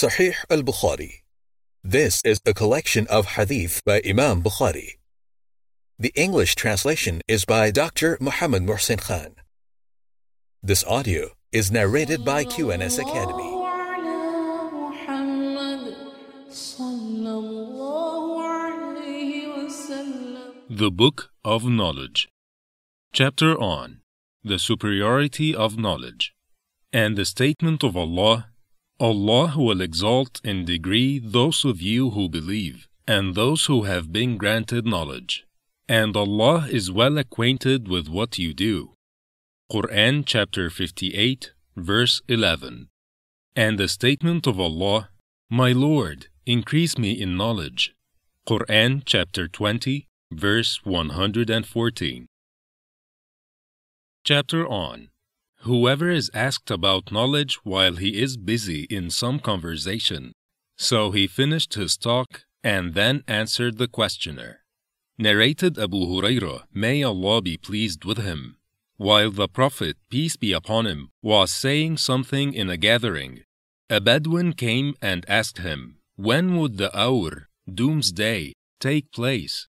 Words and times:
Sahih 0.00 0.34
al 0.48 0.62
Bukhari. 0.62 1.12
This 1.84 2.22
is 2.24 2.40
a 2.46 2.54
collection 2.54 3.06
of 3.08 3.36
hadith 3.36 3.82
by 3.84 4.00
Imam 4.00 4.42
Bukhari. 4.42 4.92
The 5.98 6.10
English 6.16 6.54
translation 6.54 7.20
is 7.28 7.44
by 7.44 7.70
Dr. 7.70 8.16
Muhammad 8.18 8.62
Muhsin 8.62 8.98
Khan. 8.98 9.34
This 10.62 10.82
audio 10.84 11.32
is 11.52 11.70
narrated 11.70 12.24
by 12.24 12.44
QNS 12.44 12.96
Academy. 12.98 13.50
The 20.70 20.90
Book 20.90 21.30
of 21.44 21.64
Knowledge. 21.66 22.30
Chapter 23.12 23.52
on 23.60 24.00
The 24.42 24.58
Superiority 24.58 25.54
of 25.54 25.76
Knowledge. 25.76 26.32
And 26.90 27.18
the 27.18 27.26
statement 27.26 27.84
of 27.84 27.98
Allah 27.98 28.49
Allah 29.00 29.54
will 29.56 29.80
exalt 29.80 30.42
in 30.44 30.66
degree 30.66 31.18
those 31.18 31.64
of 31.64 31.80
you 31.80 32.10
who 32.10 32.28
believe, 32.28 32.86
and 33.08 33.34
those 33.34 33.64
who 33.64 33.84
have 33.84 34.12
been 34.12 34.36
granted 34.36 34.84
knowledge. 34.84 35.46
And 35.88 36.14
Allah 36.14 36.68
is 36.70 36.92
well 36.92 37.16
acquainted 37.16 37.88
with 37.88 38.08
what 38.08 38.36
you 38.36 38.52
do. 38.52 38.92
Quran 39.72 40.24
chapter 40.26 40.68
58, 40.68 41.52
verse 41.76 42.20
11. 42.28 42.88
And 43.56 43.78
the 43.78 43.88
statement 43.88 44.46
of 44.46 44.60
Allah, 44.60 45.08
My 45.48 45.72
Lord, 45.72 46.28
increase 46.44 46.98
me 46.98 47.12
in 47.12 47.38
knowledge. 47.38 47.94
Quran 48.46 49.02
chapter 49.06 49.48
20, 49.48 50.08
verse 50.30 50.80
114. 50.84 52.26
Chapter 54.24 54.68
on 54.68 55.08
Whoever 55.64 56.10
is 56.10 56.30
asked 56.32 56.70
about 56.70 57.12
knowledge 57.12 57.56
while 57.64 57.96
he 57.96 58.18
is 58.18 58.38
busy 58.38 58.84
in 58.84 59.10
some 59.10 59.38
conversation. 59.38 60.32
So 60.78 61.10
he 61.10 61.26
finished 61.26 61.74
his 61.74 61.98
talk 61.98 62.44
and 62.64 62.94
then 62.94 63.22
answered 63.28 63.76
the 63.76 63.86
questioner. 63.86 64.60
Narrated 65.18 65.78
Abu 65.78 65.98
Hurairah, 65.98 66.62
may 66.72 67.02
Allah 67.02 67.42
be 67.42 67.58
pleased 67.58 68.06
with 68.06 68.16
him. 68.16 68.56
While 68.96 69.30
the 69.30 69.48
Prophet, 69.48 69.98
peace 70.10 70.36
be 70.36 70.52
upon 70.54 70.86
him, 70.86 71.10
was 71.20 71.52
saying 71.52 71.98
something 71.98 72.54
in 72.54 72.70
a 72.70 72.78
gathering, 72.78 73.42
a 73.90 74.00
Bedouin 74.00 74.54
came 74.54 74.94
and 75.02 75.28
asked 75.28 75.58
him, 75.58 75.98
When 76.16 76.56
would 76.56 76.78
the 76.78 76.96
hour, 76.98 77.48
doomsday, 77.68 78.54
take 78.78 79.12
place? 79.12 79.68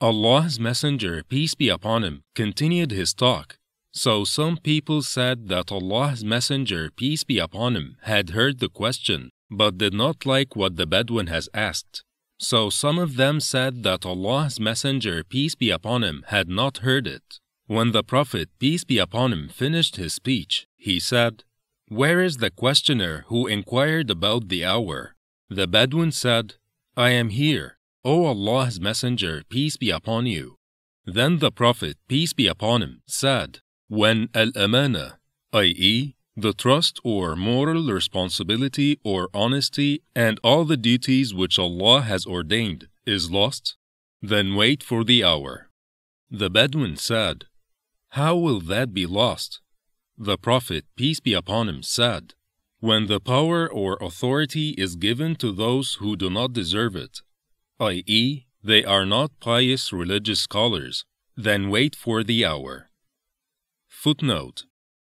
Allah's 0.00 0.60
Messenger, 0.60 1.24
peace 1.28 1.56
be 1.56 1.68
upon 1.68 2.04
him, 2.04 2.22
continued 2.36 2.92
his 2.92 3.12
talk 3.12 3.56
so 3.92 4.24
some 4.24 4.56
people 4.56 5.02
said 5.02 5.48
that 5.48 5.70
Allah's 5.70 6.24
Messenger, 6.24 6.90
peace 6.96 7.24
be 7.24 7.38
upon 7.38 7.76
him, 7.76 7.96
had 8.02 8.30
heard 8.30 8.58
the 8.58 8.70
question, 8.70 9.30
but 9.50 9.76
did 9.76 9.92
not 9.92 10.24
like 10.24 10.56
what 10.56 10.76
the 10.76 10.86
Bedouin 10.86 11.26
has 11.26 11.50
asked. 11.52 12.02
So 12.38 12.70
some 12.70 12.98
of 12.98 13.16
them 13.16 13.38
said 13.38 13.82
that 13.82 14.06
Allah's 14.06 14.58
Messenger, 14.58 15.24
peace 15.24 15.54
be 15.54 15.70
upon 15.70 16.02
him, 16.02 16.24
had 16.28 16.48
not 16.48 16.78
heard 16.78 17.06
it. 17.06 17.38
When 17.66 17.92
the 17.92 18.02
Prophet, 18.02 18.48
peace 18.58 18.82
be 18.82 18.98
upon 18.98 19.32
him, 19.32 19.48
finished 19.48 19.96
his 19.96 20.14
speech, 20.14 20.66
he 20.76 20.98
said, 20.98 21.44
Where 21.88 22.20
is 22.20 22.38
the 22.38 22.50
questioner 22.50 23.24
who 23.28 23.46
inquired 23.46 24.10
about 24.10 24.48
the 24.48 24.64
hour? 24.64 25.14
The 25.50 25.66
Bedouin 25.66 26.12
said, 26.12 26.54
I 26.96 27.10
am 27.10 27.28
here, 27.28 27.78
O 28.04 28.24
Allah's 28.24 28.80
Messenger, 28.80 29.42
peace 29.48 29.76
be 29.76 29.90
upon 29.90 30.26
you. 30.26 30.56
Then 31.04 31.38
the 31.38 31.52
Prophet, 31.52 31.96
peace 32.08 32.32
be 32.32 32.46
upon 32.46 32.82
him, 32.82 33.02
said, 33.06 33.60
when 33.92 34.26
al-amana, 34.34 35.18
i.e., 35.52 36.14
the 36.34 36.54
trust 36.54 36.98
or 37.04 37.36
moral 37.36 37.82
responsibility 37.92 38.98
or 39.04 39.28
honesty 39.34 40.02
and 40.16 40.40
all 40.42 40.64
the 40.64 40.78
duties 40.78 41.34
which 41.34 41.58
Allah 41.58 42.00
has 42.00 42.24
ordained 42.24 42.88
is 43.04 43.30
lost, 43.30 43.76
then 44.22 44.54
wait 44.54 44.82
for 44.82 45.04
the 45.04 45.22
hour. 45.22 45.68
The 46.30 46.48
Bedouin 46.48 46.96
said, 46.96 47.44
How 48.20 48.34
will 48.34 48.60
that 48.60 48.94
be 48.94 49.04
lost? 49.04 49.60
The 50.16 50.38
Prophet, 50.38 50.86
peace 50.96 51.20
be 51.20 51.34
upon 51.34 51.68
him, 51.68 51.82
said, 51.82 52.32
When 52.80 53.08
the 53.08 53.20
power 53.20 53.70
or 53.70 53.98
authority 54.00 54.70
is 54.70 54.96
given 54.96 55.36
to 55.36 55.52
those 55.52 55.96
who 56.00 56.16
do 56.16 56.30
not 56.30 56.54
deserve 56.54 56.96
it, 56.96 57.20
i.e., 57.78 58.46
they 58.64 58.84
are 58.86 59.04
not 59.04 59.38
pious 59.38 59.92
religious 59.92 60.40
scholars, 60.40 61.04
then 61.36 61.68
wait 61.68 61.94
for 61.94 62.24
the 62.24 62.42
hour. 62.46 62.88
Footnote 64.02 64.64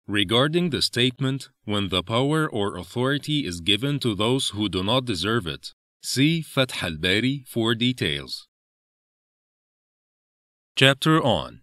Regarding 0.05 0.69
the 0.69 0.83
statement, 0.83 1.49
when 1.65 1.89
the 1.89 2.03
power 2.03 2.47
or 2.47 2.77
authority 2.77 3.43
is 3.43 3.59
given 3.59 3.97
to 4.01 4.13
those 4.13 4.49
who 4.49 4.69
do 4.69 4.83
not 4.83 5.05
deserve 5.05 5.47
it, 5.47 5.73
see 6.03 6.43
Fath 6.43 6.83
al 6.83 6.97
Bari 6.97 7.43
for 7.47 7.73
details. 7.73 8.47
Chapter 10.75 11.19
on 11.23 11.61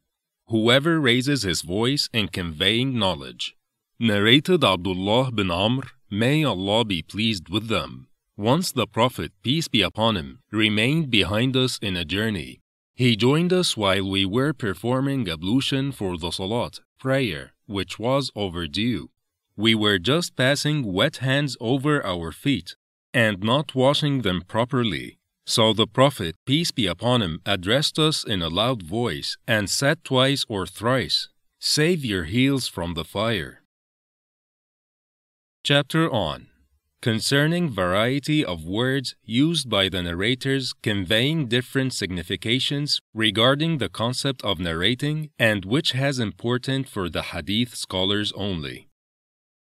Whoever 0.49 0.99
raises 0.99 1.43
his 1.45 1.63
voice 1.63 2.09
in 2.13 2.27
conveying 2.27 2.99
knowledge. 2.99 3.55
Narrated 4.01 4.65
Abdullah 4.65 5.31
bin 5.31 5.53
Amr, 5.53 5.85
may 6.11 6.43
Allah 6.43 6.85
be 6.85 7.01
pleased 7.01 7.49
with 7.49 7.69
them. 7.69 8.09
Once 8.37 8.73
the 8.73 8.89
Prophet, 8.89 9.31
peace 9.45 9.69
be 9.69 9.83
upon 9.83 10.17
him, 10.17 10.41
remained 10.51 11.13
behind 11.13 11.57
us 11.57 11.79
in 11.81 11.97
a 11.97 12.05
journey. 12.05 12.59
He 12.97 13.15
joined 13.15 13.53
us 13.53 13.77
while 13.77 14.11
we 14.11 14.25
were 14.25 14.53
performing 14.53 15.29
ablution 15.29 15.93
for 15.93 16.19
the 16.19 16.33
Salat, 16.33 16.81
prayer, 17.01 17.55
which 17.67 17.99
was 17.99 18.31
overdue. 18.37 19.11
We 19.57 19.75
were 19.75 19.99
just 19.99 20.37
passing 20.37 20.93
wet 20.93 21.17
hands 21.17 21.57
over 21.61 22.05
our 22.07 22.31
feet 22.31 22.77
and 23.13 23.43
not 23.43 23.75
washing 23.75 24.23
them 24.23 24.43
properly. 24.47 25.19
So 25.47 25.73
the 25.73 25.87
Prophet, 25.87 26.37
peace 26.47 26.71
be 26.71 26.87
upon 26.87 27.23
him, 27.23 27.41
addressed 27.45 27.99
us 27.99 28.23
in 28.23 28.41
a 28.41 28.49
loud 28.49 28.83
voice 28.85 29.37
and 29.49 29.69
said 29.69 30.05
twice 30.05 30.47
or 30.49 30.67
thrice, 30.67 31.29
Save 31.59 32.05
your 32.05 32.25
heels 32.25 32.69
from 32.69 32.95
the 32.95 33.05
fire. 33.05 33.63
Chapter 35.65 36.09
on 36.11 36.50
concerning 37.03 37.71
variety 37.71 38.45
of 38.45 38.65
words 38.65 39.15
used 39.25 39.71
by 39.71 39.89
the 39.89 40.03
narrators 40.03 40.75
conveying 40.83 41.47
different 41.47 41.95
significations 41.95 43.01
regarding 43.15 43.79
the 43.79 43.89
concept 43.89 44.43
of 44.43 44.59
narrating 44.59 45.31
and 45.39 45.65
which 45.65 45.93
has 45.93 46.19
important 46.19 46.89
for 46.89 47.09
the 47.09 47.23
hadith 47.23 47.75
scholars 47.75 48.33
only. 48.37 48.89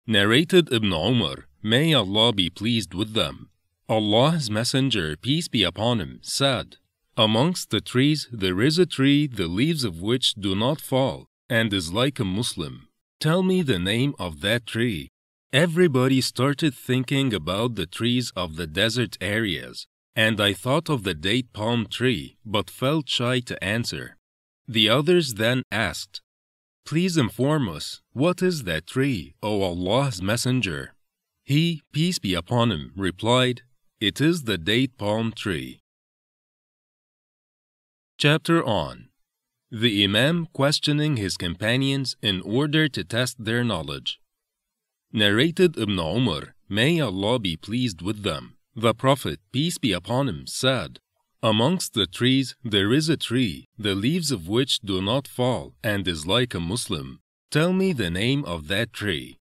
Narrated 0.06 0.72
Ibn 0.72 0.94
Umar, 0.94 1.48
may 1.62 1.94
Allah 1.94 2.32
be 2.32 2.50
pleased 2.50 2.94
with 2.94 3.14
them. 3.14 3.50
Allah's 3.90 4.50
Messenger, 4.50 5.18
peace 5.18 5.48
be 5.50 5.64
upon 5.64 6.00
him, 6.00 6.20
said, 6.22 6.78
Amongst 7.18 7.72
the 7.72 7.82
trees 7.82 8.28
there 8.32 8.62
is 8.62 8.78
a 8.78 8.86
tree 8.86 9.28
the 9.28 9.48
leaves 9.48 9.84
of 9.84 10.02
which 10.02 10.36
do 10.36 10.56
not 10.56 10.80
fall, 10.80 11.28
and 11.50 11.74
is 11.74 11.92
like 11.92 12.20
a 12.20 12.26
Muslim. 12.26 12.88
Tell 13.20 13.44
me 13.44 13.62
the 13.64 13.80
name 13.80 14.14
of 14.20 14.42
that 14.42 14.66
tree. 14.66 15.10
Everybody 15.54 16.20
started 16.20 16.74
thinking 16.76 17.34
about 17.34 17.76
the 17.76 17.86
trees 17.86 18.34
of 18.36 18.58
the 18.58 18.68
desert 18.68 19.18
areas, 19.22 19.88
and 20.14 20.42
I 20.42 20.52
thought 20.52 20.90
of 20.90 21.04
the 21.04 21.14
date 21.14 21.54
palm 21.54 21.88
tree, 21.90 22.38
but 22.46 22.70
felt 22.70 23.08
shy 23.08 23.40
to 23.42 23.64
answer. 23.64 24.18
The 24.68 24.90
others 24.90 25.36
then 25.36 25.64
asked, 25.72 26.22
Please 26.86 27.16
inform 27.16 27.70
us, 27.70 28.02
what 28.12 28.42
is 28.42 28.66
that 28.66 28.88
tree, 28.88 29.36
O 29.42 29.62
Allah's 29.62 30.22
Messenger? 30.22 30.94
He, 31.46 31.82
peace 31.94 32.20
be 32.20 32.34
upon 32.34 32.74
him, 32.74 32.92
replied, 32.98 33.62
It 34.02 34.20
is 34.20 34.44
the 34.44 34.58
date 34.58 34.98
palm 34.98 35.32
tree. 35.32 35.80
Chapter 38.18 38.62
on 38.66 39.08
The 39.72 40.04
Imam 40.04 40.48
questioning 40.52 41.16
his 41.16 41.38
companions 41.38 42.18
in 42.22 42.42
order 42.42 42.90
to 42.90 43.04
test 43.06 43.46
their 43.46 43.64
knowledge. 43.64 44.20
Narrated 45.14 45.78
Ibn 45.78 45.98
Umar, 46.00 46.54
may 46.68 47.00
Allah 47.00 47.40
be 47.40 47.56
pleased 47.56 48.02
with 48.02 48.24
them. 48.24 48.58
The 48.76 48.94
Prophet, 48.94 49.40
peace 49.52 49.78
be 49.78 49.94
upon 49.94 50.28
him, 50.28 50.46
said, 50.46 51.00
Amongst 51.42 51.94
the 51.94 52.08
trees 52.08 52.56
there 52.64 52.92
is 52.92 53.08
a 53.08 53.16
tree, 53.16 53.68
the 53.78 53.96
leaves 53.96 54.32
of 54.32 54.48
which 54.48 54.80
do 54.80 55.02
not 55.02 55.28
fall, 55.28 55.74
and 55.82 56.08
is 56.08 56.28
like 56.28 56.54
a 56.54 56.60
Muslim. 56.60 57.20
Tell 57.52 57.72
me 57.72 57.94
the 57.94 58.10
name 58.10 58.44
of 58.44 58.68
that 58.68 58.92
tree. 58.92 59.38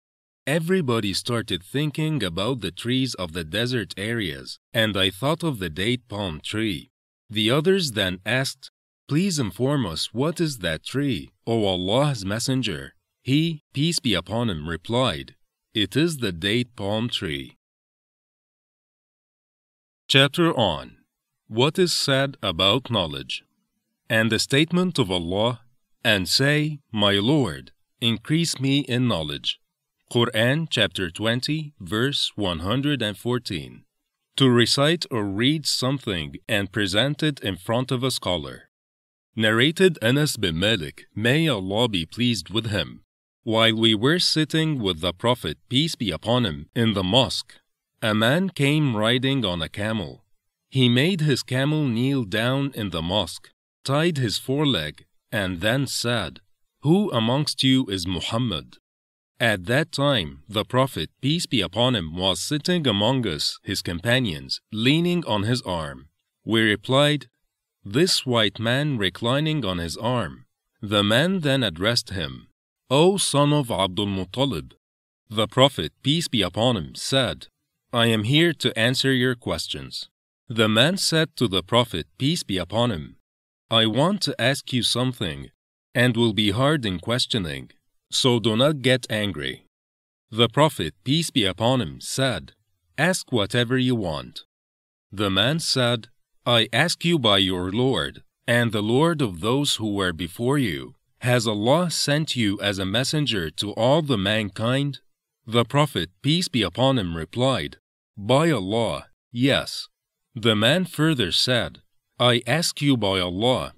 Everybody 0.47 1.13
started 1.13 1.65
thinking 1.65 2.23
about 2.23 2.61
the 2.61 2.71
trees 2.71 3.15
of 3.15 3.33
the 3.33 3.43
desert 3.43 3.93
areas, 3.97 4.61
and 4.73 4.97
I 4.97 5.11
thought 5.11 5.43
of 5.43 5.59
the 5.59 5.69
date 5.69 6.07
palm 6.09 6.41
tree. 6.41 6.91
The 7.29 7.51
others 7.51 7.93
then 7.93 8.21
asked, 8.25 8.71
Please 9.09 9.41
inform 9.41 9.85
us 9.85 10.15
what 10.15 10.41
is 10.41 10.59
that 10.59 10.85
tree, 10.85 11.33
O 11.47 11.65
Allah's 11.65 12.25
Messenger. 12.25 12.95
He, 13.25 13.65
peace 13.75 13.99
be 13.99 14.15
upon 14.15 14.49
him, 14.49 14.69
replied, 14.69 15.35
it 15.77 15.95
is 15.95 16.17
the 16.17 16.33
date 16.33 16.75
palm 16.75 17.07
tree. 17.07 17.55
Chapter 20.09 20.57
on 20.57 20.97
What 21.49 21.79
is 21.79 21.93
said 21.93 22.39
about 22.43 22.91
knowledge, 22.91 23.45
and 24.09 24.33
the 24.33 24.39
statement 24.39 24.99
of 24.99 25.11
Allah, 25.11 25.61
and 26.03 26.27
say, 26.27 26.79
My 26.91 27.13
Lord, 27.13 27.73
increase 28.01 28.59
me 28.59 28.87
in 28.89 29.07
knowledge. 29.07 29.61
Quran 30.11 30.67
chapter 30.71 31.11
20, 31.11 31.75
verse 31.79 32.33
114. 32.37 33.85
to 34.37 34.51
recite 34.51 35.05
or 35.11 35.25
read 35.25 35.67
something 35.67 36.37
and 36.47 36.71
present 36.73 37.23
it 37.23 37.41
in 37.41 37.57
front 37.57 37.91
of 37.91 38.03
a 38.03 38.11
scholar. 38.11 38.69
Narrated 39.35 39.99
Anas 40.03 40.37
bin 40.37 40.59
Malik, 40.59 41.07
may 41.15 41.49
Allah 41.49 41.89
be 41.89 42.05
pleased 42.07 42.51
with 42.51 42.67
him. 42.67 43.03
While 43.47 43.77
we 43.77 43.95
were 43.95 44.19
sitting 44.19 44.81
with 44.81 45.01
the 45.01 45.13
Prophet, 45.13 45.57
peace 45.69 45.95
be 45.95 46.11
upon 46.11 46.45
him, 46.45 46.69
in 46.75 46.95
the 46.95 47.05
mosque, 47.05 47.55
a 48.03 48.13
man 48.13 48.51
came 48.51 48.97
riding 48.97 49.45
on 49.45 49.63
a 49.63 49.69
camel. 49.69 50.25
He 50.69 50.89
made 50.89 51.21
his 51.21 51.45
camel 51.45 51.87
kneel 51.87 52.25
down 52.25 52.73
in 52.75 52.91
the 52.91 53.03
mosque, 53.03 53.51
tied 53.85 54.19
his 54.19 54.37
foreleg, 54.37 55.05
and 55.31 55.61
then 55.61 55.87
said, 55.87 56.41
Who 56.81 57.09
amongst 57.13 57.63
you 57.63 57.87
is 57.87 58.05
Muhammad? 58.05 58.79
At 59.39 59.67
that 59.67 59.93
time, 59.93 60.43
the 60.49 60.65
Prophet, 60.65 61.11
peace 61.21 61.47
be 61.47 61.61
upon 61.61 61.95
him, 61.95 62.17
was 62.17 62.41
sitting 62.41 62.85
among 62.85 63.29
us, 63.29 63.61
his 63.63 63.81
companions, 63.81 64.61
leaning 64.73 65.25
on 65.25 65.45
his 65.45 65.63
arm. 65.63 66.09
We 66.45 66.63
replied, 66.63 67.29
This 67.85 68.27
white 68.27 68.59
man 68.59 68.99
reclining 68.99 69.65
on 69.65 69.79
his 69.79 69.97
arm. 69.97 70.47
The 70.83 71.05
man 71.05 71.41
then 71.41 71.63
addressed 71.63 72.11
him, 72.11 72.46
O 72.89 73.17
son 73.17 73.53
of 73.53 73.71
Abdul 73.71 74.07
Muttalib. 74.07 74.73
The 75.29 75.49
Prophet, 75.49 75.93
peace 76.05 76.29
be 76.29 76.43
upon 76.43 76.77
him, 76.77 76.95
said, 76.95 77.49
I 77.93 78.07
am 78.07 78.23
here 78.23 78.53
to 78.53 78.79
answer 78.79 79.13
your 79.13 79.35
questions. 79.35 80.09
The 80.49 80.69
man 80.69 80.97
said 80.97 81.35
to 81.37 81.49
the 81.49 81.65
Prophet, 81.65 82.07
peace 82.17 82.45
be 82.45 82.59
upon 82.59 82.93
him, 82.93 83.17
I 83.69 83.87
want 83.87 84.21
to 84.23 84.41
ask 84.41 84.73
you 84.73 84.85
something, 84.85 85.51
and 85.97 86.17
will 86.17 86.33
be 86.33 86.53
hard 86.53 86.87
in 86.87 87.01
questioning. 87.01 87.71
So 88.13 88.39
do 88.39 88.57
not 88.57 88.83
get 88.83 89.05
angry. 89.11 89.67
The 90.31 90.49
Prophet, 90.49 90.95
peace 91.03 91.31
be 91.31 91.45
upon 91.45 91.81
him, 91.81 92.01
said, 92.01 92.53
Ask 92.97 93.33
whatever 93.33 93.77
you 93.77 93.97
want. 93.97 94.45
The 95.11 95.31
man 95.31 95.59
said, 95.59 96.07
I 96.45 96.69
ask 96.73 97.05
you 97.05 97.19
by 97.19 97.39
your 97.39 97.73
Lord, 97.73 98.23
and 98.47 98.71
the 98.71 98.83
Lord 98.83 99.21
of 99.23 99.41
those 99.41 99.77
who 99.77 99.93
were 99.93 100.13
before 100.13 100.59
you. 100.59 100.96
Has 101.27 101.49
Allah 101.49 101.91
sent 101.91 102.37
you 102.37 102.57
as 102.61 102.79
a 102.79 102.87
messenger 102.87 103.51
to 103.51 103.73
all 103.73 104.01
the 104.01 104.17
mankind? 104.17 105.01
The 105.45 105.65
Prophet, 105.65 106.11
peace 106.23 106.47
be 106.47 106.63
upon 106.63 107.01
him, 107.01 107.17
replied, 107.17 107.79
By 108.17 108.53
Allah, 108.53 109.09
yes. 109.33 109.89
The 110.37 110.55
man 110.55 110.85
further 110.85 111.33
said, 111.33 111.83
I 112.21 112.43
ask 112.47 112.81
you 112.81 112.97
by 112.97 113.19
Allah, 113.19 113.75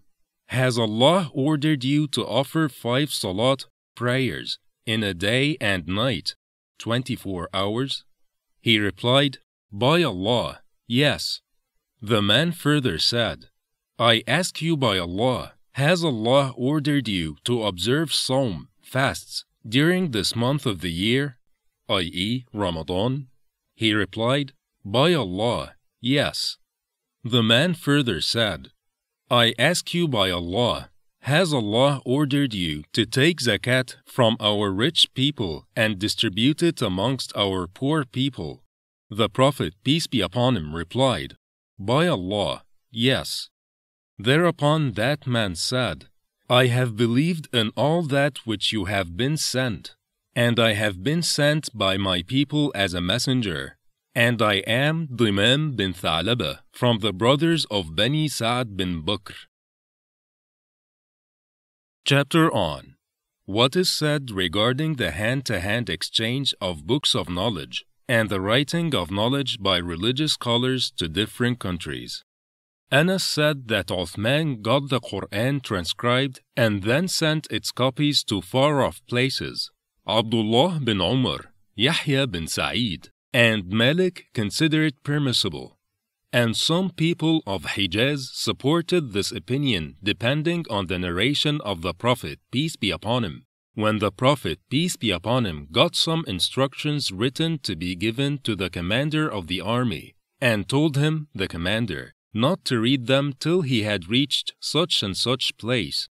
has 0.49 0.79
Allah 0.79 1.31
ordered 1.33 1.85
you 1.85 2.07
to 2.09 2.27
offer 2.27 2.69
five 2.69 3.11
salat 3.15 3.65
prayers 3.95 4.59
in 4.85 5.03
a 5.03 5.15
day 5.15 5.57
and 5.59 5.87
night, 5.87 6.35
24 6.79 7.49
hours? 7.55 8.05
He 8.61 8.79
replied, 8.79 9.39
By 9.73 10.03
Allah, 10.03 10.61
yes. 10.87 11.41
The 12.03 12.21
man 12.21 12.53
further 12.53 12.99
said, 12.99 13.47
I 13.99 14.23
ask 14.27 14.61
you 14.61 14.77
by 14.77 14.99
Allah, 14.99 15.55
has 15.79 16.03
Allah 16.03 16.53
ordered 16.57 17.07
you 17.07 17.37
to 17.45 17.63
observe 17.63 18.13
Sawm, 18.13 18.67
fasts, 18.83 19.45
during 19.65 20.11
this 20.11 20.35
month 20.35 20.67
of 20.67 20.81
the 20.81 20.91
year, 20.91 21.39
i.e., 21.89 22.45
Ramadan? 22.53 23.29
He 23.77 23.95
replied, 23.95 24.55
By 24.85 25.15
Allah, 25.15 25.77
yes. 26.01 26.59
The 27.23 27.45
man 27.45 27.75
further 27.75 28.21
said, 28.21 28.73
I 29.31 29.55
ask 29.57 29.95
you 29.95 30.09
by 30.09 30.33
Allah, 30.33 30.91
has 31.21 31.53
Allah 31.55 32.03
ordered 32.05 32.55
you 32.55 32.83
to 32.93 33.07
take 33.07 33.39
zakat 33.41 33.97
from 34.05 34.37
our 34.41 34.73
rich 34.73 35.15
people 35.15 35.69
and 35.77 35.97
distribute 35.97 36.61
it 36.61 36.83
amongst 36.83 37.33
our 37.37 37.69
poor 37.69 38.05
people? 38.05 38.65
The 39.11 39.29
Prophet, 39.29 39.75
peace 39.85 40.09
be 40.09 40.23
upon 40.23 40.57
him, 40.57 40.75
replied, 40.75 41.37
By 41.79 42.09
Allah, 42.09 42.65
yes. 42.91 43.49
Thereupon 44.19 44.93
that 44.93 45.27
man 45.27 45.55
said, 45.55 46.09
I 46.51 46.67
have 46.67 46.97
believed 46.97 47.49
in 47.53 47.71
all 47.77 48.03
that 48.03 48.39
which 48.47 48.73
you 48.73 48.87
have 48.87 49.17
been 49.17 49.37
sent, 49.37 49.95
and 50.35 50.59
I 50.59 50.73
have 50.73 51.05
been 51.05 51.23
sent 51.23 51.69
by 51.73 51.97
my 51.97 52.23
people 52.23 52.73
as 52.75 52.95
a 52.95 53.01
messenger. 53.01 53.77
And 54.15 54.43
I 54.43 54.55
am 54.67 55.07
Dimam 55.07 55.77
bin 55.77 55.93
Thalaba 55.93 56.61
from 56.73 56.99
the 56.99 57.13
brothers 57.13 57.65
of 57.71 57.95
Bani 57.95 58.27
Sa'd 58.27 58.77
bin 58.77 59.03
Bakr. 59.03 59.35
Chapter 62.05 62.53
on 62.53 62.97
What 63.45 63.77
is 63.77 63.89
said 63.89 64.33
regarding 64.33 64.97
the 64.97 65.13
hand 65.13 65.45
to 65.47 65.61
hand 65.61 65.89
exchange 65.89 66.55
of 66.61 66.87
books 66.87 67.15
of 67.15 67.29
knowledge 67.29 67.85
and 68.09 68.31
the 68.31 68.41
writing 68.41 68.95
of 68.95 69.11
knowledge 69.11 69.59
by 69.61 69.77
religious 69.77 70.33
scholars 70.33 70.91
to 70.93 71.09
different 71.09 71.61
countries. 71.61 72.25
Anas 72.91 73.25
said 73.25 73.69
that 73.69 73.89
Uthman 73.89 74.63
got 74.63 74.89
the 74.89 75.01
Quran 75.01 75.63
transcribed 75.63 76.41
and 76.57 76.83
then 76.83 77.07
sent 77.09 77.47
its 77.51 77.71
copies 77.71 78.25
to 78.25 78.41
far 78.41 78.83
off 78.83 79.01
places. 79.07 79.71
Abdullah 80.07 80.81
bin 80.83 81.01
Umar, 81.01 81.53
Yahya 81.75 82.27
bin 82.27 82.47
Sa'id, 82.47 83.11
and 83.33 83.69
Malik 83.69 84.27
consider 84.33 84.83
it 84.85 85.03
permissible 85.03 85.79
and 86.33 86.57
some 86.57 86.91
people 86.91 87.43
of 87.47 87.63
Hijaz 87.63 88.31
supported 88.35 89.13
this 89.13 89.33
opinion 89.33 89.97
depending 90.03 90.65
on 90.69 90.87
the 90.87 90.99
narration 90.99 91.61
of 91.63 91.83
the 91.83 91.95
Prophet, 91.95 92.39
peace 92.51 92.77
be 92.77 92.91
upon 92.91 93.25
him. 93.25 93.47
When 93.75 93.99
the 93.99 94.13
Prophet, 94.13 94.59
peace 94.69 94.97
be 94.97 95.11
upon 95.11 95.47
him, 95.47 95.69
got 95.71 95.95
some 95.95 96.25
instructions 96.27 97.13
written 97.13 97.59
to 97.61 97.77
be 97.77 97.95
given 97.95 98.39
to 98.39 98.57
the 98.57 98.71
commander 98.71 99.31
of 99.31 99.47
the 99.47 99.61
army, 99.61 100.17
and 100.41 100.69
told 100.69 100.97
him, 100.97 101.29
the 101.35 101.49
commander, 101.49 102.15
not 102.33 102.65
to 102.67 102.81
read 102.81 103.07
them 103.07 103.33
till 103.39 103.63
he 103.63 103.83
had 103.83 104.09
reached 104.09 104.55
such 104.61 105.03
and 105.03 105.17
such 105.17 105.57
place. 105.57 106.09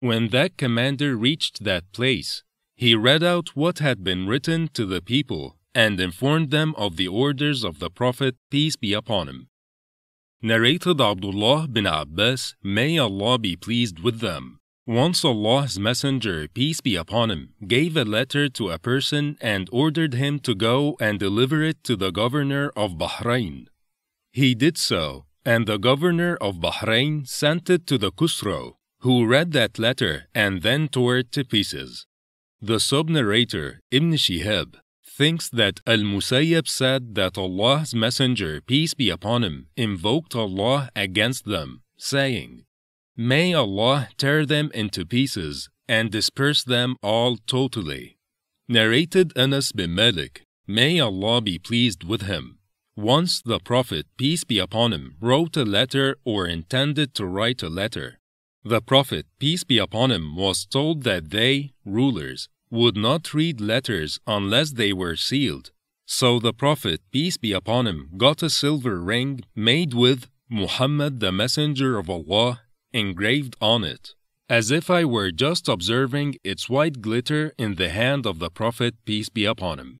When 0.00 0.28
that 0.28 0.56
commander 0.56 1.16
reached 1.16 1.64
that 1.64 1.92
place, 1.92 2.42
he 2.74 2.94
read 2.94 3.22
out 3.22 3.54
what 3.54 3.78
had 3.78 4.02
been 4.02 4.26
written 4.26 4.68
to 4.74 4.86
the 4.86 5.02
people 5.02 5.56
and 5.74 6.00
informed 6.00 6.50
them 6.50 6.74
of 6.76 6.96
the 6.96 7.08
orders 7.08 7.62
of 7.64 7.78
the 7.78 7.90
Prophet, 7.90 8.36
peace 8.50 8.76
be 8.76 8.92
upon 8.92 9.28
him. 9.28 9.48
Narrated 10.42 11.00
Abdullah 11.00 11.68
bin 11.68 11.86
Abbas, 11.86 12.54
may 12.62 12.98
Allah 12.98 13.38
be 13.38 13.56
pleased 13.56 14.00
with 14.00 14.20
them. 14.20 14.60
Once 14.86 15.24
Allah's 15.24 15.78
Messenger, 15.78 16.48
peace 16.54 16.80
be 16.80 16.96
upon 16.96 17.30
him, 17.30 17.54
gave 17.68 17.96
a 17.96 18.04
letter 18.04 18.48
to 18.48 18.70
a 18.70 18.78
person 18.78 19.36
and 19.40 19.68
ordered 19.70 20.14
him 20.14 20.40
to 20.40 20.54
go 20.54 20.96
and 20.98 21.20
deliver 21.20 21.62
it 21.62 21.84
to 21.84 21.94
the 21.94 22.10
governor 22.10 22.72
of 22.74 22.96
Bahrain. 22.96 23.66
He 24.32 24.54
did 24.54 24.78
so, 24.78 25.26
and 25.44 25.66
the 25.66 25.78
governor 25.78 26.36
of 26.40 26.56
Bahrain 26.56 27.26
sent 27.26 27.70
it 27.70 27.86
to 27.86 27.98
the 27.98 28.12
Khusro, 28.12 28.76
who 29.00 29.26
read 29.26 29.52
that 29.52 29.78
letter 29.78 30.28
and 30.34 30.62
then 30.62 30.88
tore 30.88 31.18
it 31.18 31.32
to 31.32 31.44
pieces. 31.44 32.06
The 32.60 32.78
sub 32.78 33.08
narrator, 33.08 33.80
Ibn 33.90 34.12
Shihab, 34.12 34.76
thinks 35.06 35.48
that 35.48 35.80
Al 35.86 35.98
Musayyab 35.98 36.68
said 36.68 37.14
that 37.14 37.38
Allah's 37.38 37.94
Messenger, 37.94 38.60
peace 38.60 38.94
be 38.94 39.10
upon 39.10 39.44
him, 39.44 39.68
invoked 39.76 40.34
Allah 40.34 40.90
against 40.94 41.46
them, 41.46 41.82
saying, 41.98 42.64
May 43.16 43.52
Allah 43.52 44.08
tear 44.16 44.46
them 44.46 44.70
into 44.72 45.04
pieces 45.04 45.68
and 45.88 46.10
disperse 46.10 46.62
them 46.62 46.96
all 47.02 47.36
totally. 47.36 48.16
Narrated 48.68 49.32
Anas 49.36 49.72
bin 49.72 49.94
Malik, 49.94 50.44
may 50.66 51.00
Allah 51.00 51.40
be 51.40 51.58
pleased 51.58 52.04
with 52.04 52.22
him. 52.22 52.59
Once 52.96 53.40
the 53.42 53.58
Prophet, 53.58 54.06
peace 54.16 54.44
be 54.44 54.58
upon 54.58 54.92
him, 54.92 55.16
wrote 55.20 55.56
a 55.56 55.64
letter 55.64 56.16
or 56.24 56.46
intended 56.46 57.14
to 57.14 57.24
write 57.24 57.62
a 57.62 57.68
letter. 57.68 58.18
The 58.64 58.82
Prophet, 58.82 59.26
peace 59.38 59.64
be 59.64 59.78
upon 59.78 60.10
him, 60.10 60.36
was 60.36 60.66
told 60.66 61.04
that 61.04 61.30
they, 61.30 61.72
rulers, 61.84 62.48
would 62.70 62.96
not 62.96 63.32
read 63.32 63.60
letters 63.60 64.20
unless 64.26 64.72
they 64.72 64.92
were 64.92 65.16
sealed. 65.16 65.70
So 66.06 66.38
the 66.40 66.52
Prophet, 66.52 67.00
peace 67.12 67.36
be 67.36 67.52
upon 67.52 67.86
him, 67.86 68.10
got 68.16 68.42
a 68.42 68.50
silver 68.50 69.00
ring 69.00 69.42
made 69.54 69.94
with 69.94 70.28
Muhammad 70.50 71.20
the 71.20 71.30
Messenger 71.30 71.96
of 71.96 72.10
Allah 72.10 72.62
engraved 72.92 73.54
on 73.60 73.84
it, 73.84 74.14
as 74.48 74.72
if 74.72 74.90
I 74.90 75.04
were 75.04 75.30
just 75.30 75.68
observing 75.68 76.36
its 76.42 76.68
white 76.68 77.00
glitter 77.00 77.52
in 77.56 77.76
the 77.76 77.90
hand 77.90 78.26
of 78.26 78.40
the 78.40 78.50
Prophet, 78.50 78.96
peace 79.04 79.28
be 79.28 79.44
upon 79.44 79.78
him. 79.78 79.99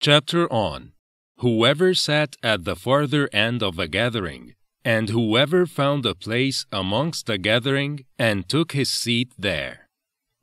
Chapter 0.00 0.50
on 0.52 0.92
Whoever 1.38 1.94
sat 1.94 2.36
at 2.42 2.64
the 2.64 2.76
farther 2.76 3.28
end 3.32 3.62
of 3.62 3.78
a 3.78 3.88
gathering, 3.88 4.54
and 4.84 5.08
whoever 5.08 5.66
found 5.66 6.06
a 6.06 6.14
place 6.14 6.64
amongst 6.70 7.26
the 7.26 7.38
gathering 7.38 8.04
and 8.18 8.48
took 8.48 8.72
his 8.72 8.88
seat 8.88 9.32
there. 9.36 9.88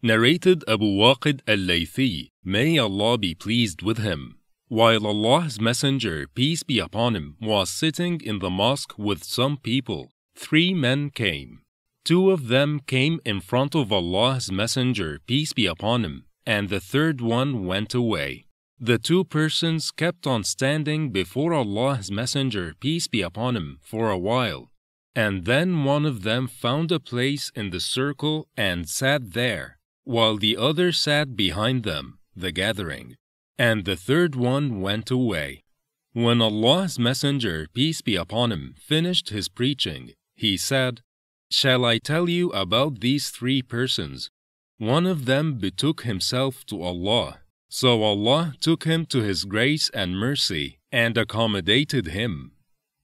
Narrated 0.01 0.63
Abu 0.67 0.85
Waqid 0.85 1.39
al-Laythi, 1.47 2.29
may 2.43 2.77
Allah 2.77 3.17
be 3.17 3.33
pleased 3.33 3.81
with 3.81 3.99
him. 3.99 4.39
While 4.67 5.07
Allah's 5.07 5.61
Messenger, 5.61 6.27
peace 6.35 6.63
be 6.63 6.79
upon 6.79 7.15
him, 7.15 7.37
was 7.39 7.69
sitting 7.69 8.19
in 8.21 8.39
the 8.39 8.49
mosque 8.49 8.97
with 8.97 9.23
some 9.23 9.57
people, 9.57 10.11
three 10.35 10.73
men 10.73 11.09
came. 11.09 11.61
Two 12.03 12.31
of 12.31 12.49
them 12.49 12.81
came 12.85 13.21
in 13.23 13.39
front 13.39 13.75
of 13.75 13.93
Allah's 13.93 14.51
Messenger, 14.51 15.21
peace 15.25 15.53
be 15.53 15.65
upon 15.67 16.03
him, 16.03 16.25
and 16.45 16.69
the 16.69 16.81
third 16.81 17.21
one 17.21 17.65
went 17.65 17.93
away. 17.93 18.45
The 18.83 18.99
two 18.99 19.23
persons 19.23 19.91
kept 19.91 20.27
on 20.27 20.43
standing 20.43 21.11
before 21.11 21.53
Allah's 21.53 22.11
Messenger, 22.11 22.75
peace 22.81 23.07
be 23.07 23.21
upon 23.21 23.55
him, 23.55 23.79
for 23.81 24.09
a 24.09 24.17
while. 24.17 24.71
And 25.15 25.45
then 25.45 25.85
one 25.85 26.05
of 26.05 26.23
them 26.23 26.47
found 26.47 26.91
a 26.91 26.99
place 26.99 27.49
in 27.55 27.69
the 27.69 27.79
circle 27.79 28.49
and 28.57 28.89
sat 28.89 29.31
there, 29.31 29.79
while 30.03 30.35
the 30.35 30.57
other 30.57 30.91
sat 30.91 31.37
behind 31.37 31.85
them, 31.85 32.19
the 32.35 32.51
gathering. 32.51 33.15
And 33.57 33.85
the 33.85 33.95
third 33.95 34.35
one 34.35 34.81
went 34.81 35.09
away. 35.09 35.63
When 36.11 36.41
Allah's 36.41 36.99
Messenger, 36.99 37.67
peace 37.73 38.01
be 38.01 38.17
upon 38.17 38.51
him, 38.51 38.75
finished 38.77 39.29
his 39.29 39.47
preaching, 39.47 40.11
he 40.35 40.57
said, 40.57 40.99
Shall 41.49 41.85
I 41.85 41.99
tell 41.99 42.27
you 42.27 42.49
about 42.49 42.99
these 42.99 43.29
three 43.29 43.61
persons? 43.61 44.29
One 44.77 45.05
of 45.05 45.23
them 45.23 45.57
betook 45.57 46.01
himself 46.01 46.65
to 46.65 46.81
Allah 46.81 47.39
so 47.75 48.03
Allah 48.03 48.53
took 48.61 48.83
him 48.83 49.03
to 49.07 49.21
His 49.21 49.45
grace 49.45 49.89
and 49.95 50.15
mercy 50.15 50.77
and 50.91 51.17
accommodated 51.17 52.05
him. 52.05 52.51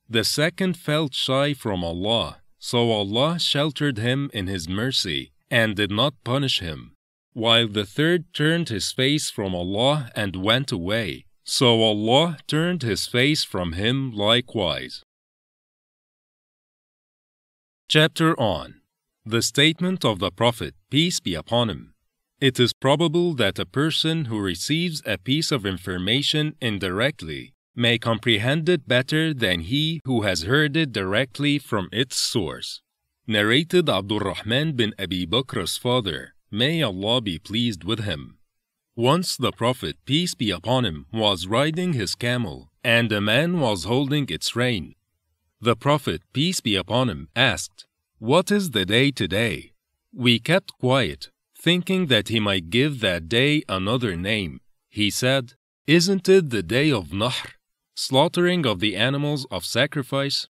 The 0.07 0.23
second 0.23 0.77
felt 0.77 1.15
shy 1.15 1.55
from 1.55 1.83
Allah, 1.83 2.37
so 2.59 2.91
Allah 2.91 3.39
sheltered 3.39 3.97
him 3.97 4.29
in 4.31 4.45
His 4.45 4.69
mercy 4.69 5.31
and 5.49 5.75
did 5.75 5.89
not 5.89 6.23
punish 6.23 6.59
him. 6.59 6.93
While 7.33 7.67
the 7.67 7.83
third 7.83 8.31
turned 8.31 8.69
his 8.69 8.91
face 8.91 9.31
from 9.31 9.55
Allah 9.55 10.11
and 10.15 10.35
went 10.35 10.71
away, 10.71 11.25
so 11.43 11.81
Allah 11.81 12.37
turned 12.45 12.83
his 12.83 13.07
face 13.07 13.43
from 13.43 13.73
him 13.73 14.11
likewise. 14.11 15.01
Chapter 17.87 18.39
on 18.39 18.81
The 19.25 19.41
statement 19.41 20.05
of 20.05 20.19
the 20.19 20.29
Prophet, 20.29 20.75
peace 20.91 21.19
be 21.19 21.33
upon 21.33 21.71
him. 21.71 21.95
It 22.41 22.57
is 22.57 22.71
probable 22.71 23.33
that 23.33 23.59
a 23.59 23.65
person 23.65 24.25
who 24.25 24.39
receives 24.39 25.01
a 25.05 25.17
piece 25.17 25.51
of 25.51 25.65
information 25.65 26.55
indirectly 26.61 27.53
may 27.75 27.97
comprehend 27.97 28.69
it 28.69 28.87
better 28.87 29.33
than 29.33 29.59
he 29.59 29.99
who 30.05 30.21
has 30.21 30.43
heard 30.43 30.77
it 30.77 30.93
directly 30.93 31.59
from 31.59 31.89
its 31.91 32.15
source. 32.15 32.81
Narrated 33.27 33.89
Abdul 33.89 34.19
Rahman 34.19 34.71
bin 34.71 34.93
Abi 34.97 35.27
Bakr's 35.27 35.75
father, 35.75 36.33
may 36.49 36.81
Allah 36.81 37.19
be 37.19 37.39
pleased 37.39 37.83
with 37.83 38.05
him. 38.05 38.37
Once 38.95 39.35
the 39.35 39.51
Prophet, 39.51 39.97
peace 40.05 40.33
be 40.33 40.49
upon 40.49 40.85
him, 40.85 41.07
was 41.11 41.45
riding 41.45 41.91
his 41.91 42.15
camel, 42.15 42.69
and 42.85 43.11
a 43.11 43.19
man 43.19 43.59
was 43.59 43.83
holding 43.83 44.27
its 44.29 44.55
rein. 44.55 44.95
The 45.59 45.75
Prophet, 45.75 46.21
peace 46.31 46.61
be 46.61 46.75
upon 46.75 47.09
him, 47.09 47.27
asked, 47.35 47.85
What 48.17 48.49
is 48.49 48.71
the 48.71 48.85
day 48.85 49.11
today? 49.11 49.73
We 50.13 50.39
kept 50.39 50.71
quiet, 50.79 51.29
thinking 51.59 52.05
that 52.07 52.29
he 52.29 52.39
might 52.39 52.69
give 52.69 53.01
that 53.01 53.27
day 53.27 53.61
another 53.67 54.15
name. 54.15 54.61
He 54.89 55.09
said, 55.09 55.53
Isn't 55.87 56.27
it 56.29 56.49
the 56.49 56.63
day 56.63 56.89
of 56.89 57.11
Nahr, 57.11 57.51
slaughtering 57.95 58.65
of 58.65 58.79
the 58.79 58.95
animals 58.95 59.45
of 59.51 59.65
sacrifice? 59.65 60.47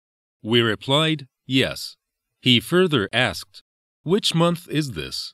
We 0.41 0.61
replied, 0.61 1.27
Yes. 1.45 1.97
He 2.41 2.59
further 2.59 3.09
asked, 3.11 3.63
Which 4.03 4.33
month 4.33 4.69
is 4.69 4.91
this? 4.91 5.33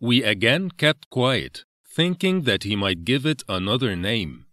We 0.00 0.22
again 0.22 0.70
kept 0.70 1.10
quiet, 1.10 1.64
thinking 1.86 2.42
that 2.42 2.64
he 2.64 2.74
might 2.74 3.04
give 3.04 3.26
it 3.26 3.42
another 3.48 3.94
name. 3.94 4.46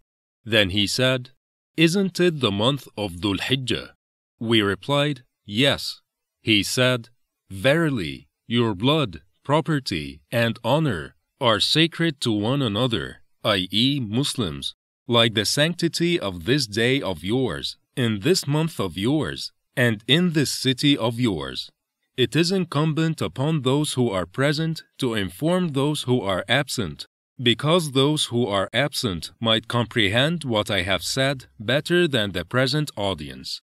Then 0.44 0.70
he 0.70 0.86
said, 0.86 1.30
Isn't 1.76 2.20
it 2.20 2.40
the 2.40 2.52
month 2.52 2.86
of 2.96 3.12
Dhul 3.22 3.40
Hijjah? 3.40 3.92
We 4.38 4.60
replied, 4.60 5.22
Yes. 5.46 6.02
He 6.42 6.62
said, 6.62 7.08
Verily, 7.50 8.28
your 8.46 8.74
blood 8.74 9.22
property, 9.48 10.20
and 10.30 10.58
honor 10.62 11.14
are 11.40 11.58
sacred 11.58 12.20
to 12.20 12.30
one 12.30 12.60
another, 12.60 13.22
i.e., 13.44 13.98
Muslims, 13.98 14.74
like 15.06 15.32
the 15.32 15.46
sanctity 15.46 16.20
of 16.20 16.44
this 16.44 16.66
day 16.66 17.00
of 17.00 17.24
yours, 17.24 17.78
in 17.96 18.20
this 18.20 18.46
month 18.46 18.78
of 18.78 18.98
yours, 18.98 19.50
and 19.74 20.04
in 20.06 20.34
this 20.34 20.52
city 20.52 20.98
of 20.98 21.18
yours. 21.18 21.70
It 22.14 22.36
is 22.36 22.52
incumbent 22.52 23.22
upon 23.22 23.62
those 23.62 23.94
who 23.94 24.10
are 24.10 24.26
present 24.26 24.82
to 24.98 25.14
inform 25.14 25.72
those 25.72 26.02
who 26.02 26.20
are 26.20 26.44
absent, 26.46 27.06
because 27.42 27.92
those 27.92 28.26
who 28.26 28.46
are 28.46 28.68
absent 28.74 29.32
might 29.40 29.66
comprehend 29.66 30.44
what 30.44 30.70
I 30.70 30.82
have 30.82 31.02
said 31.02 31.46
better 31.58 32.06
than 32.06 32.32
the 32.32 32.44
present 32.44 32.90
audience. 32.98 33.62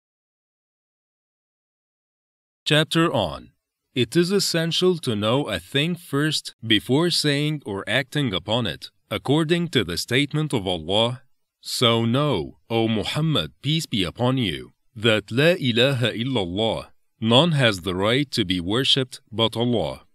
Chapter 2.66 3.12
on 3.12 3.52
it 3.94 4.16
is 4.16 4.32
essential 4.32 4.98
to 4.98 5.16
know 5.16 5.50
a 5.50 5.60
thing 5.60 5.96
first 5.96 6.56
before 6.66 7.10
saying 7.10 7.62
or 7.66 7.84
acting 7.88 8.34
upon 8.34 8.66
it, 8.66 8.90
according 9.10 9.68
to 9.68 9.84
the 9.84 9.98
statement 9.98 10.54
of 10.54 10.66
Allah. 10.66 11.24
So 11.60 12.06
know, 12.06 12.58
O 12.70 12.88
Muhammad, 12.88 13.52
peace 13.62 13.86
be 13.86 14.04
upon 14.04 14.38
you, 14.38 14.72
that 14.96 15.32
La 15.32 15.56
ilaha 15.60 16.12
illallah, 16.12 16.88
none 17.20 17.52
has 17.52 17.82
the 17.82 17.96
right 17.96 18.30
to 18.32 18.46
be 18.46 18.60
worshipped 18.60 19.22
but 19.32 19.58
Allah. 19.58 20.06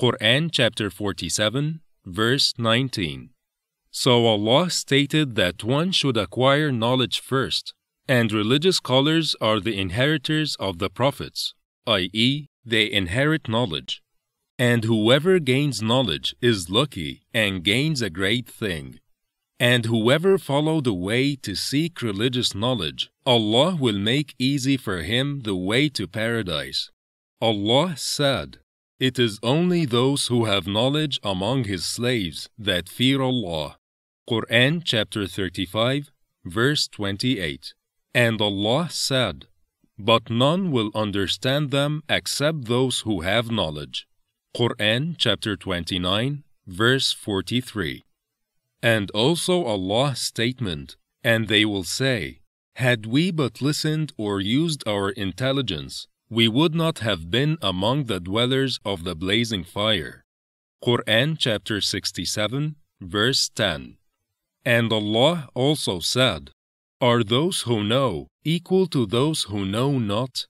Quran 0.00 0.50
chapter 0.52 0.88
47, 0.88 1.80
verse 2.06 2.54
19. 2.56 3.30
So 3.90 4.26
Allah 4.26 4.70
stated 4.70 5.34
that 5.34 5.64
one 5.64 5.90
should 5.90 6.16
acquire 6.16 6.70
knowledge 6.70 7.20
first, 7.20 7.74
and 8.06 8.32
religious 8.32 8.76
scholars 8.76 9.34
are 9.40 9.58
the 9.58 9.78
inheritors 9.78 10.56
of 10.60 10.78
the 10.78 10.88
prophets, 10.88 11.54
i.e., 11.86 12.47
they 12.64 12.90
inherit 12.90 13.48
knowledge. 13.48 14.02
And 14.58 14.84
whoever 14.84 15.38
gains 15.38 15.80
knowledge 15.80 16.34
is 16.40 16.68
lucky 16.68 17.22
and 17.32 17.62
gains 17.62 18.02
a 18.02 18.10
great 18.10 18.48
thing. 18.48 19.00
And 19.60 19.86
whoever 19.86 20.38
follow 20.38 20.80
the 20.80 20.94
way 20.94 21.34
to 21.36 21.54
seek 21.54 22.02
religious 22.02 22.54
knowledge, 22.54 23.10
Allah 23.26 23.76
will 23.76 23.98
make 23.98 24.34
easy 24.38 24.76
for 24.76 25.02
him 25.02 25.40
the 25.40 25.56
way 25.56 25.88
to 25.90 26.06
paradise. 26.06 26.90
Allah 27.40 27.94
said, 27.96 28.58
It 28.98 29.16
is 29.18 29.38
only 29.44 29.84
those 29.84 30.26
who 30.26 30.46
have 30.46 30.66
knowledge 30.66 31.20
among 31.22 31.64
His 31.64 31.86
slaves 31.86 32.48
that 32.58 32.88
fear 32.88 33.22
Allah. 33.22 33.78
Quran 34.28 34.82
chapter 34.84 35.26
35, 35.28 36.10
verse 36.44 36.88
28. 36.88 37.74
And 38.12 38.40
Allah 38.40 38.88
said, 38.90 39.46
but 39.98 40.30
none 40.30 40.70
will 40.70 40.90
understand 40.94 41.70
them 41.70 42.02
except 42.08 42.66
those 42.66 43.00
who 43.00 43.22
have 43.22 43.50
knowledge. 43.50 44.06
Quran 44.56 45.14
chapter 45.18 45.56
29, 45.56 46.44
verse 46.66 47.12
43. 47.12 48.04
And 48.82 49.10
also 49.10 49.64
Allah's 49.64 50.20
statement, 50.20 50.96
and 51.24 51.48
they 51.48 51.64
will 51.64 51.84
say, 51.84 52.40
Had 52.76 53.06
we 53.06 53.32
but 53.32 53.60
listened 53.60 54.12
or 54.16 54.40
used 54.40 54.86
our 54.86 55.10
intelligence, 55.10 56.06
we 56.30 56.46
would 56.46 56.74
not 56.74 56.98
have 57.00 57.30
been 57.30 57.58
among 57.60 58.04
the 58.04 58.20
dwellers 58.20 58.78
of 58.84 59.04
the 59.04 59.16
blazing 59.16 59.64
fire. 59.64 60.24
Quran 60.84 61.36
chapter 61.38 61.80
67, 61.80 62.76
verse 63.00 63.48
10. 63.48 63.96
And 64.64 64.92
Allah 64.92 65.48
also 65.54 65.98
said, 65.98 66.50
Are 67.00 67.22
those 67.22 67.60
who 67.60 67.84
know 67.84 68.26
equal 68.44 68.88
to 68.88 69.06
those 69.06 69.44
who 69.44 69.64
know 69.64 70.00
not? 70.00 70.46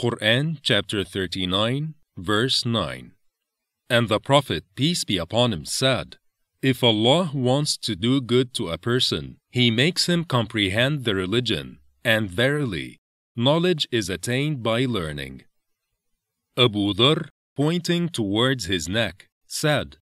Quran 0.00 0.58
chapter 0.62 1.04
39, 1.04 1.92
verse 2.16 2.64
9. 2.64 3.12
And 3.90 4.08
the 4.08 4.18
Prophet, 4.18 4.64
peace 4.74 5.04
be 5.04 5.18
upon 5.18 5.52
him, 5.52 5.66
said, 5.66 6.16
If 6.62 6.82
Allah 6.82 7.30
wants 7.34 7.76
to 7.76 7.94
do 7.94 8.22
good 8.22 8.54
to 8.54 8.70
a 8.70 8.78
person, 8.78 9.36
He 9.50 9.70
makes 9.70 10.08
him 10.08 10.24
comprehend 10.24 11.04
the 11.04 11.14
religion, 11.14 11.80
and 12.02 12.30
verily, 12.30 12.96
knowledge 13.36 13.86
is 13.92 14.08
attained 14.08 14.62
by 14.62 14.86
learning. 14.86 15.44
Abu 16.56 16.94
Dhar, 16.94 17.28
pointing 17.54 18.08
towards 18.08 18.64
his 18.64 18.88
neck, 18.88 19.26
said, 19.46 19.98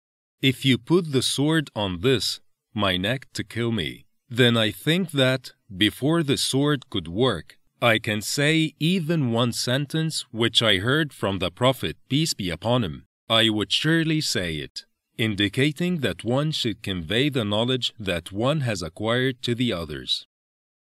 If 0.43 0.65
you 0.65 0.79
put 0.79 1.13
the 1.13 1.23
sword 1.23 1.71
on 1.77 2.01
this, 2.01 2.41
my 2.75 2.97
neck 2.97 3.29
to 3.35 3.45
kill 3.45 3.71
me, 3.71 4.07
then 4.29 4.57
I 4.57 4.73
think 4.73 5.13
that, 5.13 5.53
before 5.77 6.23
the 6.23 6.37
sword 6.37 6.91
could 6.91 7.09
work, 7.09 7.59
I 7.83 7.99
can 7.99 8.21
say 8.21 8.75
even 8.79 9.33
one 9.33 9.53
sentence 9.53 10.27
which 10.31 10.63
I 10.63 10.79
heard 10.79 11.13
from 11.13 11.39
the 11.39 11.51
Prophet, 11.51 11.97
peace 12.09 12.35
be 12.35 12.51
upon 12.51 12.85
him, 12.85 13.07
I 13.29 13.49
would 13.49 13.73
surely 13.73 14.21
say 14.21 14.57
it, 14.57 14.85
indicating 15.17 15.99
that 15.99 16.25
one 16.25 16.51
should 16.51 16.83
convey 16.83 17.29
the 17.29 17.45
knowledge 17.45 17.95
that 17.99 18.33
one 18.33 18.61
has 18.61 18.83
acquired 18.83 19.41
to 19.43 19.55
the 19.55 19.73
others. 19.73 20.27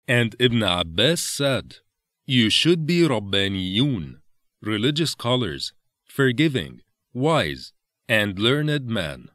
And 0.06 0.34
Ibn 0.38 0.62
Abbas 0.62 1.20
said, 1.20 1.78
You 2.26 2.48
should 2.48 2.86
be 2.86 3.00
Rabbaniyun, 3.00 4.20
religious 4.62 5.10
scholars, 5.10 5.74
forgiving, 6.04 6.80
wise, 7.12 7.72
and 8.08 8.38
learned 8.38 8.86
men. 8.86 9.28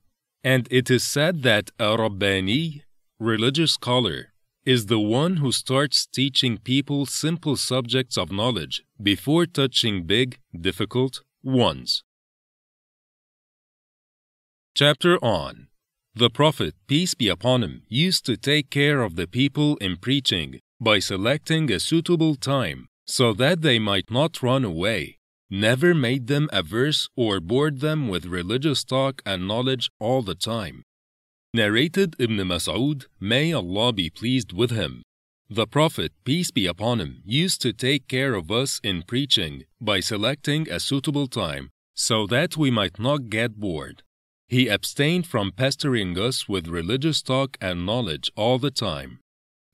And 0.44 0.68
it 0.72 0.90
is 0.90 1.04
said 1.04 1.44
that 1.44 1.70
a 1.80 1.96
Rabbani 1.96 2.84
religious 3.20 3.74
scholar, 3.74 4.33
is 4.65 4.86
the 4.86 5.00
one 5.00 5.38
who 5.38 5.51
starts 5.51 6.05
teaching 6.05 6.58
people 6.58 7.05
simple 7.05 7.58
subjects 7.58 8.17
of 8.17 8.32
knowledge 8.32 8.84
before 9.01 9.46
touching 9.46 10.03
big, 10.03 10.39
difficult 10.58 11.22
ones. 11.43 12.03
Chapter 14.75 15.17
on 15.17 15.67
The 16.15 16.29
Prophet, 16.29 16.75
peace 16.88 17.13
be 17.13 17.27
upon 17.27 17.63
him, 17.63 17.84
used 17.89 18.25
to 18.25 18.38
take 18.38 18.70
care 18.70 19.01
of 19.01 19.15
the 19.15 19.27
people 19.27 19.75
in 19.77 19.98
preaching 19.98 20.60
by 20.79 21.00
selecting 21.00 21.72
a 21.72 21.79
suitable 21.79 22.36
time 22.36 22.88
so 23.05 23.34
that 23.34 23.62
they 23.62 23.79
might 23.79 24.10
not 24.10 24.41
run 24.41 24.63
away, 24.63 25.17
never 25.50 25.93
made 25.93 26.27
them 26.27 26.50
averse 26.53 27.10
or 27.17 27.41
bored 27.41 27.82
them 27.82 28.08
with 28.08 28.25
religious 28.25 28.86
talk 28.86 29.22
and 29.25 29.48
knowledge 29.48 29.89
all 30.00 30.22
the 30.22 30.36
time. 30.36 30.84
Narrated 31.56 32.16
Ibn 32.18 32.38
Mas'ud, 32.38 33.06
may 33.20 33.54
Allah 33.54 33.94
be 33.94 34.10
pleased 34.10 34.54
with 34.54 34.72
him. 34.72 35.04
The 35.52 35.68
Prophet, 35.68 36.12
peace 36.24 36.50
be 36.50 36.66
upon 36.66 37.00
him, 37.00 37.22
used 37.24 37.62
to 37.62 37.74
take 37.74 38.08
care 38.08 38.34
of 38.34 38.50
us 38.50 38.82
in 38.84 39.04
preaching 39.04 39.66
by 39.80 40.00
selecting 40.00 40.68
a 40.68 40.80
suitable 40.80 41.28
time 41.28 41.70
so 41.94 42.26
that 42.26 42.58
we 42.58 42.72
might 42.72 42.98
not 43.00 43.30
get 43.30 43.60
bored. 43.60 44.02
He 44.48 44.68
abstained 44.68 45.28
from 45.28 45.52
pestering 45.52 46.18
us 46.18 46.50
with 46.50 46.68
religious 46.68 47.22
talk 47.22 47.56
and 47.62 47.86
knowledge 47.86 48.32
all 48.36 48.58
the 48.58 48.72
time. 48.72 49.20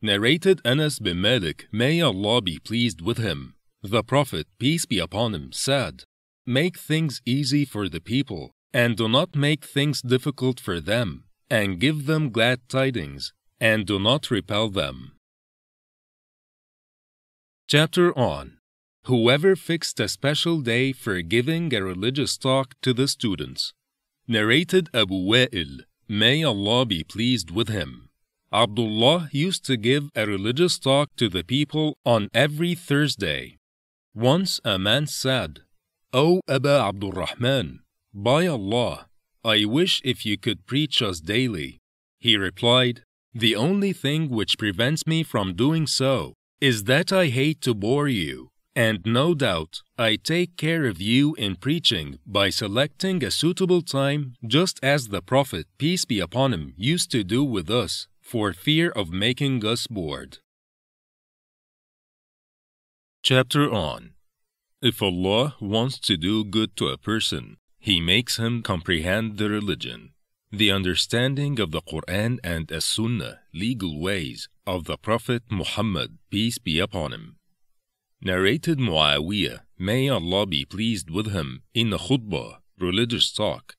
Narrated 0.02 0.60
Anas 0.66 1.00
bin 1.00 1.22
Malik, 1.22 1.68
may 1.72 2.02
Allah 2.02 2.42
be 2.42 2.60
pleased 2.60 3.00
with 3.00 3.20
him. 3.20 3.56
The 3.82 4.04
Prophet, 4.04 4.48
peace 4.60 4.86
be 4.86 5.00
upon 5.00 5.34
him, 5.34 5.54
said, 5.54 6.04
Make 6.46 6.78
things 6.78 7.22
easy 7.26 7.64
for 7.64 7.88
the 7.88 8.02
people, 8.02 8.52
and 8.74 8.98
do 8.98 9.08
not 9.08 9.34
make 9.34 9.64
things 9.64 10.02
difficult 10.02 10.60
for 10.60 10.82
them, 10.82 11.24
and 11.50 11.79
give 11.79 12.06
them 12.06 12.29
glad 12.29 12.60
tidings, 12.70 13.34
and 13.60 13.86
do 13.86 14.00
not 14.00 14.32
repel 14.32 14.70
them. 14.70 15.13
Chapter 17.68 18.18
on 18.18 18.60
Whoever 19.06 19.56
fixed 19.56 20.00
a 20.00 20.08
special 20.08 20.62
day 20.62 20.91
for 20.91 21.22
giving 21.22 21.74
a 21.74 21.82
religious 21.82 22.38
talk 22.38 22.75
to 22.84 22.94
the 22.94 23.08
students. 23.08 23.74
Narrated 24.27 24.89
Abu 24.94 25.15
Wa'il, 25.15 25.79
may 26.08 26.44
Allah 26.44 26.86
be 26.86 27.03
pleased 27.03 27.50
with 27.50 27.70
him. 27.70 28.10
Abdullah 28.53 29.29
used 29.32 29.65
to 29.65 29.77
give 29.77 30.10
a 30.15 30.27
religious 30.27 30.77
talk 30.77 31.10
to 31.18 31.27
the 31.29 31.44
people 31.44 31.98
on 32.06 32.29
every 32.34 32.75
Thursday. 32.75 33.58
Once 34.13 34.60
a 34.63 34.77
man 34.77 35.08
said, 35.08 35.62
O 36.13 36.41
Aba 36.48 36.82
Abdul 36.89 37.13
Rahman, 37.13 37.79
by 38.13 38.46
Allah, 38.46 39.09
I 39.43 39.65
wish 39.65 40.01
if 40.03 40.25
you 40.25 40.38
could 40.38 40.65
preach 40.65 41.01
us 41.01 41.19
daily. 41.19 41.79
He 42.19 42.36
replied, 42.36 43.03
The 43.34 43.55
only 43.55 43.93
thing 43.93 44.29
which 44.29 44.58
prevents 44.58 45.08
me 45.08 45.24
from 45.24 45.55
doing 45.55 45.88
so 45.88 46.34
is 46.60 46.84
that 46.86 47.13
I 47.13 47.27
hate 47.27 47.62
to 47.62 47.74
bore 47.74 48.10
you, 48.10 48.50
and 48.75 49.00
no 49.05 49.34
doubt 49.34 49.81
I 49.98 50.17
take 50.17 50.58
care 50.58 50.86
of 50.86 51.00
you 51.01 51.36
in 51.36 51.55
preaching 51.55 52.19
by 52.25 52.50
selecting 52.50 53.24
a 53.24 53.31
suitable 53.31 53.81
time, 53.81 54.36
just 54.46 54.77
as 54.84 55.08
the 55.08 55.22
Prophet, 55.22 55.67
peace 55.77 56.03
be 56.03 56.19
upon 56.19 56.53
him, 56.53 56.74
used 56.75 57.10
to 57.12 57.24
do 57.24 57.43
with 57.43 57.69
us 57.69 58.08
for 58.22 58.51
fear 58.51 58.89
of 58.89 59.10
making 59.10 59.65
us 59.65 59.88
bored. 59.88 60.39
Chapter 63.24 63.72
on 63.72 64.12
If 64.81 65.01
Allah 65.01 65.55
wants 65.62 66.00
to 66.00 66.17
do 66.17 66.43
good 66.43 66.75
to 66.77 66.88
a 66.88 66.98
person, 66.98 67.58
He 67.80 68.00
makes 68.00 68.38
him 68.38 68.62
comprehend 68.62 69.38
the 69.38 69.50
religion, 69.50 70.12
the 70.52 70.72
understanding 70.72 71.60
of 71.60 71.72
the 71.72 71.82
Quran 71.82 72.40
and 72.44 72.72
as 72.72 72.86
Sunnah, 72.86 73.40
legal 73.54 74.00
ways, 74.00 74.50
of 74.68 74.86
the 74.86 74.98
Prophet 74.98 75.44
Muhammad, 75.50 76.18
peace 76.30 76.58
be 76.58 76.80
upon 76.80 77.14
him. 77.14 77.38
Narrated 78.22 78.80
Muawiyah, 78.80 79.62
may 79.78 80.10
Allah 80.10 80.46
be 80.46 80.66
pleased 80.66 81.10
with 81.10 81.32
him, 81.32 81.64
in 81.74 81.90
the 81.90 81.98
khutbah, 81.98 82.58
religious 82.78 83.32
talk. 83.32 83.76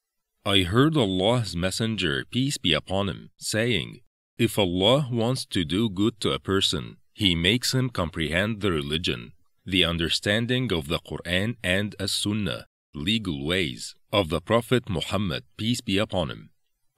I 0.46 0.60
heard 0.60 0.96
Allah's 0.96 1.54
Messenger, 1.54 2.24
peace 2.30 2.56
be 2.56 2.72
upon 2.72 3.08
him, 3.10 3.30
saying, 3.36 4.00
if 4.38 4.58
Allah 4.58 5.06
wants 5.12 5.44
to 5.44 5.66
do 5.66 5.90
good 5.90 6.18
to 6.20 6.32
a 6.32 6.38
person, 6.38 6.96
He 7.12 7.34
makes 7.34 7.74
him 7.74 7.90
comprehend 7.90 8.62
the 8.62 8.72
religion, 8.72 9.32
the 9.66 9.84
understanding 9.84 10.72
of 10.72 10.88
the 10.88 10.98
Quran 11.00 11.56
and 11.62 11.94
as 12.00 12.12
Sunnah, 12.12 12.66
legal 12.94 13.44
ways, 13.44 13.94
of 14.12 14.28
the 14.28 14.40
Prophet 14.40 14.88
Muhammad, 14.88 15.44
peace 15.56 15.80
be 15.80 15.98
upon 15.98 16.30
him. 16.30 16.50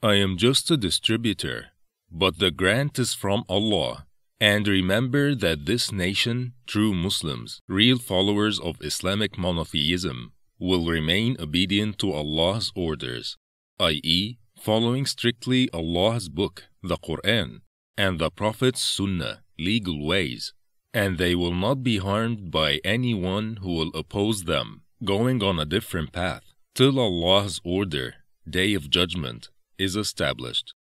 I 0.03 0.15
am 0.15 0.37
just 0.37 0.71
a 0.71 0.77
distributor, 0.77 1.69
but 2.11 2.39
the 2.39 2.51
grant 2.51 2.99
is 2.99 3.15
from 3.15 3.45
Allah. 3.49 4.07
And 4.41 4.67
remember 4.67 5.37
that 5.37 5.67
this 5.67 5.93
nation, 5.93 6.55
true 6.67 6.93
Muslims, 6.93 7.61
real 7.69 7.99
followers 7.99 8.59
of 8.59 8.83
Islamic 8.83 9.39
monotheism, 9.39 10.33
will 10.59 10.87
remain 10.87 11.37
obedient 11.39 11.99
to 11.99 12.13
Allah's 12.13 12.73
orders, 12.75 13.37
i.e., 13.79 14.39
following 14.59 15.07
strictly 15.07 15.71
Allah's 15.73 16.29
book, 16.29 16.65
the 16.83 16.97
Quran, 16.97 17.61
and 17.97 18.19
the 18.19 18.31
Prophet's 18.31 18.83
Sunnah, 18.83 19.43
legal 19.59 20.05
ways, 20.05 20.53
and 20.95 21.19
they 21.19 21.35
will 21.35 21.55
not 21.55 21.83
be 21.83 21.99
harmed 21.99 22.51
by 22.51 22.81
anyone 22.85 23.57
who 23.63 23.75
will 23.75 23.91
oppose 23.95 24.45
them, 24.45 24.82
going 25.05 25.43
on 25.43 25.59
a 25.59 25.65
different 25.65 26.13
path, 26.13 26.43
till 26.75 26.99
Allah's 26.99 27.61
order, 27.65 28.15
Day 28.49 28.75
of 28.75 28.91
Judgment, 28.91 29.51
is 29.79 29.97
established. 29.97 30.75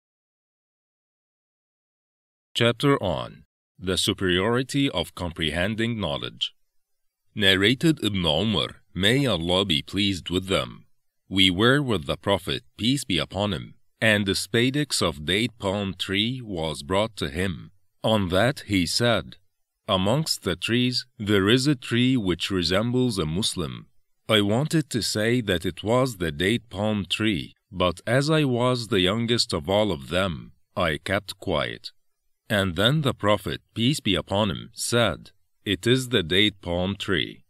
Chapter 2.54 3.02
on 3.02 3.44
The 3.80 3.98
Superiority 3.98 4.90
of 4.90 5.16
Comprehending 5.16 6.00
Knowledge. 6.00 6.54
Narrated 7.34 8.04
Ibn 8.04 8.26
Umar, 8.26 8.82
may 8.94 9.26
Allah 9.26 9.66
be 9.66 9.82
pleased 9.82 10.30
with 10.30 10.48
them, 10.48 10.86
we 11.32 11.50
were 11.50 11.82
with 11.82 12.08
the 12.08 12.18
Prophet, 12.18 12.64
peace 12.78 13.06
be 13.06 13.18
upon 13.18 13.54
him, 13.54 13.76
and 14.02 14.26
the 14.26 14.34
spadix 14.34 15.02
of 15.02 15.24
date 15.24 15.58
palm 15.60 15.94
tree 15.98 16.42
was 16.44 16.84
brought 16.84 17.16
to 17.16 17.30
him. 17.30 17.72
On 18.04 18.28
that 18.28 18.64
he 18.68 18.86
said, 18.86 19.38
Amongst 19.88 20.44
the 20.44 20.58
trees 20.58 21.06
there 21.18 21.48
is 21.48 21.68
a 21.68 21.76
tree 21.76 22.18
which 22.18 22.52
resembles 22.52 23.18
a 23.18 23.26
Muslim. 23.26 23.88
I 24.32 24.40
wanted 24.40 24.90
to 24.92 25.02
say 25.02 25.42
that 25.42 25.66
it 25.66 25.84
was 25.84 26.16
the 26.16 26.32
date 26.32 26.70
palm 26.70 27.06
tree, 27.06 27.54
but 27.70 28.00
as 28.08 28.30
I 28.30 28.46
was 28.46 28.88
the 28.88 29.02
youngest 29.02 29.52
of 29.52 29.68
all 29.68 29.92
of 29.92 30.08
them, 30.08 30.54
I 30.74 31.00
kept 31.00 31.38
quiet. 31.38 31.92
And 32.50 32.78
then 32.78 33.02
the 33.02 33.14
Prophet, 33.14 33.60
peace 33.74 34.00
be 34.00 34.16
upon 34.16 34.50
him, 34.50 34.70
said, 34.74 35.32
It 35.66 35.86
is 35.86 36.10
the 36.10 36.24
date 36.24 36.62
palm 36.62 36.96
tree. 36.96 37.44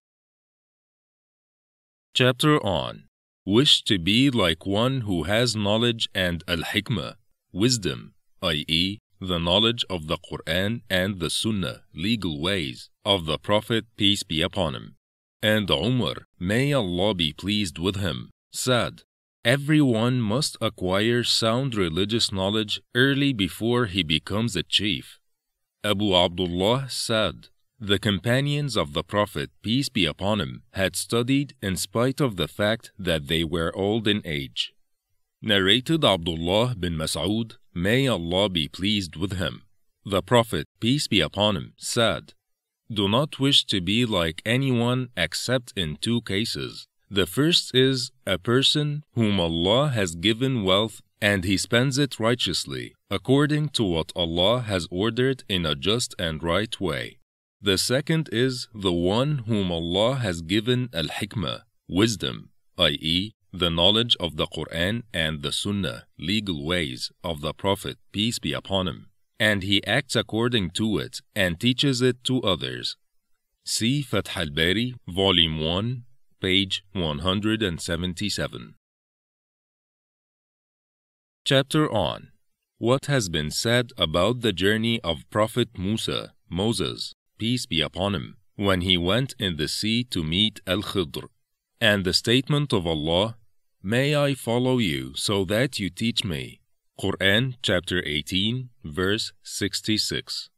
Chapter 2.15 2.57
on 2.65 3.03
wish 3.45 3.83
to 3.83 3.99
be 3.99 4.31
like 4.31 4.65
one 4.65 5.01
who 5.01 5.23
has 5.23 5.55
knowledge 5.55 6.09
and 6.15 6.43
al-hikmah, 6.47 7.13
wisdom, 7.51 8.15
i.e., 8.41 8.97
the 9.19 9.39
knowledge 9.39 9.85
of 9.87 10.07
the 10.07 10.17
Quran 10.17 10.81
and 10.89 11.19
the 11.19 11.29
Sunnah, 11.29 11.83
legal 11.93 12.41
ways, 12.41 12.89
of 13.05 13.27
the 13.27 13.37
Prophet, 13.37 13.85
peace 13.97 14.23
be 14.23 14.41
upon 14.41 14.73
him. 14.73 14.95
And 15.43 15.69
Umar, 15.69 16.27
may 16.39 16.73
Allah 16.73 17.13
be 17.13 17.33
pleased 17.33 17.79
with 17.79 17.95
him, 17.95 18.29
said, 18.51 19.03
Everyone 19.43 20.21
must 20.21 20.55
acquire 20.61 21.23
sound 21.23 21.75
religious 21.75 22.31
knowledge 22.31 22.81
early 22.93 23.33
before 23.33 23.87
he 23.87 24.03
becomes 24.03 24.55
a 24.55 24.63
chief. 24.63 25.19
Abu 25.83 26.13
Abdullah 26.15 26.87
said, 26.89 27.47
the 27.83 27.97
companions 27.97 28.77
of 28.77 28.93
the 28.93 29.03
Prophet, 29.03 29.49
peace 29.63 29.89
be 29.89 30.05
upon 30.05 30.39
him, 30.39 30.61
had 30.73 30.95
studied 30.95 31.55
in 31.63 31.75
spite 31.75 32.21
of 32.21 32.35
the 32.35 32.47
fact 32.47 32.91
that 32.99 33.25
they 33.27 33.43
were 33.43 33.75
old 33.75 34.07
in 34.07 34.21
age. 34.23 34.75
Narrated 35.41 36.05
Abdullah 36.05 36.75
bin 36.75 36.95
Mas'ud, 36.95 37.57
may 37.73 38.07
Allah 38.07 38.49
be 38.49 38.67
pleased 38.67 39.15
with 39.15 39.33
him. 39.33 39.63
The 40.05 40.21
Prophet, 40.21 40.67
peace 40.79 41.07
be 41.07 41.21
upon 41.21 41.57
him, 41.57 41.73
said, 41.75 42.35
Do 42.91 43.07
not 43.07 43.39
wish 43.39 43.63
to 43.65 43.79
be 43.79 44.05
like 44.05 44.41
anyone 44.45 45.09
except 45.15 45.71
in 45.77 45.95
two 45.95 46.19
cases. 46.21 46.87
The 47.09 47.25
first 47.25 47.73
is 47.73 48.11
a 48.27 48.37
person 48.37 49.03
whom 49.13 49.39
Allah 49.39 49.89
has 49.89 50.15
given 50.15 50.63
wealth 50.63 51.01
and 51.21 51.45
he 51.45 51.55
spends 51.55 51.97
it 51.97 52.19
righteously, 52.19 52.93
according 53.09 53.69
to 53.69 53.83
what 53.83 54.11
Allah 54.15 54.61
has 54.61 54.87
ordered 54.91 55.43
in 55.47 55.65
a 55.65 55.75
just 55.75 56.15
and 56.19 56.43
right 56.43 56.79
way. 56.81 57.19
The 57.61 57.77
second 57.77 58.27
is 58.31 58.67
the 58.73 58.91
one 58.91 59.43
whom 59.47 59.71
Allah 59.71 60.15
has 60.15 60.41
given 60.41 60.89
al 60.93 61.09
hikmah, 61.19 61.61
wisdom, 61.87 62.49
i.e., 62.77 63.31
the 63.53 63.69
knowledge 63.69 64.17
of 64.19 64.35
the 64.35 64.47
Quran 64.47 65.03
and 65.13 65.43
the 65.43 65.51
Sunnah, 65.51 66.07
legal 66.17 66.65
ways 66.65 67.11
of 67.23 67.41
the 67.41 67.53
Prophet, 67.53 67.97
peace 68.11 68.39
be 68.39 68.51
upon 68.51 68.87
him, 68.87 69.10
and 69.41 69.63
he 69.63 69.83
acts 69.87 70.15
according 70.15 70.69
to 70.69 70.99
it 70.99 71.19
and 71.35 71.59
teaches 71.59 71.99
it 71.99 72.23
to 72.23 72.39
others. 72.43 72.95
See 73.65 74.03
Fath 74.03 74.37
al 74.37 74.51
Bari, 74.51 74.93
Volume 75.07 75.59
1, 75.59 76.03
page 76.39 76.83
177. 76.93 78.75
Chapter 81.43 81.91
on 81.91 82.27
What 82.77 83.07
has 83.07 83.29
been 83.29 83.49
said 83.49 83.89
about 83.97 84.41
the 84.41 84.53
journey 84.53 85.01
of 85.01 85.27
Prophet 85.31 85.69
Musa, 85.75 86.33
Moses, 86.47 87.15
peace 87.39 87.65
be 87.65 87.81
upon 87.81 88.13
him, 88.13 88.37
when 88.57 88.81
he 88.81 88.95
went 88.95 89.33
in 89.39 89.57
the 89.57 89.67
sea 89.67 90.03
to 90.03 90.23
meet 90.23 90.61
Al 90.67 90.83
Khidr, 90.83 91.29
and 91.79 92.05
the 92.05 92.13
statement 92.13 92.71
of 92.71 92.85
Allah, 92.85 93.37
May 93.81 94.15
I 94.15 94.35
follow 94.35 94.77
you 94.77 95.13
so 95.15 95.45
that 95.45 95.79
you 95.79 95.89
teach 95.89 96.23
me. 96.23 96.60
Quran 97.01 97.55
chapter 97.63 98.03
18, 98.05 98.69
verse 98.83 99.33
66. 99.41 100.51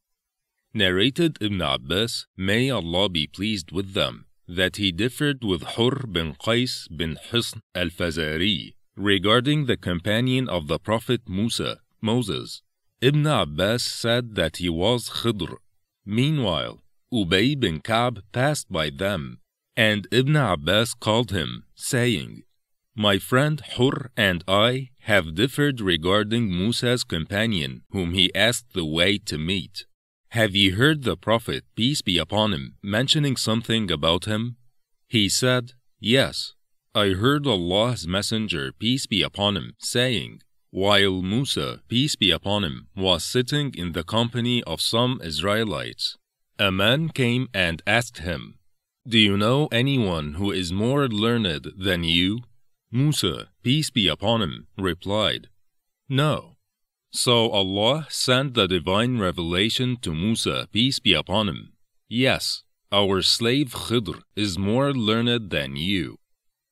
Narrated 0.73 1.37
Ibn 1.39 1.61
Abbas, 1.61 2.27
may 2.35 2.69
Allah 2.69 3.07
be 3.07 3.27
pleased 3.27 3.71
with 3.71 3.93
them, 3.93 4.25
that 4.45 4.75
he 4.75 4.91
differed 4.91 5.41
with 5.41 5.63
Hur 5.63 6.05
bin 6.11 6.35
Qais 6.35 6.89
bin 6.93 7.17
Hisn 7.31 7.61
al-Fazari 7.73 8.73
regarding 8.97 9.67
the 9.67 9.77
companion 9.77 10.49
of 10.49 10.67
the 10.67 10.79
Prophet 10.79 11.21
Musa, 11.29 11.79
Moses. 12.01 12.61
Ibn 12.99 13.25
Abbas 13.25 13.81
said 13.81 14.35
that 14.35 14.57
he 14.57 14.67
was 14.67 15.21
Khidr. 15.21 15.55
Meanwhile, 16.05 16.81
Ubay 17.13 17.57
bin 17.57 17.79
Ka'b 17.79 18.21
passed 18.33 18.69
by 18.69 18.89
them, 18.89 19.39
and 19.77 20.09
Ibn 20.11 20.35
Abbas 20.35 20.93
called 20.93 21.31
him, 21.31 21.63
saying, 21.73 22.43
My 22.95 23.17
friend 23.17 23.59
Hur 23.75 24.11
and 24.15 24.43
I 24.47 24.89
have 25.01 25.33
differed 25.33 25.81
regarding 25.81 26.55
Musa's 26.55 27.03
companion, 27.03 27.81
whom 27.89 28.13
he 28.13 28.33
asked 28.35 28.73
the 28.73 28.85
way 28.85 29.17
to 29.17 29.39
meet. 29.39 29.85
Have 30.29 30.55
ye 30.55 30.69
heard 30.69 31.03
the 31.03 31.17
Prophet, 31.17 31.63
peace 31.75 32.03
be 32.03 32.19
upon 32.19 32.53
him, 32.53 32.75
mentioning 32.83 33.35
something 33.35 33.89
about 33.89 34.25
him? 34.25 34.57
He 35.07 35.27
said, 35.27 35.73
Yes. 35.99 36.53
I 36.93 37.09
heard 37.09 37.47
Allah's 37.47 38.07
Messenger, 38.07 38.73
peace 38.77 39.07
be 39.07 39.23
upon 39.23 39.57
him, 39.57 39.73
saying, 39.79 40.41
While 40.69 41.23
Musa, 41.23 41.81
peace 41.87 42.15
be 42.15 42.29
upon 42.29 42.63
him, 42.63 42.87
was 42.95 43.23
sitting 43.23 43.73
in 43.75 43.93
the 43.93 44.03
company 44.03 44.61
of 44.63 44.81
some 44.81 45.19
Israelites, 45.23 46.17
a 46.59 46.71
man 46.71 47.09
came 47.09 47.47
and 47.55 47.81
asked 47.87 48.19
him, 48.19 48.59
Do 49.07 49.17
you 49.17 49.35
know 49.35 49.67
anyone 49.71 50.35
who 50.35 50.51
is 50.51 50.71
more 50.71 51.07
learned 51.07 51.71
than 51.75 52.03
you? 52.03 52.41
Musa, 52.95 53.49
peace 53.63 53.89
be 53.89 54.07
upon 54.07 54.43
him, 54.43 54.67
replied, 54.77 55.49
No. 56.07 56.57
So 57.11 57.49
Allah 57.49 58.05
sent 58.11 58.53
the 58.53 58.67
divine 58.67 59.17
revelation 59.17 59.97
to 60.03 60.13
Musa, 60.13 60.67
peace 60.71 60.99
be 60.99 61.13
upon 61.13 61.49
him. 61.49 61.73
Yes, 62.07 62.61
our 62.91 63.23
slave 63.23 63.71
Khidr 63.73 64.21
is 64.35 64.59
more 64.59 64.93
learned 64.93 65.49
than 65.49 65.75
you. 65.75 66.19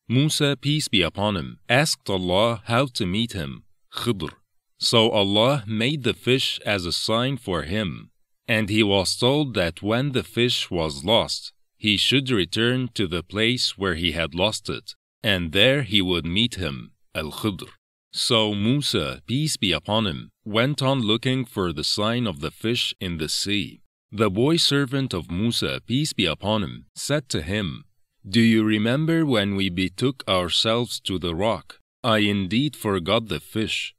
Musa, 0.07 0.55
peace 0.61 0.87
be 0.87 1.01
upon 1.01 1.37
him, 1.37 1.59
asked 1.67 2.07
Allah 2.07 2.61
how 2.65 2.85
to 2.97 3.07
meet 3.07 3.33
him, 3.33 3.63
Khidr. 3.91 4.29
So 4.77 5.09
Allah 5.09 5.63
made 5.65 6.03
the 6.03 6.13
fish 6.13 6.59
as 6.63 6.85
a 6.85 6.93
sign 6.93 7.37
for 7.37 7.63
him, 7.63 8.11
and 8.47 8.69
he 8.69 8.83
was 8.83 9.15
told 9.15 9.55
that 9.55 9.81
when 9.81 10.11
the 10.11 10.23
fish 10.23 10.69
was 10.69 11.03
lost, 11.03 11.51
he 11.77 11.97
should 11.97 12.29
return 12.29 12.89
to 12.93 13.07
the 13.07 13.23
place 13.23 13.75
where 13.75 13.95
he 13.95 14.11
had 14.11 14.35
lost 14.35 14.69
it, 14.69 14.93
and 15.23 15.51
there 15.51 15.83
he 15.83 16.01
would 16.01 16.25
meet 16.25 16.55
him, 16.55 16.91
Al 17.13 17.31
Khidr. 17.31 17.69
So 18.11 18.53
Musa, 18.53 19.21
peace 19.25 19.55
be 19.55 19.71
upon 19.71 20.05
him, 20.05 20.31
went 20.43 20.81
on 20.81 20.99
looking 21.01 21.45
for 21.45 21.71
the 21.71 21.83
sign 21.83 22.27
of 22.27 22.41
the 22.41 22.51
fish 22.51 22.93
in 22.99 23.17
the 23.17 23.29
sea. 23.29 23.81
The 24.11 24.29
boy 24.29 24.57
servant 24.57 25.13
of 25.13 25.31
Musa, 25.31 25.81
peace 25.85 26.11
be 26.11 26.25
upon 26.25 26.63
him, 26.63 26.87
said 26.95 27.29
to 27.29 27.41
him, 27.41 27.85
Do 28.27 28.41
you 28.41 28.63
remember 28.63 29.25
when 29.25 29.55
we 29.55 29.69
betook 29.69 30.23
ourselves 30.27 30.99
to 31.01 31.17
the 31.17 31.33
rock? 31.33 31.79
I 32.03 32.19
indeed 32.19 32.75
forgot 32.75 33.29
the 33.29 33.39
fish. 33.39 33.95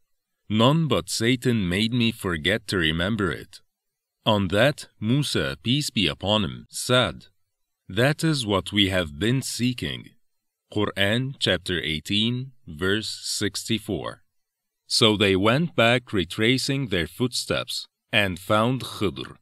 None 0.50 0.88
but 0.88 1.08
Satan 1.08 1.66
made 1.66 1.94
me 1.94 2.12
forget 2.12 2.66
to 2.66 2.76
remember 2.76 3.30
it. 3.30 3.60
On 4.26 4.48
that, 4.48 4.88
Musa, 5.00 5.56
peace 5.62 5.88
be 5.88 6.06
upon 6.06 6.44
him, 6.44 6.66
said, 6.68 7.26
That 7.88 8.22
is 8.22 8.44
what 8.44 8.72
we 8.72 8.90
have 8.90 9.18
been 9.18 9.40
seeking. 9.40 10.10
Quran 10.72 11.34
chapter 11.38 11.78
18, 11.82 12.52
verse 12.66 13.20
64. 13.24 14.22
So 14.86 15.18
they 15.18 15.36
went 15.36 15.76
back 15.76 16.14
retracing 16.14 16.88
their 16.88 17.06
footsteps 17.06 17.86
and 18.10 18.38
found 18.38 18.82
Khidr. 18.82 19.36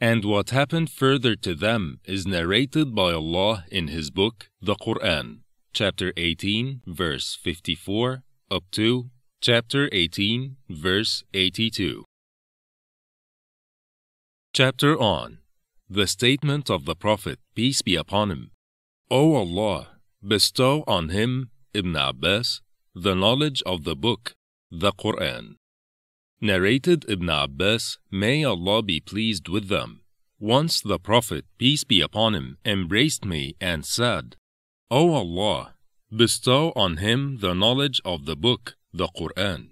And 0.00 0.24
what 0.24 0.50
happened 0.50 0.90
further 0.90 1.34
to 1.34 1.56
them 1.56 1.98
is 2.04 2.28
narrated 2.28 2.94
by 2.94 3.12
Allah 3.12 3.64
in 3.72 3.88
His 3.88 4.12
book, 4.12 4.50
the 4.62 4.76
Quran, 4.76 5.40
chapter 5.72 6.12
18, 6.16 6.82
verse 6.86 7.34
54 7.34 8.22
up 8.48 8.62
to 8.72 9.10
chapter 9.40 9.88
18, 9.90 10.58
verse 10.68 11.24
82. 11.34 12.04
Chapter 14.52 14.96
on 14.96 15.38
The 15.90 16.06
statement 16.06 16.70
of 16.70 16.84
the 16.84 16.94
Prophet, 16.94 17.40
peace 17.56 17.82
be 17.82 17.96
upon 17.96 18.30
him. 18.30 18.50
O 19.10 19.34
Allah, 19.34 19.97
bestow 20.22 20.84
on 20.86 21.10
him, 21.10 21.50
Ibn 21.74 21.96
Abbas, 21.96 22.60
the 22.94 23.14
knowledge 23.14 23.62
of 23.62 23.84
the 23.84 23.96
book, 23.96 24.34
the 24.70 24.92
Quran. 24.92 25.56
Narrated 26.40 27.04
Ibn 27.08 27.28
Abbas, 27.28 27.98
may 28.10 28.44
Allah 28.44 28.82
be 28.82 29.00
pleased 29.00 29.48
with 29.48 29.68
them. 29.68 30.02
Once 30.38 30.80
the 30.80 30.98
Prophet, 30.98 31.44
peace 31.58 31.82
be 31.82 32.00
upon 32.00 32.34
him, 32.34 32.58
embraced 32.64 33.24
me 33.24 33.56
and 33.60 33.84
said, 33.84 34.36
O 34.90 35.12
Allah, 35.14 35.74
bestow 36.14 36.72
on 36.76 36.98
him 36.98 37.38
the 37.40 37.54
knowledge 37.54 38.00
of 38.04 38.24
the 38.24 38.36
book, 38.36 38.76
the 38.92 39.08
Quran. 39.08 39.70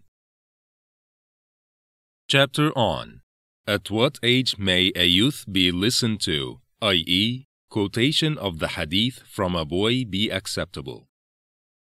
Chapter 2.29 2.77
on 2.77 3.21
At 3.67 3.91
what 3.91 4.19
age 4.23 4.59
may 4.59 4.93
a 4.97 5.05
youth 5.05 5.45
be 5.51 5.71
listened 5.71 6.21
to, 6.23 6.61
i.e., 6.83 7.46
quotation 7.69 8.39
of 8.39 8.59
the 8.59 8.69
hadith 8.69 9.23
from 9.27 9.55
a 9.55 9.65
boy 9.65 10.05
be 10.05 10.31
acceptable. 10.31 11.09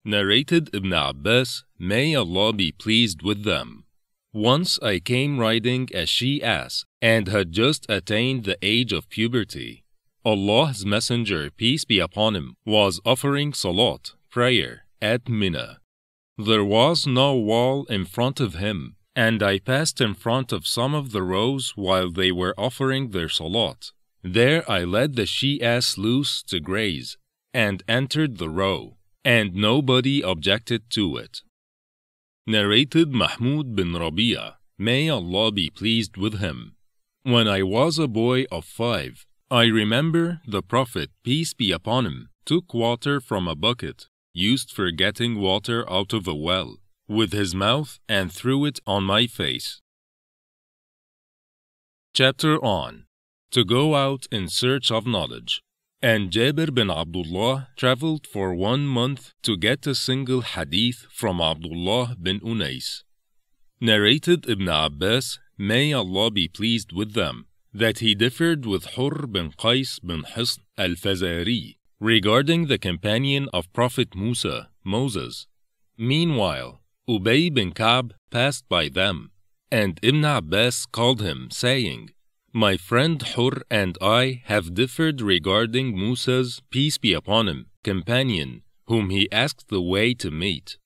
Narrated 0.05 0.69
Ibn 0.75 0.93
Abbas, 0.93 1.65
may 1.79 2.15
Allah 2.15 2.53
be 2.53 2.73
pleased 2.73 3.23
with 3.23 3.45
them. 3.45 3.85
Once 4.35 4.79
I 4.83 4.99
came 4.99 5.39
riding 5.39 5.89
a 5.95 6.07
she 6.07 6.43
ass 6.43 6.85
and 7.01 7.29
had 7.29 7.53
just 7.53 7.87
attained 7.89 8.45
the 8.45 8.59
age 8.61 8.93
of 8.93 9.09
puberty. 9.09 9.85
Allah's 10.25 10.85
Messenger, 10.85 11.51
peace 11.51 11.85
be 11.85 12.01
upon 12.01 12.35
him, 12.35 12.57
was 12.67 13.01
offering 13.05 13.53
salat, 13.53 14.13
prayer, 14.31 14.87
at 15.01 15.29
Mina. 15.29 15.79
There 16.37 16.65
was 16.65 17.07
no 17.07 17.37
wall 17.37 17.85
in 17.85 18.05
front 18.07 18.41
of 18.41 18.55
him, 18.55 18.97
and 19.15 19.43
I 19.43 19.59
passed 19.59 20.01
in 20.01 20.15
front 20.15 20.53
of 20.53 20.67
some 20.67 20.95
of 20.95 21.13
the 21.13 21.23
rows 21.23 21.75
while 21.77 22.11
they 22.11 22.33
were 22.33 22.55
offering 22.59 23.11
their 23.11 23.29
salat. 23.29 23.93
There 24.25 24.69
I 24.71 24.85
led 24.85 25.17
the 25.17 25.27
she 25.27 25.61
ass 25.61 25.99
loose 25.99 26.43
to 26.45 26.59
graze, 26.59 27.19
and 27.53 27.83
entered 27.87 28.39
the 28.39 28.49
row, 28.49 28.97
and 29.23 29.55
nobody 29.55 30.23
objected 30.23 30.89
to 30.91 31.19
it. 31.19 31.43
Narrated 32.47 33.13
Mahmud 33.13 33.77
bin 33.77 33.93
Rabia, 33.93 34.57
may 34.79 35.11
Allah 35.11 35.53
be 35.53 35.69
pleased 35.69 36.17
with 36.17 36.41
him. 36.41 36.75
When 37.23 37.47
I 37.47 37.63
was 37.63 37.99
a 37.99 38.09
boy 38.09 38.47
of 38.51 38.65
five, 38.65 39.27
I 39.51 39.65
remember 39.65 40.41
the 40.47 40.63
Prophet, 40.63 41.11
peace 41.23 41.53
be 41.53 41.71
upon 41.71 42.07
him, 42.07 42.31
took 42.47 42.73
water 42.73 43.21
from 43.21 43.47
a 43.47 43.55
bucket, 43.55 44.09
used 44.33 44.73
for 44.73 44.91
getting 44.91 45.39
water 45.39 45.89
out 45.91 46.15
of 46.15 46.27
a 46.27 46.35
well, 46.35 46.79
with 47.07 47.33
his 47.33 47.55
mouth 47.55 47.99
and 48.09 48.33
threw 48.33 48.65
it 48.65 48.81
on 48.87 49.05
my 49.05 49.27
face. 49.27 49.83
Chapter 52.15 52.59
on 52.65 53.04
to 53.55 53.65
go 53.65 53.95
out 53.95 54.27
in 54.33 54.49
search 54.49 54.91
of 54.91 55.07
knowledge. 55.07 55.63
And 56.03 56.31
Jabir 56.31 56.75
bin 56.75 56.91
Abdullah 56.91 57.69
traveled 57.77 58.27
for 58.27 58.53
one 58.53 58.85
month 58.85 59.33
to 59.45 59.57
get 59.57 59.87
a 59.87 59.95
single 59.95 60.43
hadith 60.43 61.07
from 61.11 61.41
Abdullah 61.41 62.17
bin 62.21 62.41
Unais. 62.41 63.05
Narrated 63.81 64.49
Ibn 64.49 64.69
Abbas, 64.69 65.39
may 65.57 65.93
Allah 65.93 66.31
be 66.33 66.49
pleased 66.49 66.93
with 66.93 67.15
them, 67.15 67.47
that 67.73 68.01
he 68.01 68.15
differed 68.15 68.67
with 68.67 68.85
Hur 68.97 69.27
bin 69.29 69.53
Qais 69.53 70.01
bin 70.05 70.23
Hisn 70.23 70.59
al-Fazari 70.77 71.77
regarding 72.01 72.67
the 72.67 72.79
companion 72.79 73.49
of 73.53 73.73
Prophet 73.73 74.17
Musa, 74.17 74.69
Moses. 74.83 75.47
Meanwhile, 75.97 76.83
Ubay 77.09 77.55
bin 77.55 77.71
Ka'b 77.73 78.15
passed 78.31 78.69
by 78.69 78.89
them, 78.89 79.31
and 79.71 80.01
Ibn 80.03 80.25
Abbas 80.25 80.87
called 80.87 81.23
him, 81.23 81.49
saying, 81.51 82.11
my 82.57 82.77
friend 82.77 83.21
Hur 83.21 83.63
and 83.69 83.99
I 84.01 84.43
have 84.45 84.75
differed 84.75 85.21
regarding 85.21 85.99
Musa's, 85.99 86.63
peace 86.71 86.99
be 86.99 87.13
upon 87.13 87.49
him, 87.49 87.67
companion, 87.83 88.63
whom 88.87 89.11
he 89.11 89.31
asked 89.33 89.69
the 89.69 89.83
way 89.83 90.15
to 90.15 90.31
meet. 90.31 90.79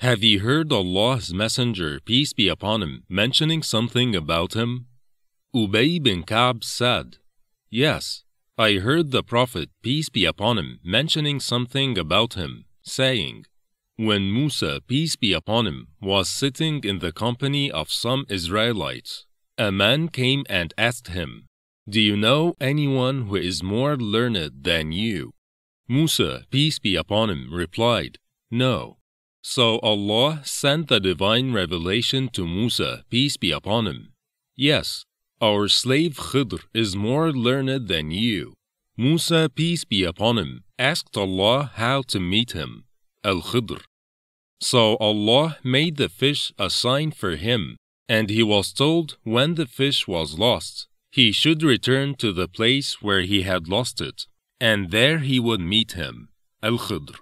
Have 0.00 0.24
ye 0.24 0.38
heard 0.38 0.72
Allah's 0.72 1.32
Messenger, 1.32 2.00
peace 2.04 2.32
be 2.32 2.48
upon 2.48 2.82
him, 2.82 3.04
mentioning 3.08 3.62
something 3.62 4.16
about 4.16 4.54
him? 4.54 4.86
Ubay 5.54 6.02
bin 6.02 6.24
Ka'b 6.24 6.64
said, 6.64 7.18
Yes, 7.70 8.24
I 8.58 8.74
heard 8.74 9.12
the 9.12 9.22
Prophet, 9.22 9.70
peace 9.80 10.08
be 10.08 10.24
upon 10.24 10.58
him, 10.58 10.80
mentioning 10.82 11.38
something 11.38 11.96
about 11.96 12.34
him, 12.34 12.64
saying, 12.82 13.44
When 13.94 14.32
Musa, 14.32 14.80
peace 14.88 15.14
be 15.14 15.32
upon 15.32 15.68
him, 15.68 15.86
was 16.00 16.28
sitting 16.28 16.82
in 16.82 16.98
the 16.98 17.12
company 17.12 17.70
of 17.70 17.92
some 17.92 18.26
Israelites, 18.28 19.26
a 19.58 19.70
man 19.70 20.08
came 20.08 20.44
and 20.48 20.72
asked 20.78 21.08
him, 21.08 21.46
Do 21.88 22.00
you 22.00 22.16
know 22.16 22.54
anyone 22.60 23.26
who 23.26 23.36
is 23.36 23.62
more 23.62 23.96
learned 23.96 24.64
than 24.64 24.92
you? 24.92 25.32
Musa, 25.88 26.44
peace 26.50 26.78
be 26.78 26.96
upon 26.96 27.30
him, 27.30 27.52
replied, 27.52 28.18
No. 28.50 28.98
So 29.42 29.78
Allah 29.80 30.40
sent 30.44 30.88
the 30.88 31.00
divine 31.00 31.52
revelation 31.52 32.28
to 32.30 32.46
Musa, 32.46 33.04
peace 33.10 33.36
be 33.36 33.50
upon 33.50 33.86
him. 33.86 34.12
Yes, 34.56 35.04
our 35.40 35.66
slave 35.68 36.16
Khidr 36.16 36.60
is 36.72 36.94
more 36.94 37.32
learned 37.32 37.88
than 37.88 38.10
you. 38.10 38.54
Musa, 38.96 39.50
peace 39.52 39.84
be 39.84 40.04
upon 40.04 40.38
him, 40.38 40.62
asked 40.78 41.16
Allah 41.16 41.72
how 41.74 42.02
to 42.02 42.20
meet 42.20 42.52
him, 42.52 42.84
Al 43.24 43.40
Khidr. 43.42 43.82
So 44.60 44.96
Allah 44.98 45.58
made 45.64 45.96
the 45.96 46.08
fish 46.08 46.52
a 46.58 46.70
sign 46.70 47.10
for 47.10 47.34
him, 47.34 47.76
and 48.08 48.30
he 48.30 48.42
was 48.42 48.72
told 48.72 49.16
when 49.22 49.54
the 49.54 49.66
fish 49.66 50.06
was 50.06 50.38
lost, 50.38 50.88
he 51.10 51.32
should 51.32 51.62
return 51.62 52.14
to 52.16 52.32
the 52.32 52.48
place 52.48 53.02
where 53.02 53.22
he 53.22 53.42
had 53.42 53.68
lost 53.68 54.00
it, 54.00 54.26
and 54.60 54.90
there 54.90 55.18
he 55.18 55.38
would 55.38 55.60
meet 55.60 55.92
him, 55.92 56.28
Al 56.62 56.78
Khidr. 56.78 57.16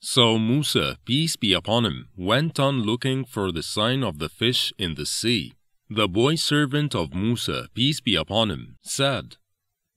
So 0.00 0.38
Musa, 0.38 0.96
peace 1.04 1.36
be 1.36 1.52
upon 1.52 1.84
him, 1.84 2.08
went 2.16 2.58
on 2.58 2.82
looking 2.82 3.24
for 3.24 3.52
the 3.52 3.62
sign 3.62 4.02
of 4.02 4.18
the 4.18 4.30
fish 4.30 4.72
in 4.78 4.94
the 4.94 5.04
sea. 5.04 5.52
The 5.90 6.08
boy 6.08 6.36
servant 6.36 6.94
of 6.94 7.12
Musa, 7.12 7.68
peace 7.74 8.00
be 8.00 8.14
upon 8.14 8.50
him, 8.50 8.78
said, 8.82 9.36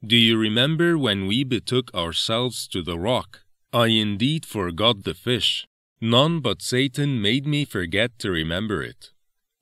Do 0.06 0.17
you 0.17 0.38
remember 0.38 0.98
when 0.98 1.26
we 1.26 1.43
betook 1.43 1.93
ourselves 1.96 2.67
to 2.69 2.82
the 2.82 3.00
rock? 3.00 3.43
I 3.72 3.88
indeed 3.88 4.46
forgot 4.46 5.04
the 5.04 5.13
fish. 5.13 5.65
None 6.02 6.41
but 6.41 6.62
Satan 6.62 7.22
made 7.22 7.48
me 7.48 7.63
forget 7.63 8.19
to 8.19 8.30
remember 8.30 8.84
it. 8.84 9.12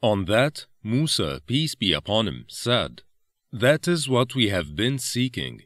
On 0.02 0.26
that, 0.26 0.66
Musa, 0.84 1.42
peace 1.46 1.76
be 1.76 1.94
upon 1.94 2.28
him, 2.28 2.46
said, 2.48 3.04
That 3.52 3.88
is 3.88 4.10
what 4.10 4.34
we 4.34 4.50
have 4.50 4.76
been 4.76 4.98
seeking. 4.98 5.64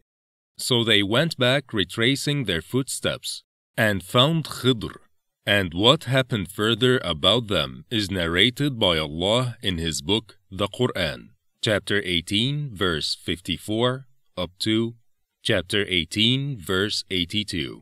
So 0.57 0.83
they 0.83 1.03
went 1.03 1.37
back 1.37 1.73
retracing 1.73 2.43
their 2.43 2.61
footsteps 2.61 3.43
and 3.77 4.03
found 4.03 4.45
Khidr. 4.45 4.95
And 5.45 5.73
what 5.73 6.05
happened 6.05 6.51
further 6.51 6.99
about 7.03 7.47
them 7.47 7.85
is 7.89 8.11
narrated 8.11 8.79
by 8.79 8.97
Allah 8.97 9.57
in 9.61 9.77
His 9.77 10.01
book, 10.01 10.37
the 10.51 10.67
Quran, 10.67 11.29
chapter 11.61 12.01
18, 12.03 12.75
verse 12.75 13.15
54 13.15 14.07
up 14.37 14.51
to 14.59 14.95
chapter 15.43 15.85
18, 15.87 16.57
verse 16.59 17.03
82. 17.09 17.79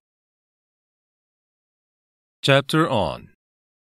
Chapter 2.41 2.89
on 2.89 3.32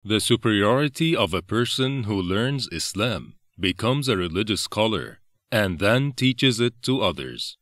The 0.04 0.20
superiority 0.20 1.14
of 1.14 1.32
a 1.32 1.42
person 1.42 2.04
who 2.04 2.20
learns 2.20 2.68
Islam, 2.72 3.34
becomes 3.58 4.08
a 4.08 4.16
religious 4.16 4.62
scholar, 4.62 5.20
and 5.52 5.78
then 5.78 6.12
teaches 6.12 6.58
it 6.58 6.74
to 6.82 7.02
others. 7.02 7.56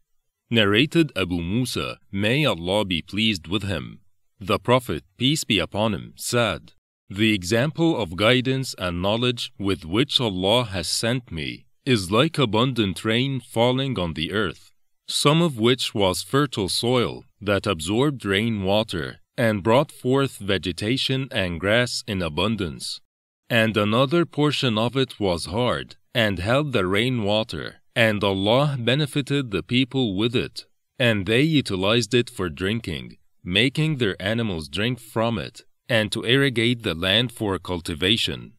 Narrated 0.48 1.12
Abu 1.14 1.42
Musa, 1.42 1.98
may 2.10 2.46
Allah 2.46 2.86
be 2.86 3.02
pleased 3.02 3.46
with 3.46 3.64
him, 3.64 4.00
the 4.40 4.58
Prophet, 4.58 5.04
peace 5.18 5.44
be 5.44 5.58
upon 5.58 5.92
him, 5.92 6.14
said, 6.16 6.72
The 7.10 7.34
example 7.34 8.00
of 8.00 8.16
guidance 8.16 8.74
and 8.78 9.02
knowledge 9.02 9.52
with 9.58 9.84
which 9.84 10.18
Allah 10.18 10.64
has 10.64 10.88
sent 10.88 11.30
me 11.30 11.66
is 11.84 12.10
like 12.10 12.38
abundant 12.38 13.04
rain 13.04 13.40
falling 13.40 13.98
on 13.98 14.14
the 14.14 14.32
earth, 14.32 14.72
some 15.06 15.42
of 15.42 15.58
which 15.58 15.94
was 15.94 16.22
fertile 16.22 16.70
soil 16.70 17.24
that 17.40 17.66
absorbed 17.66 18.24
rain 18.24 18.62
water 18.62 19.19
and 19.36 19.62
brought 19.62 19.90
forth 19.92 20.38
vegetation 20.38 21.28
and 21.30 21.60
grass 21.60 22.04
in 22.06 22.22
abundance. 22.22 23.00
And 23.48 23.76
another 23.76 24.24
portion 24.24 24.78
of 24.78 24.96
it 24.96 25.18
was 25.18 25.46
hard 25.46 25.96
and 26.14 26.38
held 26.38 26.72
the 26.72 26.86
rain 26.86 27.22
water, 27.22 27.76
and 27.94 28.22
Allah 28.22 28.76
benefited 28.78 29.50
the 29.50 29.62
people 29.62 30.16
with 30.16 30.34
it, 30.36 30.66
and 30.98 31.26
they 31.26 31.42
utilized 31.42 32.14
it 32.14 32.28
for 32.28 32.48
drinking 32.48 33.16
making 33.44 33.96
their 33.96 34.20
animals 34.20 34.68
drink 34.68 34.98
from 34.98 35.38
it, 35.38 35.62
and 35.88 36.12
to 36.12 36.24
irrigate 36.24 36.82
the 36.82 36.94
land 36.94 37.32
for 37.32 37.58
cultivation. 37.58 38.52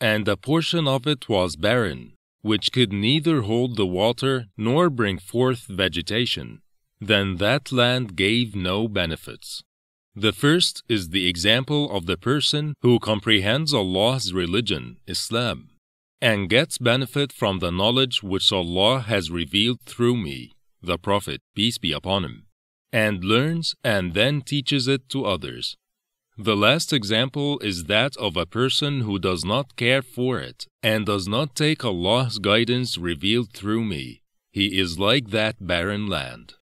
And 0.00 0.26
a 0.26 0.36
portion 0.36 0.88
of 0.88 1.06
it 1.06 1.28
was 1.28 1.56
barren, 1.56 2.14
which 2.40 2.72
could 2.72 2.92
neither 2.92 3.42
hold 3.42 3.76
the 3.76 3.86
water 3.86 4.46
nor 4.56 4.90
bring 4.90 5.18
forth 5.18 5.66
vegetation. 5.68 6.60
Then 7.00 7.36
that 7.36 7.72
land 7.72 8.16
gave 8.16 8.56
no 8.56 8.88
benefits. 8.88 9.62
The 10.14 10.32
first 10.32 10.82
is 10.88 11.08
the 11.08 11.26
example 11.26 11.90
of 11.90 12.06
the 12.06 12.18
person 12.18 12.74
who 12.82 12.98
comprehends 12.98 13.72
Allah's 13.72 14.32
religion, 14.34 14.98
Islam, 15.06 15.70
and 16.20 16.50
gets 16.50 16.76
benefit 16.76 17.32
from 17.32 17.58
the 17.58 17.72
knowledge 17.72 18.22
which 18.22 18.52
Allah 18.52 19.00
has 19.00 19.30
revealed 19.30 19.80
through 19.86 20.16
me, 20.16 20.52
the 20.82 20.98
Prophet, 20.98 21.40
peace 21.54 21.78
be 21.78 21.92
upon 21.92 22.24
him 22.24 22.46
and 22.92 23.24
learns 23.24 23.74
and 23.82 24.12
then 24.12 24.42
teaches 24.42 24.86
it 24.86 25.08
to 25.08 25.24
others. 25.24 25.76
The 26.36 26.56
last 26.56 26.92
example 26.92 27.58
is 27.60 27.84
that 27.84 28.16
of 28.16 28.36
a 28.36 28.46
person 28.46 29.02
who 29.02 29.18
does 29.18 29.44
not 29.44 29.76
care 29.76 30.02
for 30.02 30.38
it 30.38 30.66
and 30.82 31.06
does 31.06 31.26
not 31.26 31.54
take 31.54 31.84
Allah's 31.84 32.38
guidance 32.38 32.98
revealed 32.98 33.52
through 33.52 33.84
me. 33.84 34.22
He 34.50 34.78
is 34.78 34.98
like 34.98 35.30
that 35.30 35.66
barren 35.66 36.06
land. 36.06 36.54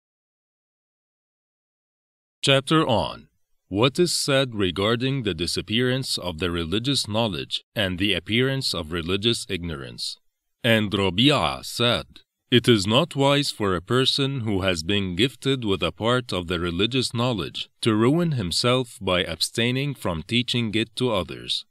Chapter 2.43 2.87
on 2.87 3.28
What 3.69 3.99
is 3.99 4.13
said 4.13 4.55
regarding 4.55 5.23
the 5.23 5.33
disappearance 5.33 6.17
of 6.17 6.39
the 6.39 6.51
religious 6.51 7.07
knowledge 7.07 7.63
and 7.75 7.97
the 7.97 8.13
appearance 8.13 8.73
of 8.73 8.91
religious 8.91 9.45
ignorance. 9.47 10.17
And 10.63 10.91
Rabi'ah 10.91 11.63
said, 11.63 12.07
it 12.51 12.67
is 12.67 12.87
not 12.87 13.15
wise 13.15 13.51
for 13.51 13.75
a 13.75 13.81
person 13.81 14.39
who 14.39 14.61
has 14.61 14.81
been 14.81 15.15
gifted 15.15 15.63
with 15.63 15.83
a 15.83 15.91
part 15.91 16.33
of 16.33 16.47
the 16.47 16.59
religious 16.59 17.13
knowledge 17.13 17.69
to 17.81 17.93
ruin 17.93 18.31
himself 18.31 18.97
by 18.99 19.23
abstaining 19.23 19.93
from 19.93 20.23
teaching 20.23 20.73
it 20.73 20.95
to 20.95 21.11
others. 21.11 21.65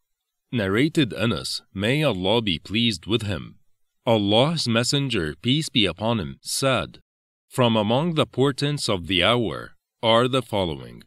Narrated 0.52 1.12
Anas, 1.12 1.62
may 1.74 2.04
Allah 2.04 2.40
be 2.42 2.61
pleased 2.61 3.06
with 3.06 3.22
him. 3.22 3.58
Allah's 4.06 4.68
Messenger, 4.68 5.34
peace 5.42 5.68
be 5.68 5.84
upon 5.84 6.20
him, 6.20 6.38
said, 6.42 7.00
From 7.48 7.74
among 7.74 8.14
the 8.14 8.26
portents 8.26 8.88
of 8.88 9.08
the 9.08 9.24
hour 9.24 9.72
are 10.00 10.28
the 10.28 10.42
following 10.42 11.02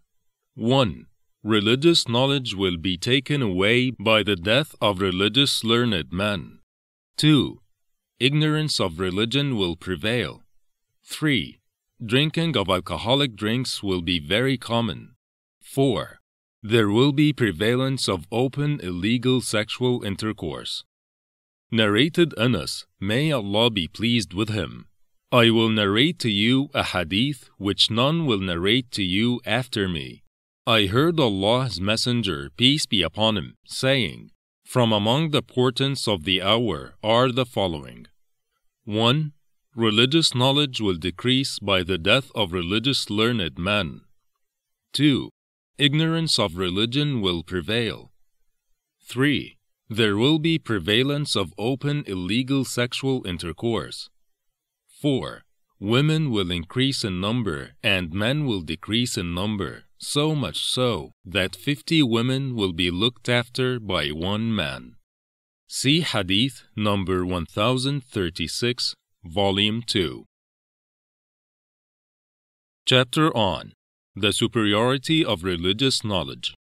1. 0.56 1.06
Religious 1.44 2.10
knowledge 2.10 2.54
will 2.54 2.76
be 2.76 2.98
taken 2.98 3.42
away 3.42 3.90
by 3.90 4.22
the 4.22 4.36
death 4.36 4.76
of 4.82 5.00
religious 5.00 5.64
learned 5.64 6.12
men. 6.12 6.60
2 7.16 7.62
ignorance 8.20 8.80
of 8.80 9.00
religion 9.00 9.56
will 9.56 9.78
prevail. 9.78 10.44
3. 11.06 11.58
Drinking 12.06 12.58
of 12.58 12.70
alcoholic 12.70 13.36
drinks 13.36 13.82
will 13.82 14.02
be 14.02 14.20
very 14.20 14.58
common. 14.58 15.16
4. 15.62 16.20
There 16.62 16.90
will 16.90 17.14
be 17.14 17.32
prevalence 17.32 18.10
of 18.10 18.28
open 18.30 18.80
illegal 18.84 19.40
sexual 19.40 20.04
intercourse. 20.04 20.84
Narrated 21.72 22.34
Anas, 22.38 22.86
may 23.00 23.32
Allah 23.32 23.70
be 23.72 23.88
pleased 23.88 24.34
with 24.34 24.50
him. 24.50 24.88
I 25.32 25.50
will 25.50 25.70
narrate 25.70 26.20
to 26.20 26.30
you 26.30 26.70
a 26.74 26.84
hadith 26.84 27.50
which 27.58 27.90
none 27.90 28.26
will 28.26 28.42
narrate 28.42 28.92
to 28.92 29.04
you 29.04 29.40
after 29.46 29.88
me. 29.88 30.24
I 30.72 30.86
heard 30.86 31.20
Allah's 31.20 31.82
Messenger, 31.82 32.50
peace 32.56 32.86
be 32.86 33.02
upon 33.02 33.36
him, 33.36 33.58
saying, 33.66 34.32
From 34.64 34.94
among 34.94 35.32
the 35.32 35.42
portents 35.42 36.08
of 36.08 36.24
the 36.24 36.42
hour 36.42 36.96
are 37.04 37.30
the 37.30 37.46
following 37.46 38.08
1. 38.86 39.34
Religious 39.76 40.34
knowledge 40.34 40.80
will 40.80 40.96
decrease 40.96 41.60
by 41.60 41.84
the 41.84 41.98
death 41.98 42.32
of 42.34 42.54
religious 42.54 43.10
learned 43.10 43.60
men. 43.60 44.00
2. 44.94 45.30
Ignorance 45.78 46.40
of 46.40 46.56
religion 46.56 47.20
will 47.20 47.44
prevail. 47.44 48.14
3. 49.04 49.58
There 49.90 50.16
will 50.16 50.40
be 50.40 50.58
prevalence 50.58 51.36
of 51.36 51.54
open 51.58 52.06
illegal 52.08 52.64
sexual 52.64 53.28
intercourse. 53.28 54.10
4. 55.02 55.42
Women 55.82 56.32
will 56.32 56.50
increase 56.50 57.04
in 57.04 57.20
number 57.20 57.72
and 57.84 58.14
men 58.14 58.46
will 58.46 58.62
decrease 58.62 59.18
in 59.18 59.34
number, 59.34 59.84
so 60.02 60.34
much 60.34 60.66
so 60.66 61.12
that 61.24 61.56
50 61.56 62.02
women 62.04 62.56
will 62.56 62.74
be 62.74 62.90
looked 62.90 63.30
after 63.30 63.80
by 63.80 64.08
one 64.10 64.54
man. 64.54 64.96
See 65.68 66.02
Hadith 66.02 66.64
number 66.76 67.26
1036, 67.26 68.96
Volume 69.24 69.84
2. 69.86 70.26
Chapter 72.86 73.36
on 73.38 73.74
The 74.16 74.34
Superiority 74.34 75.24
of 75.24 75.44
Religious 75.44 76.04
Knowledge. 76.04 76.56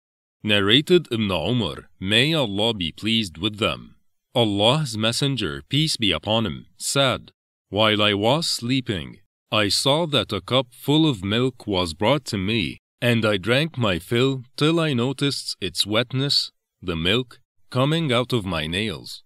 Narrated 0.43 1.07
Ibn 1.13 1.31
Umar, 1.31 1.89
may 2.01 2.33
Allah 2.33 2.73
be 2.73 2.91
pleased 2.91 3.37
with 3.37 3.59
them. 3.59 3.97
Allah's 4.35 4.97
Messenger, 4.97 5.63
peace 5.69 5.97
be 5.97 6.11
upon 6.11 6.47
him, 6.47 6.67
said, 6.79 7.33
While 7.69 8.03
I 8.03 8.15
was 8.15 8.47
sleeping, 8.47 9.19
I 9.53 9.69
saw 9.69 10.07
that 10.07 10.33
a 10.33 10.41
cup 10.41 10.69
full 10.73 11.09
of 11.09 11.23
milk 11.23 11.67
was 11.67 11.95
brought 11.95 12.25
to 12.27 12.39
me, 12.39 12.79
and 13.01 13.25
I 13.25 13.37
drank 13.37 13.77
my 13.77 13.99
fill 13.99 14.45
till 14.57 14.81
I 14.81 14.95
noticed 14.95 15.57
its 15.61 15.87
wetness, 15.87 16.51
the 16.81 16.97
milk, 16.97 17.41
coming 17.71 18.13
out 18.13 18.33
of 18.33 18.47
my 18.47 18.67
nails. 18.67 19.23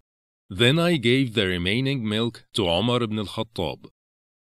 Then 0.48 0.78
I 0.78 0.96
gave 0.96 1.34
the 1.34 1.46
remaining 1.46 2.08
milk 2.08 2.44
to 2.54 2.68
Umar 2.68 3.02
ibn 3.02 3.18
al-Khattab. 3.18 3.86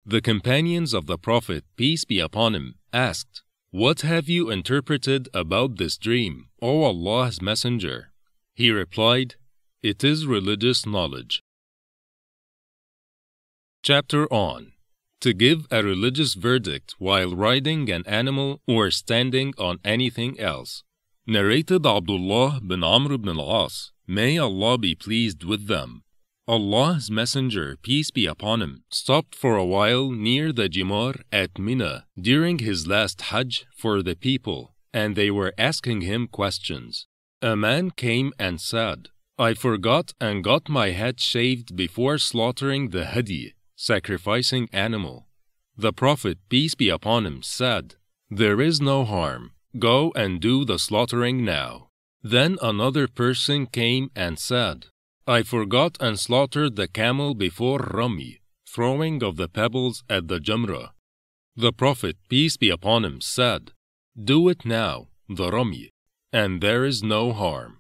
The 0.06 0.22
companions 0.22 0.94
of 0.94 1.06
the 1.06 1.18
Prophet, 1.18 1.64
peace 1.78 2.04
be 2.04 2.20
upon 2.20 2.56
him, 2.56 2.76
asked, 2.92 3.42
What 3.72 4.02
have 4.02 4.28
you 4.28 4.50
interpreted 4.50 5.30
about 5.34 5.78
this 5.78 5.98
dream, 5.98 6.50
O 6.62 6.84
Allah's 6.84 7.42
Messenger? 7.42 8.12
He 8.54 8.70
replied, 8.70 9.36
It 9.82 10.04
is 10.04 10.26
religious 10.26 10.86
knowledge. 10.86 11.42
Chapter 13.82 14.28
on 14.32 14.73
To 15.24 15.34
give 15.34 15.68
a 15.72 15.82
religious 15.82 16.34
verdict 16.34 16.96
while 17.00 17.34
riding 17.34 17.90
an 17.90 18.04
animal 18.06 18.60
or 18.68 18.92
standing 18.92 19.54
on 19.58 19.80
anything 19.86 20.38
else. 20.38 20.84
Narrated 21.26 21.86
Abdullah 21.86 22.60
bin 22.60 22.84
Amr 22.84 23.18
bin 23.18 23.40
al-As, 23.40 23.94
may 24.06 24.38
Allah 24.38 24.78
be 24.78 24.96
pleased 24.96 25.46
with 25.46 25.68
them. 25.68 26.04
Allah's 26.46 27.10
Messenger, 27.10 27.78
peace 27.82 28.12
be 28.12 28.26
upon 28.26 28.62
him, 28.62 28.84
stopped 28.92 29.34
for 29.34 29.56
a 29.56 29.64
while 29.64 30.12
near 30.12 30.52
the 30.52 30.68
Jimar 30.68 31.14
at 31.32 31.58
Mina 31.58 32.06
during 32.20 32.60
his 32.60 32.86
last 32.86 33.22
Hajj 33.22 33.66
for 33.78 34.04
the 34.04 34.18
people, 34.18 34.76
and 34.94 35.16
they 35.16 35.32
were 35.32 35.54
asking 35.58 36.02
him 36.02 36.28
questions. 36.28 37.08
A 37.42 37.56
man 37.56 37.92
came 37.92 38.34
and 38.38 38.60
said, 38.60 39.08
I 39.40 39.54
forgot 39.54 40.14
and 40.20 40.44
got 40.44 40.68
my 40.68 40.90
head 40.90 41.22
shaved 41.22 41.78
before 41.78 42.18
slaughtering 42.18 42.90
the 42.90 43.06
Hadi, 43.06 43.54
sacrificing 43.84 44.70
animal. 44.72 45.28
The 45.76 45.92
Prophet, 45.92 46.38
peace 46.48 46.74
be 46.74 46.88
upon 46.88 47.26
him, 47.26 47.44
said, 47.44 47.96
There 48.30 48.62
is 48.62 48.80
no 48.80 49.04
harm. 49.04 49.52
Go 49.78 50.14
and 50.16 50.40
do 50.40 50.64
the 50.64 50.80
slaughtering 50.80 51.44
now. 51.44 51.90
Then 52.22 52.58
another 52.62 53.08
person 53.10 53.66
came 53.66 54.10
and 54.16 54.40
said, 54.40 54.86
I 55.28 55.44
forgot 55.44 55.98
and 56.00 56.18
slaughtered 56.18 56.78
the 56.78 56.88
camel 56.88 57.36
before 57.36 57.80
Rami, 57.80 58.40
throwing 58.74 59.22
of 59.22 59.36
the 59.36 59.50
pebbles 59.50 60.04
at 60.10 60.30
the 60.30 60.40
Jamrah. 60.40 60.92
The 61.58 61.74
Prophet, 61.74 62.16
peace 62.30 62.56
be 62.56 62.70
upon 62.70 63.04
him, 63.04 63.20
said, 63.20 63.72
Do 64.32 64.48
it 64.48 64.64
now, 64.64 65.10
the 65.28 65.52
Rami, 65.52 65.90
and 66.32 66.62
there 66.62 66.86
is 66.86 67.04
no 67.04 67.34
harm. 67.34 67.80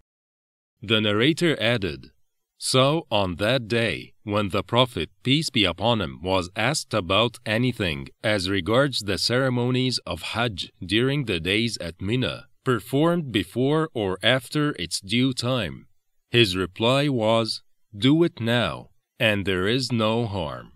The 0.81 0.99
narrator 0.99 1.55
added, 1.61 2.11
so, 2.57 3.07
on 3.09 3.35
that 3.37 3.67
day, 3.67 4.12
when 4.23 4.49
the 4.49 4.63
Prophet, 4.63 5.09
peace 5.23 5.49
be 5.49 5.65
upon 5.65 6.01
him, 6.01 6.19
was 6.21 6.49
asked 6.55 6.93
about 6.93 7.37
anything 7.45 8.09
as 8.23 8.49
regards 8.49 8.99
the 8.99 9.17
ceremonies 9.17 9.99
of 10.05 10.21
Hajj 10.33 10.71
during 10.83 11.25
the 11.25 11.39
days 11.39 11.77
at 11.79 12.01
Mina, 12.01 12.47
performed 12.63 13.31
before 13.31 13.89
or 13.93 14.17
after 14.23 14.71
its 14.79 14.99
due 15.01 15.33
time, 15.33 15.87
his 16.31 16.57
reply 16.57 17.09
was, 17.09 17.61
Do 17.95 18.23
it 18.23 18.39
now, 18.39 18.89
and 19.19 19.45
there 19.45 19.67
is 19.67 19.91
no 19.91 20.25
harm. 20.25 20.73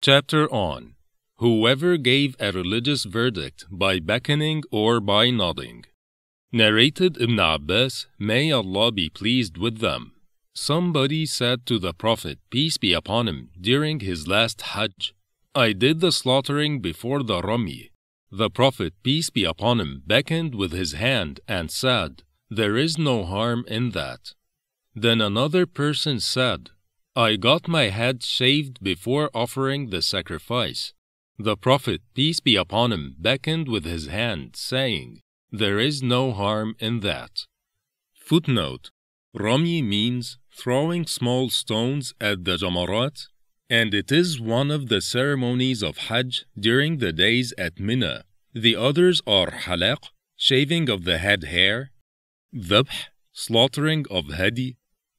Chapter 0.00 0.48
on 0.52 0.94
Whoever 1.38 1.96
gave 1.96 2.36
a 2.38 2.52
religious 2.52 3.02
verdict 3.04 3.66
by 3.68 3.98
beckoning 3.98 4.62
or 4.70 5.00
by 5.00 5.30
nodding. 5.30 5.84
Narrated 6.52 7.20
Ibn 7.20 7.38
Abbas, 7.40 8.06
may 8.18 8.52
Allah 8.52 8.92
be 8.92 9.08
pleased 9.08 9.58
with 9.58 9.78
them. 9.78 10.12
Somebody 10.54 11.26
said 11.26 11.66
to 11.66 11.78
the 11.78 11.94
Prophet, 11.94 12.38
peace 12.50 12.76
be 12.76 12.92
upon 12.92 13.28
him, 13.28 13.50
during 13.60 14.00
his 14.00 14.28
last 14.28 14.60
Hajj, 14.60 15.14
I 15.54 15.72
did 15.72 16.00
the 16.00 16.12
slaughtering 16.12 16.80
before 16.80 17.22
the 17.22 17.40
Rami. 17.40 17.90
The 18.30 18.50
Prophet, 18.50 18.94
peace 19.02 19.30
be 19.30 19.44
upon 19.44 19.80
him, 19.80 20.02
beckoned 20.06 20.54
with 20.54 20.72
his 20.72 20.92
hand 20.92 21.40
and 21.48 21.70
said, 21.70 22.22
There 22.50 22.76
is 22.76 22.98
no 22.98 23.24
harm 23.24 23.64
in 23.68 23.90
that. 23.90 24.34
Then 24.94 25.20
another 25.20 25.66
person 25.66 26.20
said, 26.20 26.70
I 27.16 27.36
got 27.36 27.68
my 27.68 27.84
head 27.84 28.22
shaved 28.22 28.82
before 28.82 29.30
offering 29.34 29.90
the 29.90 30.02
sacrifice. 30.02 30.92
The 31.38 31.56
Prophet, 31.56 32.02
peace 32.14 32.40
be 32.40 32.56
upon 32.56 32.92
him, 32.92 33.16
beckoned 33.18 33.68
with 33.68 33.84
his 33.84 34.06
hand, 34.06 34.54
saying, 34.56 35.20
there 35.54 35.78
is 35.78 36.02
no 36.02 36.32
harm 36.32 36.76
in 36.78 37.00
that. 37.00 37.46
Footnote 38.14 38.90
Rami 39.34 39.82
means 39.82 40.38
throwing 40.54 41.06
small 41.06 41.50
stones 41.50 42.12
at 42.20 42.44
the 42.44 42.56
Jamarat, 42.56 43.26
and 43.70 43.94
it 43.94 44.12
is 44.12 44.40
one 44.40 44.70
of 44.70 44.88
the 44.88 45.00
ceremonies 45.00 45.82
of 45.82 45.96
Hajj 46.08 46.44
during 46.58 46.98
the 46.98 47.12
days 47.12 47.54
at 47.56 47.80
Mina. 47.80 48.24
The 48.52 48.76
others 48.76 49.22
are 49.26 49.50
halaq, 49.50 50.10
shaving 50.36 50.90
of 50.90 51.04
the 51.04 51.18
head 51.18 51.44
hair, 51.44 51.90
dhabh, 52.54 52.90
slaughtering 53.32 54.04
of 54.10 54.26
hadi, 54.26 54.76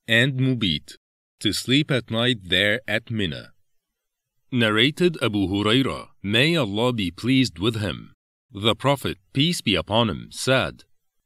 and 0.08 0.34
mubit, 0.40 0.98
to 1.40 1.52
sleep 1.52 1.90
at 1.90 2.12
night 2.12 2.40
there 2.44 2.82
at 2.88 3.10
Mina. 3.10 3.54
Narrated 4.52 5.18
Abu 5.24 5.48
Huraira, 5.48 6.10
may 6.22 6.56
Allah 6.56 6.94
be 6.94 7.10
pleased 7.10 7.58
with 7.58 7.82
him. 7.82 8.14
The 8.52 8.76
Prophet, 8.76 9.18
peace 9.34 9.62
be 9.62 9.74
upon 9.74 10.12
him, 10.12 10.28
said, 10.30 10.84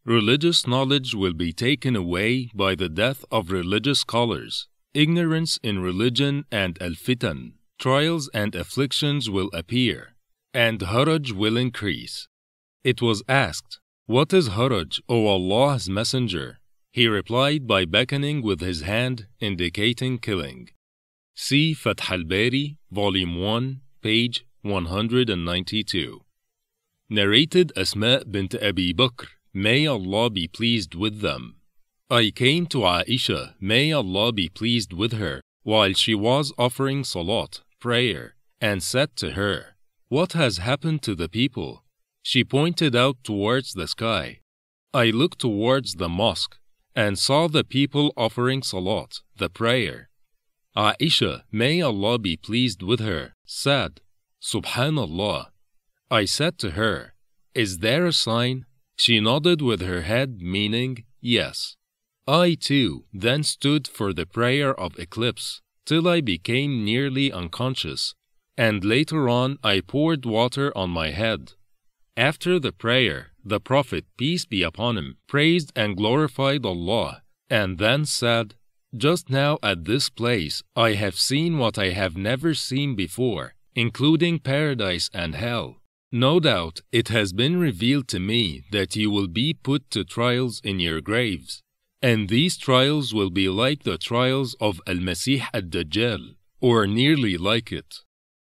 Religious 0.07 0.65
knowledge 0.65 1.13
will 1.13 1.33
be 1.33 1.51
taken 1.51 1.93
away 1.93 2.49
by 2.55 2.75
the 2.75 2.87
death 2.87 3.25
of 3.29 3.51
religious 3.51 3.99
scholars. 3.99 4.69
Ignorance 4.93 5.59
in 5.61 5.79
religion 5.79 6.45
and 6.49 6.81
al-fitan, 6.81 7.55
trials 7.77 8.29
and 8.33 8.55
afflictions 8.55 9.29
will 9.29 9.49
appear, 9.51 10.15
and 10.53 10.79
haraj 10.79 11.33
will 11.33 11.57
increase. 11.57 12.29
It 12.85 13.01
was 13.01 13.21
asked, 13.27 13.81
What 14.05 14.31
is 14.31 14.47
haraj, 14.47 14.97
O 15.09 15.27
Allah's 15.27 15.89
Messenger? 15.89 16.59
He 16.93 17.09
replied 17.09 17.67
by 17.67 17.83
beckoning 17.83 18.41
with 18.41 18.61
his 18.61 18.83
hand, 18.83 19.27
indicating 19.41 20.19
killing. 20.19 20.69
See 21.35 21.73
Fath 21.73 22.09
al-Bari, 22.09 22.77
Volume 22.91 23.41
1, 23.41 23.81
page 24.01 24.45
192. 24.61 26.21
Narrated 27.09 27.73
Asma 27.75 28.23
bint 28.23 28.55
Abi 28.55 28.93
Bakr, 28.93 29.27
may 29.57 29.87
Allah 29.87 30.29
be 30.29 30.47
pleased 30.47 30.93
with 30.93 31.21
them. 31.21 31.55
I 32.11 32.29
came 32.29 32.67
to 32.67 32.79
Aisha, 32.85 33.55
may 33.59 33.91
Allah 33.91 34.31
be 34.31 34.49
pleased 34.49 34.93
with 34.93 35.13
her, 35.13 35.41
while 35.63 35.93
she 35.93 36.13
was 36.13 36.53
offering 36.59 37.03
salat, 37.03 37.61
prayer, 37.79 38.35
and 38.61 38.83
said 38.83 39.15
to 39.15 39.31
her, 39.31 39.75
What 40.09 40.33
has 40.33 40.59
happened 40.59 41.01
to 41.03 41.15
the 41.15 41.27
people? 41.27 41.83
She 42.21 42.43
pointed 42.43 42.95
out 42.95 43.17
towards 43.23 43.73
the 43.73 43.87
sky. 43.87 44.41
I 44.93 45.05
looked 45.05 45.39
towards 45.39 45.95
the 45.95 46.07
mosque 46.07 46.59
and 46.95 47.17
saw 47.17 47.47
the 47.47 47.63
people 47.63 48.13
offering 48.15 48.61
salat, 48.61 49.21
the 49.37 49.49
prayer. 49.49 50.09
Aisha, 50.75 51.41
may 51.51 51.81
Allah 51.81 52.19
be 52.19 52.37
pleased 52.37 52.83
with 52.83 52.99
her, 52.99 53.33
said, 53.43 54.01
Subhanallah, 54.39 55.47
I 56.11 56.25
said 56.25 56.59
to 56.59 56.71
her, 56.71 57.15
Is 57.55 57.79
there 57.79 58.05
a 58.05 58.13
sign? 58.13 58.66
She 58.97 59.19
nodded 59.19 59.61
with 59.61 59.81
her 59.81 60.01
head, 60.01 60.41
meaning 60.41 61.05
yes. 61.21 61.77
I 62.27 62.55
too 62.55 63.05
then 63.13 63.43
stood 63.43 63.87
for 63.87 64.11
the 64.11 64.25
prayer 64.25 64.77
of 64.77 64.99
eclipse 64.99 65.61
till 65.85 66.07
I 66.07 66.19
became 66.19 66.83
nearly 66.83 67.31
unconscious, 67.31 68.15
and 68.57 68.83
later 68.83 69.29
on 69.29 69.59
I 69.63 69.79
poured 69.79 70.25
water 70.25 70.75
on 70.77 70.89
my 70.89 71.11
head. 71.11 71.53
After 72.17 72.59
the 72.59 72.73
prayer, 72.73 73.31
the 73.45 73.61
Prophet, 73.61 74.05
peace 74.17 74.45
be 74.45 74.63
upon 74.63 74.97
him, 74.97 75.17
praised 75.27 75.71
and 75.75 75.95
glorified 75.95 76.65
Allah, 76.65 77.21
and 77.49 77.77
then 77.77 78.03
said, 78.05 78.55
Just 78.95 79.29
now 79.29 79.59
at 79.61 79.85
this 79.85 80.09
place 80.09 80.63
I 80.75 80.93
have 80.93 81.15
seen 81.15 81.59
what 81.59 81.77
I 81.77 81.91
have 81.91 82.17
never 82.17 82.53
seen 82.53 82.95
before, 82.95 83.53
including 83.75 84.39
paradise 84.39 85.09
and 85.13 85.35
hell. 85.35 85.77
No 86.11 86.39
doubt 86.39 86.79
it 86.91 87.09
has 87.09 87.33
been 87.33 87.57
revealed 87.59 88.07
to 88.09 88.19
me 88.19 88.63
that 88.71 88.95
you 88.95 89.11
will 89.11 89.27
be 89.27 89.53
put 89.53 89.89
to 89.91 90.05
trials 90.05 90.61
in 90.63 90.79
your 90.79 91.01
graves, 91.01 91.61
and 92.01 92.29
these 92.29 92.57
trials 92.57 93.13
will 93.13 93.29
be 93.29 93.49
like 93.49 93.83
the 93.83 93.97
trials 93.97 94.55
of 94.61 94.79
Al 94.87 94.95
Masih 94.95 95.43
ad 95.53 95.69
Dajjal, 95.69 96.35
or 96.61 96.87
nearly 96.87 97.37
like 97.37 97.73
it. 97.73 97.95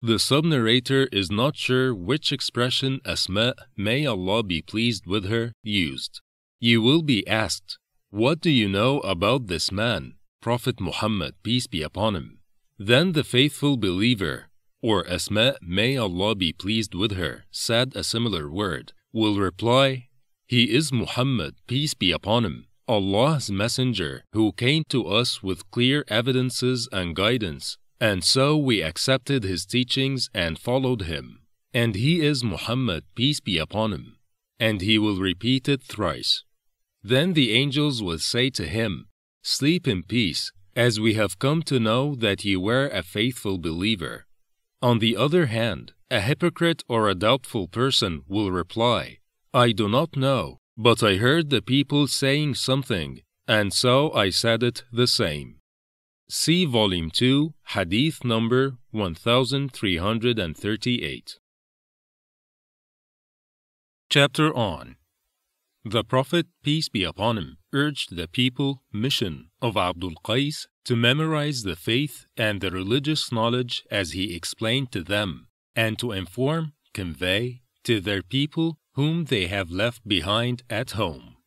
The 0.02 0.18
sub 0.18 0.46
narrator 0.46 1.08
is 1.12 1.32
not 1.32 1.56
sure 1.56 1.94
which 1.94 2.32
expression 2.32 3.00
Asma, 3.06 3.54
may 3.78 4.06
Allah 4.06 4.42
be 4.44 4.62
pleased 4.62 5.06
with 5.06 5.26
her, 5.26 5.54
used. 5.62 6.22
You 6.60 6.82
will 6.82 7.04
be 7.04 7.26
asked, 7.28 7.78
What 8.10 8.42
do 8.42 8.50
you 8.50 8.68
know 8.68 9.00
about 9.02 9.48
this 9.48 9.72
man, 9.72 10.16
Prophet 10.42 10.82
Muhammad, 10.82 11.36
peace 11.44 11.68
be 11.68 11.84
upon 11.84 12.16
him? 12.16 12.40
Then 12.80 13.12
the 13.12 13.24
faithful 13.24 13.78
believer, 13.78 14.50
or 14.84 15.08
Asma, 15.10 15.56
may 15.62 15.96
Allah 15.96 16.36
be 16.36 16.52
pleased 16.52 16.94
with 16.94 17.14
her, 17.14 17.46
said 17.50 17.94
a 17.96 18.04
similar 18.04 18.52
word, 18.52 18.92
will 19.14 19.40
reply, 19.40 20.10
He 20.46 20.76
is 20.76 20.92
Muhammad, 20.92 21.56
peace 21.68 21.94
be 21.94 22.12
upon 22.12 22.44
him, 22.44 22.68
Allah's 22.86 23.50
messenger, 23.50 24.26
who 24.34 24.52
came 24.52 24.84
to 24.90 25.08
us 25.08 25.42
with 25.42 25.72
clear 25.72 26.04
evidences 26.10 26.90
and 26.92 27.16
guidance, 27.16 27.78
and 28.02 28.26
so 28.26 28.58
we 28.58 28.84
accepted 28.84 29.46
his 29.46 29.66
teachings 29.66 30.30
and 30.34 30.60
followed 30.60 31.04
him. 31.04 31.40
And 31.74 31.96
he 31.96 32.20
is 32.20 32.44
Muhammad, 32.44 33.06
peace 33.16 33.40
be 33.40 33.58
upon 33.58 33.94
him. 33.94 34.18
And 34.60 34.82
he 34.82 35.00
will 35.00 35.16
repeat 35.16 35.70
it 35.70 35.82
thrice. 35.82 36.44
Then 37.02 37.34
the 37.34 37.54
angels 37.54 38.04
will 38.04 38.20
say 38.20 38.50
to 38.52 38.66
him, 38.68 39.08
Sleep 39.44 39.88
in 39.88 40.04
peace, 40.04 40.52
as 40.76 41.00
we 41.00 41.14
have 41.14 41.40
come 41.40 41.64
to 41.64 41.80
know 41.80 42.16
that 42.16 42.44
you 42.44 42.60
were 42.60 42.90
a 42.90 43.02
faithful 43.02 43.58
believer. 43.58 44.26
On 44.84 45.00
the 45.00 45.16
other 45.16 45.46
hand, 45.46 45.94
a 46.12 46.20
hypocrite 46.20 46.84
or 46.90 47.08
a 47.08 47.16
doubtful 47.16 47.70
person 47.70 48.24
will 48.28 48.52
reply, 48.52 49.20
I 49.54 49.72
do 49.72 49.88
not 49.88 50.18
know, 50.18 50.58
but 50.76 51.02
I 51.02 51.16
heard 51.16 51.50
the 51.50 51.62
people 51.62 52.08
saying 52.08 52.56
something, 52.56 53.22
and 53.48 53.74
so 53.74 54.12
I 54.12 54.30
said 54.30 54.62
it 54.62 54.84
the 54.92 55.08
same. 55.08 55.62
See 56.30 56.66
Volume 56.66 57.12
2, 57.12 57.54
Hadith 57.70 58.26
number 58.26 58.76
1338. 58.92 61.40
Chapter 64.10 64.54
on 64.54 64.98
The 65.86 66.04
Prophet, 66.04 66.48
peace 66.62 66.90
be 66.90 67.06
upon 67.06 67.38
him, 67.38 67.56
urged 67.74 68.16
the 68.16 68.28
people 68.28 68.84
mission 68.94 69.50
of 69.62 69.76
Abdul 69.76 70.16
Qais 70.24 70.68
to 70.86 70.96
memorize 70.96 71.64
the 71.64 71.76
faith 71.76 72.26
and 72.38 72.62
the 72.62 72.72
religious 72.72 73.32
knowledge 73.32 73.84
as 73.90 74.12
he 74.12 74.36
explained 74.36 74.92
to 74.92 75.04
them, 75.04 75.48
and 75.76 75.98
to 76.00 76.12
inform, 76.12 76.74
convey 76.94 77.62
to 77.84 78.00
their 78.00 78.22
people 78.22 78.78
whom 78.94 79.26
they 79.26 79.48
have 79.48 79.72
left 79.72 80.08
behind 80.08 80.64
at 80.70 80.92
home. 80.92 81.38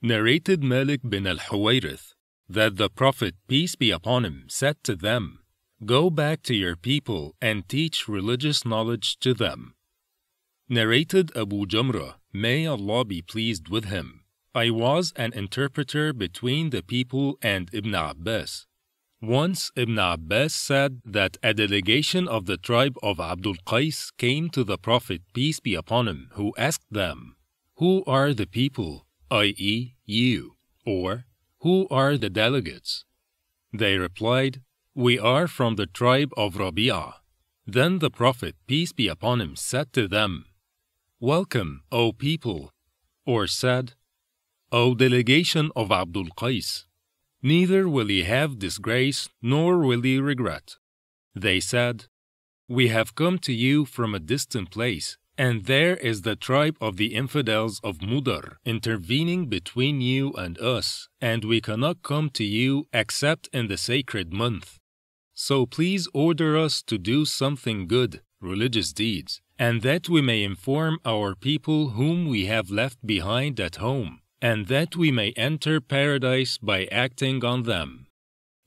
Narrated 0.00 0.62
Malik 0.64 1.00
bin 1.08 1.26
al 1.26 1.36
Huwayrith 1.36 2.14
that 2.48 2.76
the 2.76 2.90
Prophet, 2.90 3.34
peace 3.48 3.74
be 3.74 3.90
upon 3.90 4.24
him, 4.24 4.44
said 4.48 4.76
to 4.84 4.94
them, 4.94 5.40
Go 5.84 6.10
back 6.10 6.42
to 6.42 6.54
your 6.54 6.76
people 6.76 7.34
and 7.40 7.68
teach 7.68 8.08
religious 8.08 8.64
knowledge 8.64 9.18
to 9.20 9.34
them. 9.34 9.74
Narrated 10.68 11.36
Abu 11.36 11.66
Jamrah, 11.66 12.14
may 12.32 12.66
Allah 12.66 13.04
be 13.04 13.22
pleased 13.22 13.68
with 13.68 13.86
him. 13.86 14.23
I 14.56 14.70
was 14.70 15.12
an 15.16 15.32
interpreter 15.32 16.12
between 16.12 16.70
the 16.70 16.82
people 16.82 17.38
and 17.42 17.68
Ibn 17.72 17.92
Abbas. 17.92 18.66
Once 19.20 19.72
Ibn 19.74 19.98
Abbas 19.98 20.54
said 20.54 21.00
that 21.04 21.36
a 21.42 21.52
delegation 21.52 22.28
of 22.28 22.46
the 22.46 22.56
tribe 22.56 22.96
of 23.02 23.18
Abdul 23.18 23.56
Qais 23.66 24.12
came 24.16 24.48
to 24.50 24.62
the 24.62 24.78
Prophet, 24.78 25.22
peace 25.32 25.58
be 25.58 25.74
upon 25.74 26.06
him, 26.06 26.28
who 26.34 26.54
asked 26.56 26.86
them, 26.88 27.34
Who 27.78 28.04
are 28.06 28.32
the 28.32 28.46
people, 28.46 29.06
i.e., 29.28 29.96
you, 30.04 30.54
or 30.86 31.24
who 31.62 31.88
are 31.90 32.16
the 32.16 32.30
delegates? 32.30 33.04
They 33.72 33.98
replied, 33.98 34.62
We 34.94 35.18
are 35.18 35.48
from 35.48 35.74
the 35.74 35.86
tribe 35.86 36.32
of 36.36 36.54
Rabi'ah. 36.54 37.14
Then 37.66 37.98
the 37.98 38.10
Prophet, 38.10 38.54
peace 38.68 38.92
be 38.92 39.08
upon 39.08 39.40
him, 39.40 39.56
said 39.56 39.92
to 39.94 40.06
them, 40.06 40.44
Welcome, 41.18 41.82
O 41.90 42.12
people, 42.12 42.70
or 43.26 43.48
said, 43.48 43.94
O 44.76 44.92
delegation 44.92 45.70
of 45.76 45.92
Abdul 45.92 46.30
Qais, 46.36 46.86
neither 47.40 47.88
will 47.88 48.08
he 48.08 48.24
have 48.24 48.58
disgrace 48.58 49.28
nor 49.40 49.78
will 49.78 50.02
he 50.02 50.18
regret. 50.18 50.78
They 51.32 51.60
said, 51.60 52.06
We 52.66 52.88
have 52.88 53.14
come 53.14 53.38
to 53.46 53.52
you 53.52 53.84
from 53.84 54.16
a 54.16 54.18
distant 54.18 54.72
place, 54.72 55.16
and 55.38 55.66
there 55.66 55.96
is 55.98 56.22
the 56.22 56.34
tribe 56.34 56.76
of 56.80 56.96
the 56.96 57.14
infidels 57.14 57.78
of 57.84 57.98
Mudar 57.98 58.56
intervening 58.64 59.46
between 59.46 60.00
you 60.00 60.32
and 60.32 60.58
us, 60.58 61.08
and 61.20 61.44
we 61.44 61.60
cannot 61.60 62.02
come 62.02 62.28
to 62.30 62.42
you 62.42 62.88
except 62.92 63.48
in 63.52 63.68
the 63.68 63.78
sacred 63.78 64.32
month. 64.32 64.80
So 65.34 65.66
please 65.66 66.08
order 66.12 66.58
us 66.58 66.82
to 66.90 66.98
do 66.98 67.24
something 67.24 67.86
good, 67.86 68.22
religious 68.40 68.92
deeds, 68.92 69.40
and 69.56 69.82
that 69.82 70.08
we 70.08 70.20
may 70.20 70.42
inform 70.42 70.98
our 71.04 71.36
people 71.36 71.90
whom 71.90 72.26
we 72.26 72.46
have 72.46 72.72
left 72.72 73.06
behind 73.06 73.60
at 73.60 73.76
home, 73.76 74.18
and 74.44 74.66
that 74.66 74.94
we 74.94 75.10
may 75.10 75.30
enter 75.38 75.80
paradise 75.80 76.58
by 76.58 76.84
acting 76.92 77.42
on 77.42 77.62
them. 77.62 78.06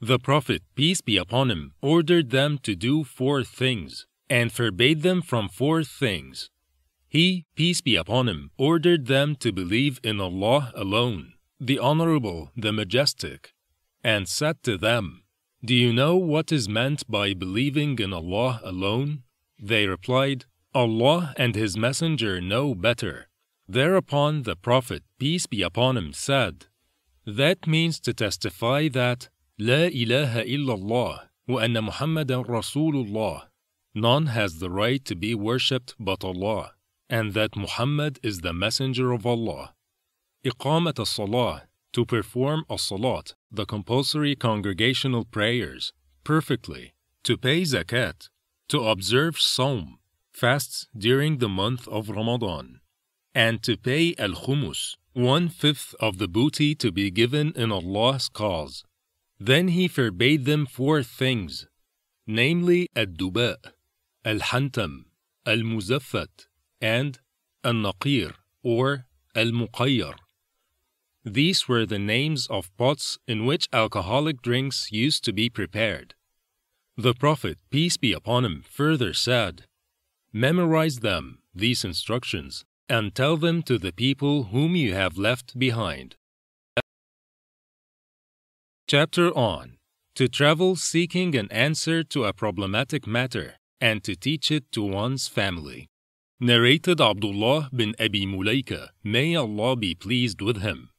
The 0.02 0.18
Prophet, 0.18 0.64
peace 0.74 1.02
be 1.02 1.18
upon 1.18 1.52
him, 1.52 1.76
ordered 1.84 2.32
them 2.32 2.58
to 2.64 2.74
do 2.76 3.04
four 3.04 3.44
things, 3.44 4.08
and 4.28 4.52
forbade 4.52 5.04
them 5.04 5.22
from 5.22 5.48
four 5.48 5.84
things. 5.84 6.50
He, 7.08 7.46
peace 7.56 7.82
be 7.82 7.96
upon 7.96 8.28
him, 8.28 8.50
ordered 8.58 9.06
them 9.06 9.36
to 9.36 9.52
believe 9.52 10.00
in 10.04 10.20
Allah 10.20 10.72
alone, 10.76 11.34
the 11.60 11.78
Honorable, 11.78 12.50
the 12.58 12.74
Majestic, 12.74 13.54
and 14.04 14.28
said 14.28 14.64
to 14.64 14.80
them, 14.80 15.22
Do 15.64 15.76
you 15.76 15.94
know 15.94 16.16
what 16.16 16.52
is 16.52 16.68
meant 16.68 17.04
by 17.08 17.36
believing 17.36 18.00
in 18.00 18.14
Allah 18.14 18.62
alone? 18.64 19.22
They 19.60 19.86
replied, 19.86 20.46
Allah 20.74 21.36
and 21.38 21.54
His 21.54 21.78
Messenger 21.78 22.42
know 22.42 22.74
better. 22.74 23.28
Thereupon 23.70 24.44
the 24.44 24.56
Prophet, 24.56 25.04
peace 25.20 25.46
be 25.46 25.62
upon 25.62 25.98
him, 25.98 26.14
said, 26.14 26.68
That 27.26 27.68
means 27.68 28.00
to 28.02 28.14
testify 28.14 28.88
that 28.90 29.30
La 29.60 29.90
ilaha 29.92 30.44
illallah 30.46 31.28
wa 31.48 31.58
anna 31.60 31.82
Muhammadan 31.82 32.46
Rasulullah. 32.46 33.48
None 33.94 34.28
has 34.28 34.60
the 34.60 34.70
right 34.70 35.04
to 35.06 35.16
be 35.16 35.34
worshipped 35.36 35.96
but 36.00 36.24
Allah, 36.24 36.74
and 37.10 37.34
that 37.34 37.58
Muhammad 37.58 38.20
is 38.24 38.40
the 38.40 38.54
Messenger 38.54 39.12
of 39.12 39.26
Allah. 39.26 39.74
Iqamat 40.46 41.00
as-salah, 41.00 41.64
to 41.92 42.06
perform 42.06 42.64
as-salat, 42.70 43.34
the 43.52 43.66
compulsory 43.66 44.36
congregational 44.36 45.26
prayers, 45.26 45.92
perfectly, 46.24 46.94
to 47.24 47.38
pay 47.38 47.64
zakat, 47.64 48.30
to 48.70 48.80
observe 48.80 49.36
Sawm, 49.36 49.98
fasts 50.32 50.88
during 50.96 51.40
the 51.40 51.50
month 51.50 51.88
of 51.88 52.10
Ramadan, 52.10 52.80
and 53.38 53.62
to 53.62 53.78
pay 53.78 54.16
al 54.18 54.34
khumus, 54.44 54.96
one 55.14 55.48
fifth 55.48 55.94
of 56.00 56.18
the 56.18 56.28
booty 56.28 56.74
to 56.74 56.92
be 56.92 57.12
given 57.12 57.54
in 57.56 57.72
Allah's 57.72 58.30
cause. 58.30 58.84
Then 59.40 59.68
he 59.68 59.88
forbade 59.88 60.46
them 60.46 60.66
four 60.66 61.04
things, 61.04 61.68
namely 62.26 62.90
al-duba, 62.96 63.58
al-hantam, 64.26 65.06
al-muzaffat, 65.46 66.48
and 66.82 67.20
al-naqir 67.64 68.34
or 68.64 69.06
al-muqayyar. 69.36 70.16
These 71.24 71.68
were 71.68 71.86
the 71.86 72.00
names 72.00 72.48
of 72.48 72.76
pots 72.76 73.20
in 73.28 73.46
which 73.46 73.70
alcoholic 73.72 74.42
drinks 74.42 74.92
used 74.92 75.24
to 75.26 75.32
be 75.32 75.48
prepared. 75.48 76.16
The 76.98 77.14
Prophet, 77.14 77.60
peace 77.70 77.98
be 77.98 78.14
upon 78.14 78.46
him, 78.46 78.64
further 78.68 79.14
said, 79.14 79.66
Memorize 80.34 80.98
them, 81.10 81.44
these 81.54 81.86
instructions, 81.86 82.66
and 82.90 83.14
tell 83.14 83.38
them 83.38 83.62
to 83.64 83.78
the 83.78 83.92
people 83.92 84.46
whom 84.46 84.76
you 84.76 84.94
have 84.94 85.18
left 85.18 85.58
behind. 85.58 86.16
Chapter 88.88 89.32
on 89.38 89.78
To 90.16 90.28
travel 90.28 90.76
seeking 90.76 91.36
an 91.36 91.52
answer 91.52 92.04
to 92.06 92.24
a 92.24 92.34
problematic 92.34 93.06
matter 93.06 93.56
and 93.82 94.04
to 94.04 94.16
teach 94.16 94.52
it 94.52 94.72
to 94.72 94.82
one's 94.82 95.28
family. 95.28 95.90
Narrated 96.40 97.02
Abdullah 97.02 97.70
bin 97.74 97.96
Abi 98.00 98.26
Mulaika, 98.26 98.90
may 99.04 99.36
Allah 99.36 99.76
be 99.76 99.94
pleased 99.94 100.42
with 100.42 100.62
him. 100.62 100.90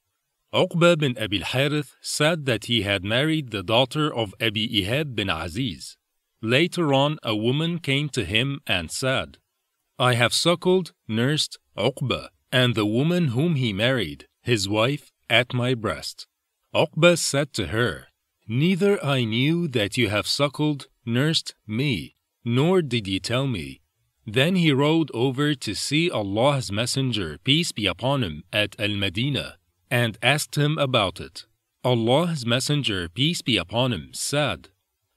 Uqba 0.52 0.98
bin 0.98 1.16
Abi 1.18 1.38
al-Harith 1.38 1.94
said 2.00 2.46
that 2.46 2.64
he 2.64 2.82
had 2.82 3.04
married 3.04 3.50
the 3.50 3.62
daughter 3.62 4.12
of 4.12 4.34
Abi 4.40 4.66
Ihab 4.82 5.14
bin 5.14 5.28
Aziz. 5.28 5.96
Later 6.40 6.92
on, 6.92 7.18
a 7.22 7.36
woman 7.36 7.78
came 7.78 8.08
to 8.10 8.24
him 8.24 8.60
and 8.66 8.90
said, 8.90 9.38
I 9.98 10.14
have 10.14 10.32
suckled, 10.32 10.92
nursed 11.08 11.58
Uqba, 11.78 12.28
and 12.50 12.74
the 12.74 12.86
woman 12.86 13.28
whom 13.28 13.54
he 13.54 13.72
married, 13.72 14.26
his 14.42 14.68
wife, 14.68 15.12
at 15.30 15.54
my 15.54 15.74
breast. 15.74 16.26
Uqba 16.74 17.16
said 17.16 17.52
to 17.54 17.68
her, 17.68 18.08
Neither 18.46 19.02
I 19.04 19.24
knew 19.24 19.68
that 19.68 19.96
you 19.96 20.08
have 20.08 20.26
suckled, 20.26 20.88
nursed 21.04 21.54
me, 21.66 22.14
nor 22.44 22.82
did 22.82 23.06
you 23.06 23.20
tell 23.20 23.46
me. 23.46 23.80
Then 24.26 24.56
he 24.56 24.72
rode 24.72 25.10
over 25.14 25.54
to 25.54 25.74
see 25.74 26.10
Allah's 26.10 26.70
Messenger, 26.70 27.38
peace 27.44 27.72
be 27.72 27.86
upon 27.86 28.22
him, 28.22 28.44
at 28.52 28.78
Al 28.78 28.94
Madinah, 28.96 29.56
and 29.90 30.18
asked 30.22 30.56
him 30.56 30.76
about 30.78 31.20
it. 31.20 31.46
Allah's 31.84 32.44
Messenger, 32.44 33.08
peace 33.08 33.40
be 33.40 33.56
upon 33.56 33.92
him, 33.92 34.10
said, 34.12 34.68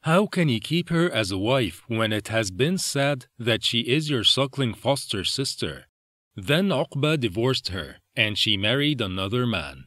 How 0.04 0.26
can 0.28 0.48
you 0.48 0.60
keep 0.60 0.90
her 0.90 1.10
as 1.12 1.32
a 1.32 1.38
wife 1.38 1.84
when 1.88 2.14
it 2.14 2.30
has 2.30 2.52
been 2.52 2.78
said 2.78 3.26
that 3.38 3.64
she 3.64 3.82
is 3.82 4.10
your 4.10 4.24
suckling 4.24 4.74
foster 4.74 5.24
sister? 5.24 5.88
Then 6.36 6.70
Uqba 6.70 7.20
divorced 7.20 7.70
her, 7.70 7.98
and 8.16 8.38
she 8.38 8.56
married 8.56 9.02
another 9.02 9.46
man. 9.46 9.86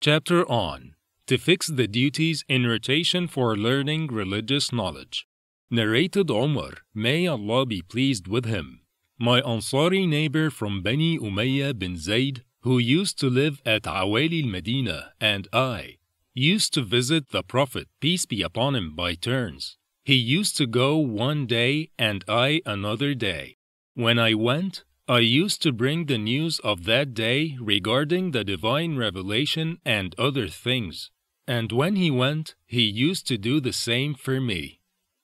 Chapter 0.00 0.48
on 0.50 0.94
To 1.26 1.38
fix 1.38 1.68
the 1.68 1.86
duties 1.86 2.44
in 2.48 2.66
rotation 2.66 3.28
for 3.28 3.56
learning 3.56 4.08
religious 4.08 4.72
knowledge. 4.72 5.26
Narrated 5.70 6.30
Omar, 6.30 6.74
may 6.94 7.26
Allah 7.26 7.66
be 7.66 7.82
pleased 7.82 8.28
with 8.28 8.44
him. 8.44 8.80
My 9.18 9.40
Ansari 9.40 10.06
neighbor 10.06 10.50
from 10.50 10.82
Bani 10.82 11.18
Umayyah 11.18 11.78
bin 11.78 11.96
Zayd, 11.96 12.44
who 12.62 12.78
used 12.78 13.18
to 13.20 13.30
live 13.30 13.62
at 13.64 13.82
Awali 13.84 14.42
al-Medina, 14.42 15.12
and 15.20 15.48
I, 15.52 15.96
used 16.34 16.74
to 16.74 16.82
visit 16.82 17.30
the 17.30 17.42
Prophet, 17.42 17.88
peace 18.00 18.26
be 18.26 18.42
upon 18.42 18.74
him, 18.74 18.94
by 18.94 19.14
turns. 19.14 19.78
He 20.04 20.14
used 20.14 20.56
to 20.58 20.66
go 20.66 20.98
one 20.98 21.46
day 21.46 21.90
and 21.98 22.24
I 22.28 22.60
another 22.66 23.14
day. 23.14 23.56
When 23.96 24.18
I 24.18 24.34
went, 24.34 24.84
I 25.08 25.20
used 25.20 25.62
to 25.62 25.72
bring 25.72 26.04
the 26.04 26.18
news 26.18 26.58
of 26.58 26.84
that 26.84 27.14
day 27.14 27.56
regarding 27.58 28.32
the 28.32 28.44
divine 28.44 28.98
revelation 28.98 29.78
and 29.86 30.14
other 30.18 30.48
things. 30.48 31.10
And 31.48 31.72
when 31.72 31.96
he 31.96 32.10
went, 32.10 32.56
he 32.66 32.82
used 32.82 33.26
to 33.28 33.38
do 33.38 33.58
the 33.58 33.72
same 33.72 34.12
for 34.12 34.38
me. 34.38 34.80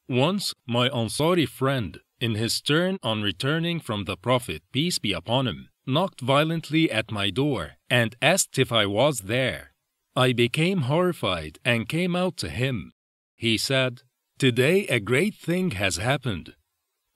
Once, 0.09 0.55
my 0.66 0.89
Ansari 0.89 1.47
friend, 1.47 2.01
in 2.18 2.35
his 2.35 2.62
turn 2.62 2.97
on 3.03 3.20
returning 3.20 3.79
from 3.79 4.05
the 4.05 4.16
Prophet, 4.16 4.62
peace 4.73 4.99
be 4.99 5.12
upon 5.12 5.47
him, 5.47 5.68
knocked 5.87 6.23
violently 6.23 6.91
at 6.91 7.12
my 7.12 7.29
door 7.29 7.73
and 7.91 8.16
asked 8.23 8.59
if 8.59 8.73
I 8.73 8.87
was 8.87 9.18
there. 9.18 9.75
I 10.16 10.33
became 10.33 10.83
horrified 10.93 11.59
and 11.62 11.91
came 11.91 12.16
out 12.16 12.39
to 12.39 12.49
him. 12.49 12.93
He 13.37 13.59
said, 13.59 14.01
Today 14.39 14.87
a 14.87 14.99
great 14.99 15.35
thing 15.35 15.73
has 15.73 15.97
happened. 15.99 16.55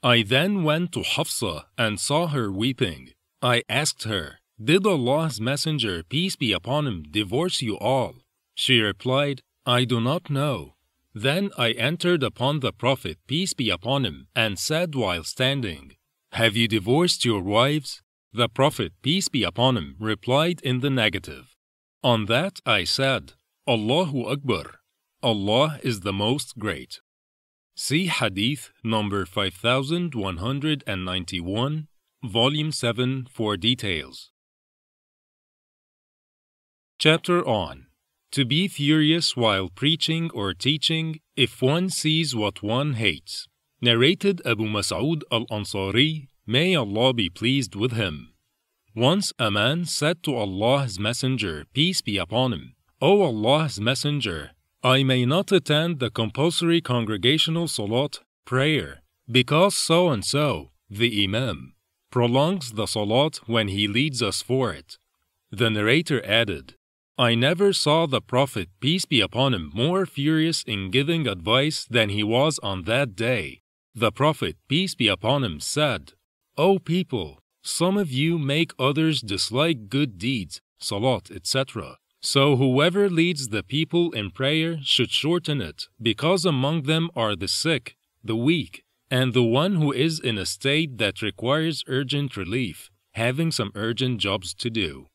I 0.07 0.23
then 0.23 0.63
went 0.63 0.93
to 0.93 1.03
Hafsa 1.03 1.67
and 1.77 1.99
saw 1.99 2.29
her 2.29 2.53
weeping. 2.53 3.11
I 3.43 3.65
asked 3.69 4.05
her, 4.05 4.39
Did 4.63 4.87
Allah's 4.87 5.41
Messenger, 5.41 6.05
peace 6.05 6.37
be 6.37 6.53
upon 6.53 6.87
him, 6.87 7.03
divorce 7.11 7.61
you 7.61 7.77
all? 7.77 8.15
She 8.55 8.79
replied, 8.79 9.43
I 9.67 9.85
do 9.85 10.01
not 10.01 10.31
know. 10.31 10.75
Then 11.13 11.51
I 11.59 11.73
entered 11.73 12.23
upon 12.23 12.61
the 12.61 12.73
Prophet, 12.73 13.19
peace 13.27 13.53
be 13.53 13.69
upon 13.69 14.05
him, 14.05 14.29
and 14.37 14.61
said 14.61 14.95
while 14.95 15.25
standing, 15.25 15.97
Have 16.31 16.55
you 16.55 16.69
divorced 16.69 17.25
your 17.25 17.43
wives? 17.43 18.01
The 18.33 18.49
Prophet, 18.49 18.93
peace 19.03 19.29
be 19.29 19.43
upon 19.43 19.77
him, 19.77 19.97
replied 19.99 20.61
in 20.63 20.83
the 20.83 20.91
negative. 21.05 21.57
On 22.05 22.27
that 22.27 22.61
I 22.65 22.85
said, 22.85 23.33
Allahu 23.67 24.27
Akbar, 24.27 24.67
Allah 25.21 25.81
is 25.83 26.03
the 26.03 26.13
most 26.13 26.61
great. 26.61 27.01
See 27.79 28.07
Hadith 28.07 28.71
number 28.83 29.27
5191, 29.27 31.89
Volume 32.25 32.73
7 32.73 33.27
for 33.31 33.59
details. 33.59 34.31
Chapter 36.99 37.47
on 37.47 37.89
To 38.31 38.47
be 38.47 38.67
furious 38.67 39.37
while 39.37 39.69
preaching 39.69 40.31
or 40.33 40.55
teaching 40.55 41.21
if 41.37 41.61
one 41.61 41.91
sees 41.91 42.35
what 42.35 42.63
one 42.63 42.95
hates. 42.95 43.47
Narrated 43.83 44.41
Abu 44.47 44.65
Mas'ud 44.65 45.21
al 45.31 45.45
Ansari 45.49 46.29
May 46.47 46.75
Allah 46.75 47.13
be 47.13 47.29
pleased 47.29 47.77
with 47.77 47.93
him. 47.93 48.33
Once 48.95 49.35
a 49.39 49.51
man 49.51 49.85
said 49.85 50.23
to 50.23 50.35
Allah's 50.35 50.99
Messenger, 50.99 51.67
peace 51.75 52.01
be 52.01 52.17
upon 52.17 52.55
him, 52.55 52.75
O 53.03 53.21
Allah's 53.21 53.79
Messenger, 53.79 54.53
I 54.83 55.03
may 55.03 55.25
not 55.25 55.53
attend 55.53 55.99
the 55.99 56.11
compulsory 56.11 56.81
congregational 56.81 57.69
salat 57.69 58.21
prayer 58.45 59.03
because 59.31 59.75
so 59.75 60.11
and 60.11 60.25
so, 60.25 60.71
the 60.89 61.25
Imam, 61.25 61.75
prolongs 62.11 62.73
the 62.73 62.87
salat 62.87 63.41
when 63.49 63.69
he 63.69 63.89
leads 63.89 64.23
us 64.23 64.43
for 64.43 64.73
it. 64.73 64.99
The 65.51 65.71
narrator 65.71 66.25
added, 66.25 66.75
I 67.19 67.35
never 67.35 67.73
saw 67.73 68.07
the 68.07 68.21
Prophet, 68.21 68.69
peace 68.79 69.07
be 69.07 69.21
upon 69.21 69.55
him, 69.55 69.71
more 69.75 70.05
furious 70.07 70.63
in 70.63 70.91
giving 70.91 71.27
advice 71.27 71.87
than 71.89 72.11
he 72.11 72.23
was 72.23 72.59
on 72.63 72.83
that 72.83 73.17
day. 73.17 73.63
The 73.95 74.13
Prophet, 74.13 74.57
peace 74.69 74.95
be 74.95 75.09
upon 75.09 75.43
him, 75.43 75.59
said, 75.59 76.13
O 76.59 76.79
people, 76.79 77.39
some 77.65 77.97
of 77.97 78.11
you 78.11 78.39
make 78.39 78.75
others 78.79 79.23
dislike 79.23 79.89
good 79.89 80.19
deeds, 80.19 80.61
salat, 80.79 81.31
etc. 81.31 81.97
So 82.27 82.57
whoever 82.57 83.09
leads 83.09 83.51
the 83.51 83.63
people 83.63 84.11
in 84.11 84.33
prayer 84.33 84.81
should 84.83 85.13
shorten 85.13 85.61
it, 85.61 85.87
because 86.03 86.45
among 86.45 86.83
them 86.83 87.09
are 87.15 87.37
the 87.37 87.47
sick, 87.47 87.97
the 88.25 88.35
weak, 88.35 88.85
and 89.09 89.33
the 89.33 89.45
one 89.45 89.77
who 89.77 89.93
is 89.93 90.19
in 90.19 90.37
a 90.37 90.45
state 90.45 90.99
that 90.99 91.23
requires 91.23 91.85
urgent 91.87 92.37
relief, 92.37 92.91
having 93.13 93.53
some 93.53 93.71
urgent 93.77 94.19
jobs 94.19 94.55
to 94.55 94.69
do. 94.71 95.07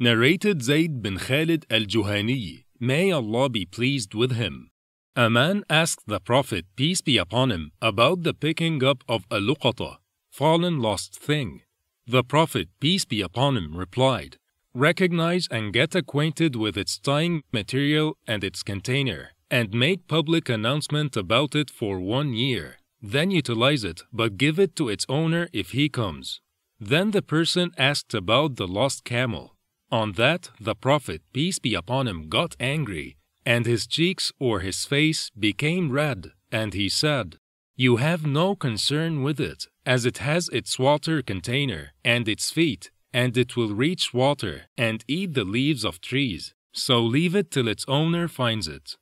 Narrated 0.00 0.62
Zayd 0.62 1.02
bin 1.02 1.18
Khalid 1.18 1.66
al 1.68 1.82
Juhani, 1.82 2.64
may 2.80 3.12
Allah 3.12 3.50
be 3.50 3.66
pleased 3.66 4.14
with 4.14 4.32
him. 4.32 4.70
A 5.14 5.28
man 5.28 5.64
asked 5.68 6.06
the 6.06 6.18
Prophet, 6.18 6.64
peace 6.76 7.02
be 7.02 7.18
upon 7.18 7.52
him, 7.52 7.72
about 7.82 8.22
the 8.22 8.32
picking 8.32 8.82
up 8.82 9.04
of 9.06 9.26
a 9.30 9.38
luqata, 9.38 9.98
fallen 10.30 10.80
lost 10.80 11.14
thing. 11.14 11.60
The 12.06 12.24
Prophet, 12.24 12.68
peace 12.80 13.04
be 13.04 13.20
upon 13.20 13.58
him, 13.58 13.76
replied, 13.76 14.38
Recognize 14.78 15.48
and 15.50 15.72
get 15.72 15.96
acquainted 15.96 16.54
with 16.54 16.78
its 16.78 17.00
tying 17.00 17.42
material 17.50 18.16
and 18.28 18.44
its 18.44 18.62
container, 18.62 19.32
and 19.50 19.74
make 19.74 20.06
public 20.06 20.48
announcement 20.48 21.16
about 21.16 21.56
it 21.56 21.68
for 21.68 21.98
one 21.98 22.32
year. 22.32 22.76
Then 23.02 23.32
utilize 23.32 23.82
it, 23.82 24.02
but 24.12 24.38
give 24.38 24.56
it 24.60 24.76
to 24.76 24.88
its 24.88 25.04
owner 25.08 25.48
if 25.52 25.72
he 25.72 25.88
comes. 25.88 26.40
Then 26.78 27.10
the 27.10 27.22
person 27.22 27.72
asked 27.76 28.14
about 28.14 28.54
the 28.54 28.68
lost 28.68 29.02
camel. 29.02 29.56
On 29.90 30.12
that, 30.12 30.50
the 30.60 30.76
Prophet, 30.76 31.22
peace 31.32 31.58
be 31.58 31.74
upon 31.74 32.06
him, 32.06 32.28
got 32.28 32.54
angry, 32.60 33.16
and 33.44 33.66
his 33.66 33.84
cheeks 33.84 34.32
or 34.38 34.60
his 34.60 34.84
face 34.84 35.32
became 35.36 35.90
red, 35.90 36.30
and 36.52 36.72
he 36.74 36.88
said, 36.88 37.38
You 37.74 37.96
have 37.96 38.24
no 38.24 38.54
concern 38.54 39.24
with 39.24 39.40
it, 39.40 39.66
as 39.84 40.06
it 40.06 40.18
has 40.18 40.48
its 40.50 40.78
water 40.78 41.20
container 41.20 41.94
and 42.04 42.28
its 42.28 42.52
feet, 42.52 42.92
and 43.12 43.36
it 43.36 43.56
will 43.56 43.74
reach 43.74 44.12
water 44.12 44.66
and 44.76 45.04
eat 45.08 45.34
the 45.34 45.44
leaves 45.44 45.84
of 45.84 46.00
trees, 46.00 46.54
so 46.72 47.00
leave 47.02 47.34
it 47.34 47.50
till 47.50 47.68
its 47.68 47.84
owner 47.88 48.28
finds 48.28 48.68
it. 48.68 48.96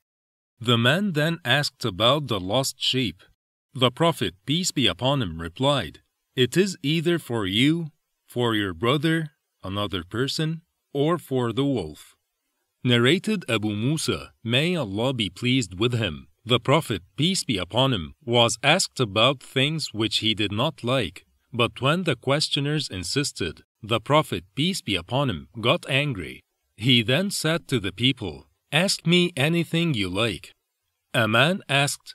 The 0.61 0.79
man 0.79 1.13
then 1.13 1.39
asked 1.45 1.85
about 1.85 2.29
the 2.29 2.41
lost 2.41 2.77
sheep. 2.79 3.23
The 3.75 3.91
Prophet, 3.91 4.35
peace 4.47 4.71
be 4.71 4.87
upon 4.87 5.21
him, 5.21 5.41
replied, 5.41 6.01
It 6.35 6.57
is 6.57 6.79
either 6.83 7.19
for 7.19 7.47
you, 7.47 7.91
for 8.27 8.55
your 8.55 8.73
brother, 8.73 9.33
another 9.63 10.03
person, 10.03 10.63
or 10.95 11.19
for 11.19 11.53
the 11.53 11.65
wolf. 11.65 12.17
Narrated 12.83 13.45
Abu 13.51 13.75
Musa, 13.75 14.33
may 14.43 14.77
Allah 14.77 15.13
be 15.13 15.29
pleased 15.29 15.79
with 15.79 15.93
him. 15.93 16.29
The 16.45 16.61
Prophet, 16.61 17.03
peace 17.17 17.43
be 17.43 17.59
upon 17.59 17.93
him, 17.93 18.15
was 18.25 18.59
asked 18.63 19.01
about 19.01 19.43
things 19.43 19.93
which 19.93 20.19
he 20.19 20.33
did 20.33 20.53
not 20.53 20.85
like, 20.85 21.27
but 21.53 21.81
when 21.81 22.05
the 22.05 22.15
questioners 22.15 22.89
insisted, 22.89 23.65
the 23.83 24.01
Prophet, 24.01 24.45
peace 24.55 24.81
be 24.81 24.97
upon 24.97 25.31
him, 25.31 25.49
got 25.61 25.89
angry. 25.89 26.41
He 26.77 27.03
then 27.03 27.31
said 27.31 27.69
to 27.69 27.81
the 27.81 27.93
people, 27.93 28.47
Ask 28.73 29.07
me 29.07 29.33
anything 29.37 29.95
you 29.95 30.09
like. 30.09 30.53
A 31.15 31.29
man 31.29 31.63
asked, 31.69 32.15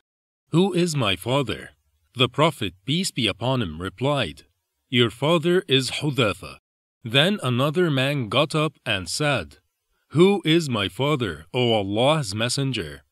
Who 0.49 0.73
is 0.73 0.95
my 0.95 1.15
father? 1.15 1.71
The 2.15 2.29
Prophet, 2.29 2.73
peace 2.85 3.11
be 3.11 3.27
upon 3.27 3.61
him, 3.61 3.81
replied, 3.81 4.43
Your 4.89 5.09
father 5.09 5.63
is 5.67 5.91
Hudhafa. 5.91 6.57
Then 7.03 7.39
another 7.41 7.89
man 7.89 8.29
got 8.29 8.53
up 8.53 8.73
and 8.85 9.09
said, 9.09 9.57
Who 10.09 10.41
is 10.45 10.69
my 10.69 10.89
father, 10.89 11.45
O 11.53 11.73
Allah's 11.73 12.35
Messenger? 12.35 13.03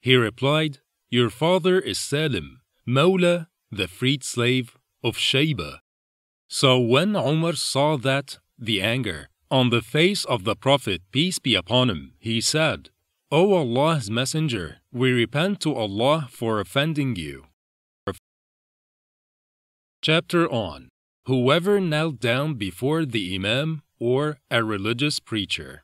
He 0.00 0.14
replied, 0.14 0.78
Your 1.10 1.28
father 1.28 1.78
is 1.80 1.98
Salim, 1.98 2.60
Mawla, 2.86 3.48
the 3.70 3.88
freed 3.88 4.22
slave 4.22 4.78
of 5.02 5.16
Shayba. 5.16 5.80
So 6.48 6.78
when 6.78 7.16
Umar 7.16 7.54
saw 7.54 7.96
that, 7.98 8.38
the 8.58 8.80
anger, 8.80 9.28
on 9.50 9.70
the 9.70 9.82
face 9.82 10.24
of 10.24 10.44
the 10.44 10.56
Prophet, 10.56 11.02
peace 11.12 11.38
be 11.38 11.54
upon 11.54 11.90
him, 11.90 12.14
he 12.18 12.40
said, 12.40 12.90
O 13.30 13.54
Allah's 13.54 14.10
Messenger, 14.10 14.78
we 14.92 15.10
repent 15.12 15.60
to 15.60 15.74
Allah 15.74 16.28
for 16.30 16.60
offending 16.60 17.16
you. 17.16 17.46
Chapter 20.02 20.48
on 20.48 20.88
Whoever 21.26 21.80
knelt 21.80 22.20
down 22.20 22.54
before 22.54 23.04
the 23.04 23.34
Imam 23.34 23.82
or 23.98 24.38
a 24.48 24.62
religious 24.62 25.18
preacher. 25.18 25.82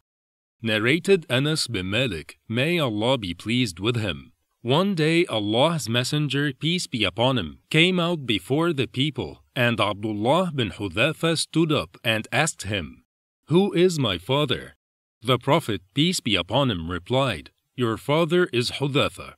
Narrated 0.63 1.27
Anas 1.29 1.67
bin 1.67 1.91
Malik, 1.91 2.39
may 2.49 2.79
Allah 2.79 3.19
be 3.19 3.35
pleased 3.35 3.81
with 3.81 3.97
him. 3.97 4.32
One 4.63 4.95
day 4.95 5.27
Allah's 5.27 5.89
Messenger, 5.89 6.53
peace 6.53 6.87
be 6.87 7.03
upon 7.03 7.37
him, 7.37 7.59
came 7.69 7.99
out 7.99 8.27
before 8.27 8.73
the 8.73 8.87
people, 8.87 9.43
and 9.57 9.81
Abdullah 9.81 10.53
bin 10.55 10.71
Hudhafa 10.71 11.37
stood 11.37 11.73
up 11.73 11.99
and 12.05 12.29
asked 12.31 12.63
him, 12.63 13.03
Who 13.47 13.73
is 13.73 13.99
my 13.99 14.19
father? 14.19 14.77
The 15.21 15.37
Prophet, 15.37 15.83
peace 15.95 16.21
be 16.21 16.37
upon 16.37 16.71
him, 16.71 16.89
replied, 16.89 17.51
Your 17.75 17.97
father 17.97 18.45
is 18.53 18.79
Hudhafa. 18.79 19.35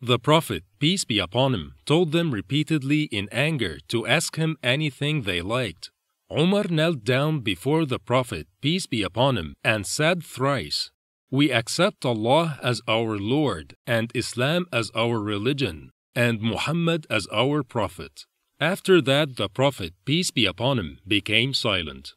The 0.00 0.18
Prophet, 0.18 0.64
peace 0.80 1.04
be 1.04 1.20
upon 1.20 1.54
him, 1.54 1.74
told 1.86 2.10
them 2.10 2.34
repeatedly 2.34 3.04
in 3.04 3.28
anger 3.30 3.78
to 3.86 4.08
ask 4.08 4.34
him 4.34 4.56
anything 4.60 5.22
they 5.22 5.40
liked. 5.40 5.92
Umar 6.36 6.64
knelt 6.68 7.04
down 7.04 7.40
before 7.40 7.86
the 7.86 8.00
Prophet, 8.00 8.48
peace 8.60 8.86
be 8.86 9.04
upon 9.04 9.38
him, 9.38 9.54
and 9.62 9.86
said 9.86 10.24
thrice, 10.24 10.90
we 11.30 11.52
accept 11.52 12.04
Allah 12.04 12.58
as 12.62 12.80
our 12.88 13.18
Lord 13.18 13.74
and 13.86 14.10
Islam 14.14 14.66
as 14.72 14.90
our 14.94 15.20
religion 15.20 15.90
and 16.14 16.40
Muhammad 16.40 17.06
as 17.10 17.26
our 17.32 17.62
Prophet. 17.62 18.24
After 18.60 19.00
that, 19.02 19.36
the 19.36 19.48
Prophet, 19.48 19.92
peace 20.04 20.30
be 20.30 20.46
upon 20.46 20.78
him, 20.78 20.98
became 21.06 21.54
silent. 21.54 22.14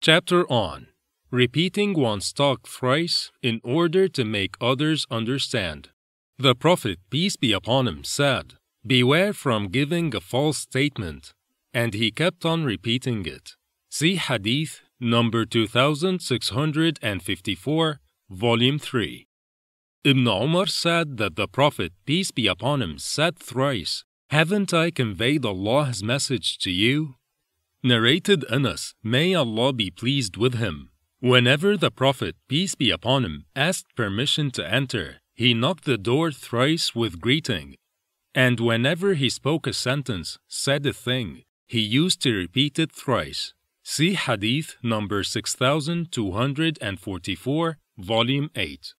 Chapter 0.00 0.46
on 0.50 0.88
Repeating 1.30 1.92
one's 1.92 2.32
talk 2.32 2.66
thrice 2.66 3.30
in 3.42 3.60
order 3.62 4.08
to 4.08 4.24
make 4.24 4.56
others 4.62 5.06
understand. 5.10 5.90
The 6.38 6.54
Prophet, 6.54 7.00
peace 7.10 7.36
be 7.36 7.52
upon 7.52 7.86
him, 7.86 8.02
said, 8.02 8.54
Beware 8.86 9.34
from 9.34 9.68
giving 9.68 10.14
a 10.14 10.22
false 10.22 10.56
statement. 10.56 11.34
And 11.74 11.92
he 11.92 12.10
kept 12.10 12.46
on 12.46 12.64
repeating 12.64 13.26
it. 13.26 13.56
See 13.90 14.16
Hadith 14.16 14.80
number 15.00 15.44
2654, 15.44 18.00
Volume 18.30 18.78
3. 18.78 19.26
Ibn 20.04 20.28
Umar 20.28 20.66
said 20.66 21.16
that 21.16 21.34
the 21.36 21.48
Prophet, 21.48 21.92
peace 22.06 22.30
be 22.30 22.46
upon 22.46 22.82
him, 22.82 22.98
said 22.98 23.38
thrice, 23.38 24.04
Haven't 24.30 24.74
I 24.74 24.90
conveyed 24.90 25.44
Allah's 25.44 26.02
message 26.02 26.58
to 26.58 26.70
you? 26.70 27.14
Narrated 27.82 28.44
Anas, 28.50 28.94
may 29.02 29.34
Allah 29.34 29.72
be 29.72 29.90
pleased 29.90 30.36
with 30.36 30.54
him. 30.54 30.90
Whenever 31.20 31.76
the 31.76 31.90
Prophet, 31.90 32.36
peace 32.48 32.74
be 32.74 32.90
upon 32.90 33.24
him, 33.24 33.46
asked 33.56 33.94
permission 33.96 34.50
to 34.52 34.68
enter, 34.68 35.16
he 35.34 35.54
knocked 35.54 35.84
the 35.84 35.98
door 35.98 36.30
thrice 36.32 36.94
with 36.94 37.20
greeting. 37.20 37.74
And 38.34 38.60
whenever 38.60 39.14
he 39.14 39.30
spoke 39.30 39.66
a 39.66 39.72
sentence, 39.72 40.38
said 40.48 40.84
a 40.86 40.92
thing, 40.92 41.42
he 41.66 41.80
used 41.80 42.22
to 42.22 42.32
repeat 42.32 42.78
it 42.78 42.92
thrice. 42.92 43.54
See 43.90 44.12
Hadith 44.12 44.76
number 44.82 45.24
6244, 45.24 47.78
Volume 47.96 48.50
8. 48.54 48.94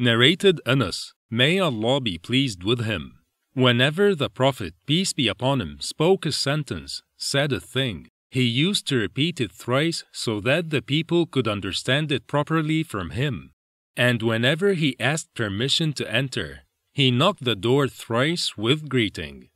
Narrated 0.00 0.60
Anas, 0.66 1.14
may 1.30 1.60
Allah 1.60 2.00
be 2.00 2.18
pleased 2.18 2.64
with 2.64 2.84
him. 2.84 3.20
Whenever 3.52 4.16
the 4.16 4.28
Prophet, 4.28 4.74
peace 4.84 5.12
be 5.12 5.28
upon 5.28 5.60
him, 5.60 5.78
spoke 5.80 6.26
a 6.26 6.32
sentence, 6.32 7.04
said 7.16 7.52
a 7.52 7.60
thing, 7.60 8.08
he 8.32 8.42
used 8.42 8.88
to 8.88 8.96
repeat 8.96 9.40
it 9.40 9.52
thrice 9.52 10.02
so 10.10 10.40
that 10.40 10.70
the 10.70 10.82
people 10.82 11.24
could 11.24 11.46
understand 11.46 12.10
it 12.10 12.26
properly 12.26 12.82
from 12.82 13.10
him. 13.10 13.52
And 13.96 14.22
whenever 14.22 14.72
he 14.72 14.96
asked 14.98 15.34
permission 15.34 15.92
to 15.92 16.12
enter, 16.12 16.62
he 16.92 17.12
knocked 17.12 17.44
the 17.44 17.54
door 17.54 17.86
thrice 17.86 18.56
with 18.56 18.88
greeting. 18.88 19.50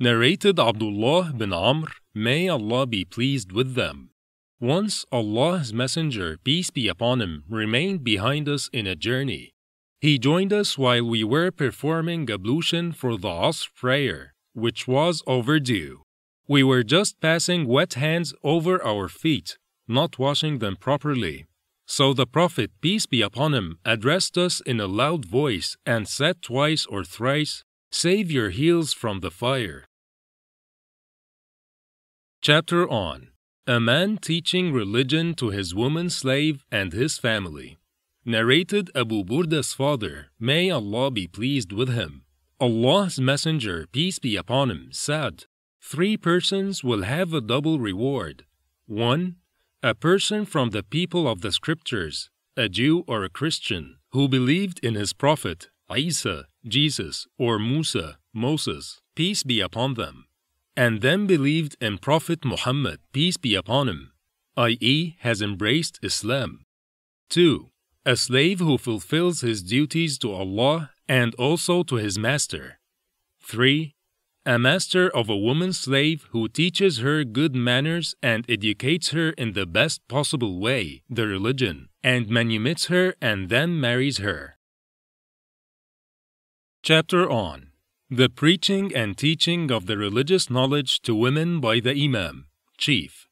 Narrated 0.00 0.58
Abdullah 0.58 1.34
bin 1.36 1.52
Amr, 1.52 1.88
may 2.14 2.48
Allah 2.48 2.86
be 2.86 3.04
pleased 3.04 3.52
with 3.52 3.74
them. 3.74 4.10
Once 4.60 5.04
Allah's 5.10 5.72
Messenger, 5.72 6.38
peace 6.44 6.70
be 6.70 6.88
upon 6.88 7.20
him, 7.20 7.44
remained 7.48 8.04
behind 8.04 8.48
us 8.48 8.70
in 8.72 8.86
a 8.86 8.94
journey. 8.94 9.52
He 10.00 10.18
joined 10.18 10.52
us 10.52 10.78
while 10.78 11.04
we 11.04 11.24
were 11.24 11.50
performing 11.50 12.30
ablution 12.30 12.92
for 12.92 13.16
the 13.16 13.28
Asr 13.28 13.74
prayer, 13.74 14.34
which 14.52 14.86
was 14.86 15.22
overdue. 15.26 16.02
We 16.46 16.62
were 16.62 16.82
just 16.82 17.20
passing 17.20 17.66
wet 17.66 17.94
hands 17.94 18.32
over 18.42 18.82
our 18.84 19.08
feet, 19.08 19.56
not 19.88 20.18
washing 20.18 20.58
them 20.58 20.76
properly. 20.76 21.46
So 21.86 22.14
the 22.14 22.26
Prophet, 22.26 22.70
peace 22.80 23.06
be 23.06 23.22
upon 23.22 23.54
him, 23.54 23.78
addressed 23.84 24.38
us 24.38 24.60
in 24.60 24.80
a 24.80 24.86
loud 24.86 25.24
voice 25.24 25.76
and 25.84 26.08
said 26.08 26.42
twice 26.42 26.86
or 26.86 27.04
thrice, 27.04 27.64
Save 27.90 28.30
your 28.30 28.50
heels 28.50 28.92
from 28.92 29.20
the 29.20 29.30
fire. 29.30 29.84
Chapter 32.44 32.86
on 32.90 33.28
a 33.66 33.80
man 33.80 34.18
teaching 34.18 34.70
religion 34.70 35.32
to 35.36 35.48
his 35.48 35.74
woman 35.74 36.10
slave 36.10 36.66
and 36.70 36.92
his 36.92 37.16
family. 37.16 37.78
Narrated 38.26 38.90
Abu 38.94 39.24
Burda's 39.24 39.72
father, 39.72 40.26
may 40.38 40.68
Allah 40.68 41.10
be 41.10 41.26
pleased 41.26 41.72
with 41.72 41.88
him. 41.88 42.26
Allah's 42.60 43.18
Messenger, 43.18 43.86
peace 43.92 44.18
be 44.18 44.36
upon 44.36 44.70
him, 44.70 44.88
said, 44.92 45.46
Three 45.80 46.18
persons 46.18 46.84
will 46.84 47.04
have 47.04 47.32
a 47.32 47.40
double 47.40 47.78
reward. 47.78 48.44
One, 48.84 49.36
a 49.82 49.94
person 49.94 50.44
from 50.44 50.68
the 50.68 50.82
people 50.82 51.26
of 51.26 51.40
the 51.40 51.50
scriptures, 51.50 52.28
a 52.58 52.68
Jew 52.68 53.04
or 53.08 53.24
a 53.24 53.30
Christian, 53.30 53.96
who 54.10 54.28
believed 54.28 54.80
in 54.84 54.96
his 54.96 55.14
prophet, 55.14 55.70
Isa, 55.96 56.48
Jesus, 56.68 57.26
or 57.38 57.58
Musa, 57.58 58.18
Moses, 58.34 59.00
peace 59.16 59.42
be 59.44 59.60
upon 59.60 59.94
them 59.94 60.26
and 60.76 61.00
then 61.00 61.26
believed 61.26 61.76
in 61.80 61.98
Prophet 61.98 62.44
Muhammad, 62.44 63.00
peace 63.12 63.36
be 63.36 63.54
upon 63.54 63.88
him, 63.88 64.12
i.e., 64.56 65.16
has 65.20 65.40
embraced 65.40 65.98
Islam. 66.02 66.64
2. 67.30 67.70
A 68.06 68.16
slave 68.16 68.58
who 68.58 68.76
fulfills 68.76 69.40
his 69.40 69.62
duties 69.62 70.18
to 70.18 70.32
Allah 70.32 70.90
and 71.08 71.34
also 71.36 71.82
to 71.84 71.96
his 71.96 72.18
master. 72.18 72.78
3. 73.42 73.94
A 74.46 74.58
master 74.58 75.08
of 75.08 75.30
a 75.30 75.36
woman 75.36 75.72
slave 75.72 76.26
who 76.32 76.48
teaches 76.48 76.98
her 76.98 77.24
good 77.24 77.54
manners 77.54 78.14
and 78.22 78.44
educates 78.48 79.10
her 79.10 79.30
in 79.30 79.54
the 79.54 79.64
best 79.64 80.06
possible 80.06 80.60
way, 80.60 81.02
the 81.08 81.26
religion, 81.26 81.88
and 82.02 82.26
manumits 82.26 82.88
her 82.88 83.14
and 83.22 83.48
then 83.48 83.80
marries 83.80 84.18
her. 84.18 84.58
Chapter 86.82 87.30
on 87.30 87.70
the 88.10 88.28
preaching 88.28 88.94
and 88.94 89.16
teaching 89.16 89.70
of 89.70 89.86
the 89.86 89.96
religious 89.96 90.50
knowledge 90.50 91.00
to 91.00 91.14
women 91.14 91.58
by 91.58 91.80
the 91.80 91.94
Imam, 91.94 92.46
chief. 92.76 93.26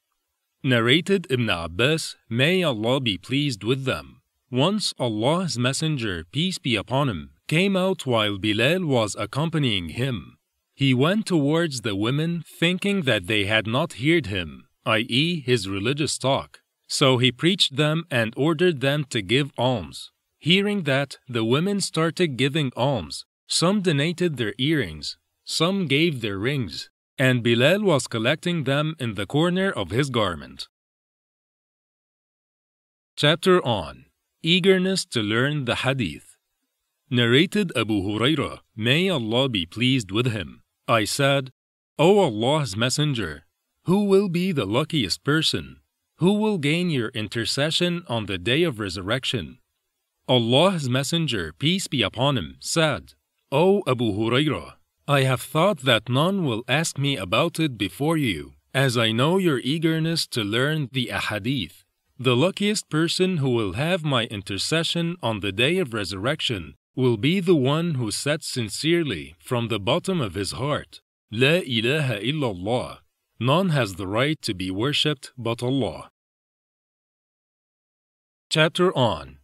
Narrated 0.65 1.27
Ibn 1.29 1.51
Abbas, 1.51 2.17
may 2.31 2.63
Allah 2.63 3.01
be 3.01 3.19
pleased 3.19 3.65
with 3.65 3.85
them. 3.85 4.23
Once 4.51 4.95
Allah's 4.99 5.59
Messenger, 5.59 6.25
peace 6.33 6.59
be 6.59 6.75
upon 6.75 7.09
him, 7.11 7.31
came 7.49 7.77
out 7.77 8.07
while 8.07 8.39
Bilal 8.39 8.87
was 8.87 9.15
accompanying 9.19 9.91
him. 9.91 10.39
He 10.75 10.95
went 10.95 11.27
towards 11.27 11.83
the 11.83 11.95
women 11.95 12.43
thinking 12.59 13.03
that 13.03 13.27
they 13.27 13.45
had 13.45 13.67
not 13.67 13.95
heard 13.95 14.27
him, 14.27 14.69
i.e., 14.87 15.41
his 15.41 15.69
religious 15.69 16.17
talk. 16.17 16.61
So 16.89 17.19
he 17.19 17.31
preached 17.31 17.77
them 17.77 18.05
and 18.11 18.33
ordered 18.37 18.81
them 18.81 19.05
to 19.11 19.21
give 19.21 19.53
alms. 19.59 20.11
Hearing 20.39 20.85
that, 20.85 21.19
the 21.29 21.45
women 21.45 21.81
started 21.81 22.37
giving 22.37 22.73
alms, 22.75 23.27
some 23.53 23.83
donated 23.83 24.39
their 24.39 24.55
earrings, 24.57 25.19
some 25.45 25.87
gave 25.87 26.23
their 26.23 26.39
rings, 26.39 26.89
and 27.19 27.43
Bilal 27.43 27.83
was 27.83 28.07
collecting 28.07 28.65
them 28.65 28.97
in 28.99 29.15
the 29.15 29.27
corner 29.27 29.71
of 29.71 29.91
his 29.91 30.09
garment. 30.09 30.69
Chapter 33.15 33.63
on 33.63 34.07
Eagerness 34.43 35.05
to 35.05 35.21
learn 35.21 35.67
the 35.67 35.77
Hadith. 35.85 36.39
Narrated 37.11 37.71
Abu 37.77 38.01
Hurairah, 38.01 38.61
may 38.75 39.11
Allah 39.11 39.51
be 39.51 39.67
pleased 39.67 40.11
with 40.11 40.33
him. 40.33 40.63
I 40.89 41.05
said, 41.05 41.51
O 41.99 42.21
Allah's 42.21 42.75
Messenger, 42.75 43.45
who 43.85 44.05
will 44.05 44.31
be 44.31 44.53
the 44.53 44.65
luckiest 44.65 45.23
person? 45.25 45.77
Who 46.17 46.33
will 46.33 46.57
gain 46.57 46.89
your 46.89 47.11
intercession 47.11 48.03
on 48.09 48.25
the 48.25 48.39
day 48.39 48.63
of 48.63 48.81
resurrection? 48.81 49.59
Allah's 50.27 50.89
Messenger, 50.89 51.53
peace 51.59 51.87
be 51.87 52.01
upon 52.01 52.39
him, 52.39 52.57
said, 52.59 53.13
O 53.55 53.83
Abu 53.87 54.13
Hurairah, 54.13 54.77
I 55.07 55.25
have 55.25 55.43
thought 55.43 55.81
that 55.81 56.09
none 56.09 56.47
will 56.47 56.65
ask 56.67 56.97
me 56.97 57.19
about 57.19 57.61
it 57.61 57.77
before 57.77 58.17
you, 58.17 58.55
as 58.73 58.97
I 58.97 59.13
know 59.13 59.37
your 59.37 59.59
eagerness 59.59 60.27
to 60.29 60.43
learn 60.43 60.89
the 60.91 61.11
ahadith. 61.13 61.85
The 62.19 62.35
luckiest 62.35 62.89
person 62.89 63.37
who 63.37 63.51
will 63.51 63.75
have 63.75 64.05
my 64.05 64.25
intercession 64.25 65.17
on 65.23 65.41
the 65.41 65.53
day 65.53 65.77
of 65.77 65.93
resurrection 65.93 66.77
will 66.97 67.19
be 67.19 67.41
the 67.41 67.55
one 67.55 67.97
who 67.97 68.11
said 68.11 68.43
sincerely 68.43 69.35
from 69.39 69.69
the 69.69 69.79
bottom 69.79 70.23
of 70.23 70.33
his 70.33 70.53
heart, 70.53 71.03
La 71.31 71.61
ilaha 71.61 72.21
illallah. 72.21 73.01
None 73.39 73.69
has 73.69 73.97
the 73.97 74.07
right 74.07 74.41
to 74.41 74.55
be 74.55 74.71
worshipped 74.71 75.31
but 75.37 75.63
Allah. 75.63 76.09
Chapter 78.49 78.97
on 78.97 79.37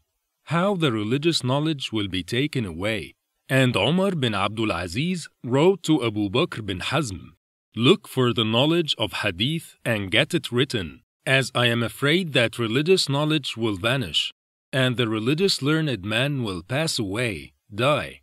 How 0.44 0.76
the 0.76 0.92
religious 0.92 1.44
knowledge 1.44 1.92
will 1.92 2.08
be 2.08 2.22
taken 2.22 2.64
away 2.64 3.12
and 3.48 3.76
Omar 3.76 4.12
bin 4.12 4.34
Abdul 4.34 4.70
Aziz 4.70 5.28
wrote 5.42 5.82
to 5.84 6.04
Abu 6.04 6.28
Bakr 6.28 6.64
bin 6.64 6.80
Hazm, 6.80 7.30
Look 7.74 8.08
for 8.08 8.32
the 8.32 8.44
knowledge 8.44 8.94
of 8.98 9.12
Hadith 9.22 9.76
and 9.84 10.10
get 10.10 10.34
it 10.34 10.52
written, 10.52 11.02
as 11.24 11.50
I 11.54 11.66
am 11.66 11.82
afraid 11.82 12.32
that 12.32 12.58
religious 12.58 13.08
knowledge 13.08 13.56
will 13.56 13.76
vanish, 13.76 14.32
and 14.72 14.96
the 14.96 15.08
religious 15.08 15.62
learned 15.62 16.04
man 16.04 16.42
will 16.42 16.62
pass 16.62 16.98
away, 16.98 17.52
die. 17.74 18.22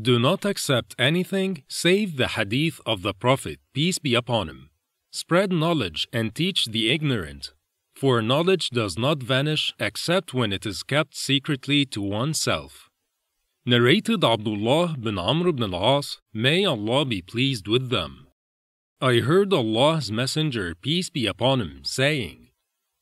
Do 0.00 0.18
not 0.18 0.44
accept 0.44 0.94
anything 0.98 1.64
save 1.68 2.16
the 2.16 2.28
Hadith 2.28 2.80
of 2.84 3.02
the 3.02 3.14
Prophet, 3.14 3.58
peace 3.72 3.98
be 3.98 4.14
upon 4.14 4.48
him. 4.48 4.70
Spread 5.10 5.50
knowledge 5.50 6.06
and 6.12 6.34
teach 6.34 6.66
the 6.66 6.90
ignorant, 6.90 7.54
for 7.94 8.20
knowledge 8.20 8.68
does 8.70 8.98
not 8.98 9.22
vanish 9.22 9.72
except 9.80 10.34
when 10.34 10.52
it 10.52 10.66
is 10.66 10.82
kept 10.82 11.16
secretly 11.16 11.86
to 11.86 12.02
oneself. 12.02 12.85
Narrated 13.68 14.22
Abdullah 14.22 14.94
bin 14.96 15.18
Amr 15.18 15.50
bin 15.50 15.74
al-As, 15.74 16.18
may 16.32 16.64
Allah 16.64 17.04
be 17.04 17.20
pleased 17.20 17.66
with 17.66 17.90
them. 17.90 18.28
I 19.00 19.14
heard 19.16 19.52
Allah's 19.52 20.12
Messenger, 20.12 20.76
peace 20.76 21.10
be 21.10 21.26
upon 21.26 21.60
him, 21.60 21.80
saying, 21.82 22.50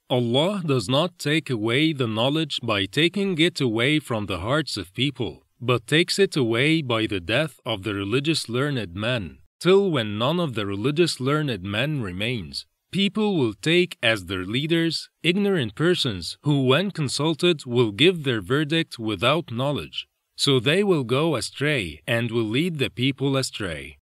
Allah 0.09 0.63
does 0.65 0.89
not 0.89 1.19
take 1.19 1.51
away 1.51 1.93
the 1.93 2.07
knowledge 2.07 2.61
by 2.63 2.87
taking 2.87 3.37
it 3.39 3.61
away 3.61 3.99
from 3.99 4.25
the 4.25 4.39
hearts 4.39 4.79
of 4.79 4.95
people, 4.95 5.45
but 5.61 5.87
takes 5.87 6.19
it 6.19 6.35
away 6.35 6.81
by 6.81 7.07
the 7.07 7.21
death 7.21 7.61
of 7.67 7.83
the 7.83 7.93
religious 7.93 8.49
learned 8.49 8.95
men, 8.95 9.41
till 9.61 9.91
when 9.91 10.17
none 10.17 10.41
of 10.41 10.55
the 10.55 10.65
religious 10.65 11.21
learned 11.21 11.63
men 11.63 12.01
remains. 12.01 12.65
People 12.91 13.37
will 13.37 13.53
take 13.53 13.99
as 14.03 14.25
their 14.25 14.47
leaders 14.47 15.11
ignorant 15.23 15.75
persons 15.75 16.39
who, 16.41 16.65
when 16.65 16.91
consulted, 16.91 17.67
will 17.67 17.93
give 17.93 18.25
their 18.25 18.41
verdict 18.41 18.99
without 18.99 19.53
knowledge. 19.53 20.09
So 20.37 20.61
they 20.61 20.83
will 20.83 21.05
go 21.05 21.37
astray 21.37 22.03
and 22.07 22.31
will 22.31 22.45
lead 22.45 22.79
the 22.79 22.91
people 22.91 23.37
astray. 23.37 23.99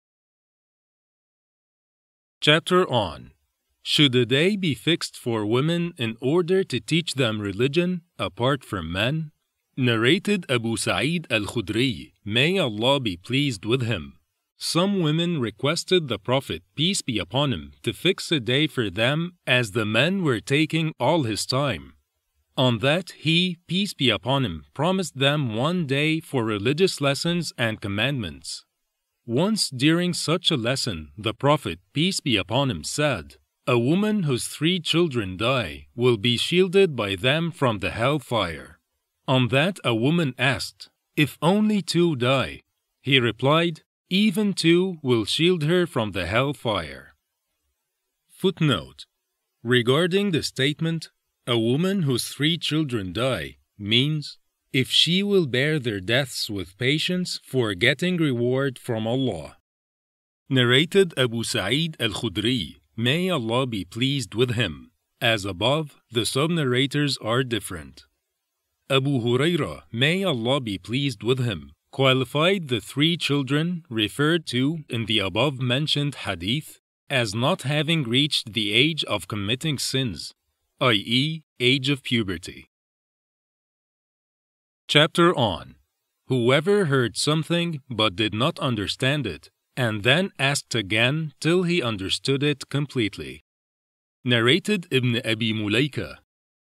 Chapter 2.41 2.89
on 2.91 3.33
Should 3.83 4.15
a 4.15 4.27
day 4.27 4.57
be 4.57 4.75
fixed 4.75 5.17
for 5.17 5.47
women 5.47 5.95
in 5.97 6.17
order 6.21 6.65
to 6.65 6.81
teach 6.81 7.15
them 7.15 7.41
religion 7.41 8.03
apart 8.19 8.65
from 8.65 8.93
men? 8.93 9.33
Narrated 9.77 10.47
Abu 10.49 10.77
Sa'id 10.77 11.27
al 11.31 11.43
Khudri, 11.43 12.13
may 12.25 12.59
Allah 12.59 12.99
be 12.99 13.17
pleased 13.17 13.65
with 13.65 13.83
him. 13.83 14.15
Some 14.57 15.01
women 15.01 15.39
requested 15.39 16.09
the 16.09 16.19
Prophet, 16.19 16.63
peace 16.75 17.03
be 17.03 17.19
upon 17.19 17.53
him, 17.53 17.73
to 17.83 17.93
fix 17.93 18.33
a 18.33 18.41
day 18.41 18.67
for 18.67 18.89
them 18.89 19.37
as 19.47 19.73
the 19.73 19.85
men 19.85 20.23
were 20.23 20.41
taking 20.41 20.95
all 20.99 21.25
his 21.25 21.45
time. 21.45 21.96
On 22.57 22.79
that, 22.79 23.11
he, 23.11 23.59
peace 23.67 23.93
be 23.93 24.09
upon 24.09 24.45
him, 24.45 24.65
promised 24.73 25.19
them 25.19 25.55
one 25.55 25.87
day 25.87 26.21
for 26.21 26.43
religious 26.45 27.01
lessons 27.01 27.53
and 27.59 27.81
commandments. 27.81 28.65
Once 29.27 29.69
during 29.69 30.15
such 30.15 30.51
a 30.51 30.57
lesson, 30.57 31.11
the 31.19 31.35
Prophet, 31.35 31.81
peace 31.93 32.21
be 32.21 32.37
upon 32.37 32.71
him, 32.71 32.83
said, 32.83 33.37
A 33.67 33.79
woman 33.79 34.23
whose 34.23 34.47
three 34.47 34.81
children 34.81 35.37
die 35.37 35.89
will 35.95 36.17
be 36.17 36.39
shielded 36.39 36.97
by 36.97 37.15
them 37.15 37.51
from 37.51 37.81
the 37.81 37.91
hell 37.91 38.19
fire. 38.19 38.79
On 39.29 39.49
that, 39.49 39.79
a 39.85 39.95
woman 39.95 40.35
asked, 40.39 40.89
If 41.17 41.37
only 41.43 41.83
two 41.83 42.17
die? 42.17 42.63
He 43.03 43.21
replied, 43.21 43.83
Even 44.09 44.55
two 44.55 44.99
will 45.03 45.25
shield 45.25 45.65
her 45.65 45.87
from 45.87 46.13
the 46.13 46.27
hell 46.27 46.55
fire. 46.55 47.17
Footnote 48.31 49.07
Regarding 49.63 50.31
the 50.31 50.45
statement, 50.45 51.11
a 51.47 51.59
woman 51.59 52.03
whose 52.03 52.29
three 52.29 52.59
children 52.59 53.13
die 53.13 53.57
means 53.79 54.39
if 54.73 54.91
she 54.91 55.23
will 55.23 55.47
bear 55.47 55.79
their 55.79 56.01
deaths 56.01 56.51
with 56.51 56.77
patience 56.77 57.41
for 57.45 57.73
getting 57.73 58.17
reward 58.17 58.79
from 58.79 59.07
Allah. 59.07 59.57
Narrated 60.51 61.15
Abu 61.17 61.45
Sa'id 61.45 61.97
al 62.01 62.11
Khudri, 62.11 62.77
may 62.97 63.31
Allah 63.31 63.67
be 63.67 63.85
pleased 63.85 64.35
with 64.35 64.55
him. 64.55 64.91
As 65.21 65.45
above, 65.45 65.97
the 66.11 66.27
sub 66.27 66.51
narrators 66.51 67.17
are 67.19 67.45
different. 67.45 68.05
Abu 68.91 69.21
Huraira, 69.21 69.85
may 69.93 70.25
Allah 70.25 70.61
be 70.61 70.79
pleased 70.79 71.23
with 71.23 71.39
him, 71.39 71.73
qualified 71.91 72.69
the 72.69 72.81
three 72.81 73.17
children 73.17 73.85
referred 73.89 74.47
to 74.47 74.85
in 74.89 75.07
the 75.07 75.21
above 75.21 75.61
mentioned 75.61 76.17
hadith 76.27 76.81
as 77.09 77.35
not 77.35 77.63
having 77.63 78.03
reached 78.03 78.53
the 78.53 78.73
age 78.73 79.05
of 79.05 79.29
committing 79.29 79.79
sins 79.79 80.35
i.e., 80.81 81.43
age 81.59 81.89
of 81.89 82.03
puberty. 82.03 82.69
Chapter 84.89 85.35
on 85.35 85.77
Whoever 86.29 86.87
heard 86.87 87.17
something 87.17 87.81
but 87.89 88.15
did 88.15 88.35
not 88.35 88.59
understand 88.59 89.27
it, 89.27 89.49
and 89.77 90.03
then 90.03 90.33
asked 90.39 90.75
again 90.75 91.33
till 91.41 91.63
he 91.63 91.81
understood 91.81 92.43
it 92.43 92.69
completely. 92.69 93.43
Narrated 94.25 94.87
Ibn 94.91 95.23
Abi 95.25 95.55
Mulaika. 95.55 96.17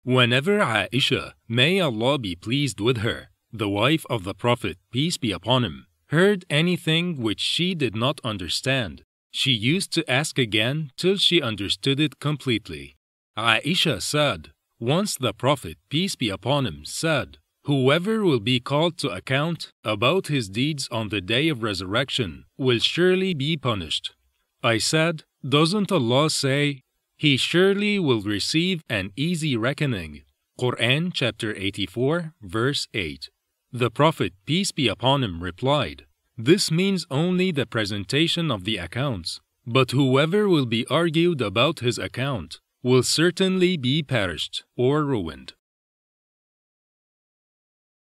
Whenever 0.03 0.59
Aisha, 0.59 1.34
may 1.47 1.80
Allah 1.80 2.20
be 2.20 2.36
pleased 2.36 2.80
with 2.80 2.97
her, 2.97 3.30
the 3.51 3.70
wife 3.70 4.05
of 4.09 4.26
the 4.26 4.36
Prophet, 4.36 4.78
peace 4.91 5.18
be 5.18 5.32
upon 5.32 5.64
him, 5.64 5.88
heard 6.07 6.45
anything 6.49 7.22
which 7.22 7.39
she 7.39 7.74
did 7.74 7.95
not 7.95 8.20
understand, 8.24 9.03
she 9.32 9.51
used 9.51 9.91
to 9.93 10.09
ask 10.11 10.38
again 10.38 10.91
till 10.97 11.18
she 11.18 11.41
understood 11.41 11.99
it 11.99 12.20
completely. 12.20 12.95
Aisha 13.38 14.01
said, 14.01 14.51
Once 14.79 15.17
the 15.17 15.34
Prophet, 15.34 15.77
peace 15.89 16.15
be 16.15 16.29
upon 16.29 16.65
him, 16.65 16.86
said, 16.86 17.38
Whoever 17.63 18.23
will 18.23 18.41
be 18.41 18.59
called 18.59 18.97
to 18.99 19.09
account 19.09 19.71
about 19.84 20.27
his 20.27 20.49
deeds 20.49 20.88
on 20.91 21.09
the 21.09 21.21
day 21.21 21.47
of 21.47 21.63
resurrection 21.63 22.45
will 22.57 22.79
surely 22.79 23.34
be 23.34 23.57
punished. 23.57 24.13
I 24.61 24.77
said, 24.77 25.23
Doesn't 25.47 25.91
Allah 25.91 26.29
say, 26.29 26.84
He 27.15 27.38
surely 27.38 27.99
will 27.99 28.21
receive 28.21 28.84
an 28.89 29.11
easy 29.15 29.55
reckoning? 29.57 30.23
Quran 30.59 31.11
chapter 31.13 31.55
84, 31.55 32.34
verse 32.41 32.88
8. 32.93 33.29
The 33.71 33.89
Prophet, 33.89 34.34
peace 34.45 34.71
be 34.71 34.88
upon 34.88 35.23
him, 35.23 35.41
replied, 35.41 36.05
This 36.38 36.69
means 36.69 37.07
only 37.09 37.51
the 37.51 37.65
presentation 37.65 38.51
of 38.51 38.65
the 38.65 38.77
accounts. 38.77 39.41
But 39.65 39.91
whoever 39.91 40.47
will 40.47 40.65
be 40.65 40.86
argued 40.88 41.41
about 41.41 41.79
his 41.79 41.97
account, 41.97 42.59
will 42.84 43.01
certainly 43.03 43.77
be 43.77 44.03
perished 44.03 44.65
or 44.75 45.05
ruined. 45.05 45.53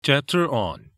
Chapter 0.02 0.46
on 0.46 0.90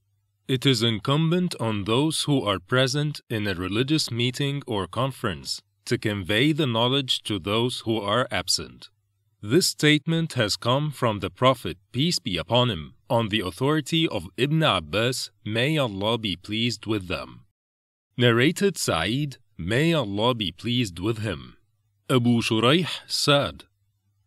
It 0.48 0.66
is 0.66 0.82
incumbent 0.82 1.54
on 1.60 1.84
those 1.84 2.24
who 2.24 2.42
are 2.42 2.58
present 2.58 3.20
in 3.30 3.46
a 3.46 3.54
religious 3.54 4.10
meeting 4.10 4.62
or 4.66 4.88
conference 4.88 5.62
to 5.84 5.96
convey 5.98 6.50
the 6.52 6.66
knowledge 6.66 7.22
to 7.22 7.38
those 7.38 7.80
who 7.80 8.00
are 8.00 8.26
absent. 8.32 8.90
This 9.40 9.68
statement 9.68 10.32
has 10.34 10.56
come 10.56 10.90
from 10.90 11.20
the 11.20 11.30
Prophet, 11.30 11.78
peace 11.92 12.18
be 12.18 12.36
upon 12.36 12.70
him, 12.70 12.94
on 13.08 13.28
the 13.28 13.40
authority 13.40 14.06
of 14.06 14.28
Ibn 14.36 14.62
Abbas, 14.62 15.30
may 15.44 15.78
Allah 15.78 16.18
be 16.18 16.36
pleased 16.36 16.86
with 16.86 17.08
them. 17.08 17.44
Narrated 18.18 18.76
Sa'id, 18.76 19.38
may 19.56 19.94
Allah 19.94 20.34
be 20.34 20.52
pleased 20.52 20.98
with 20.98 21.18
him. 21.18 21.56
Abu 22.10 22.42
Shuraih 22.42 22.88
said, 23.06 23.66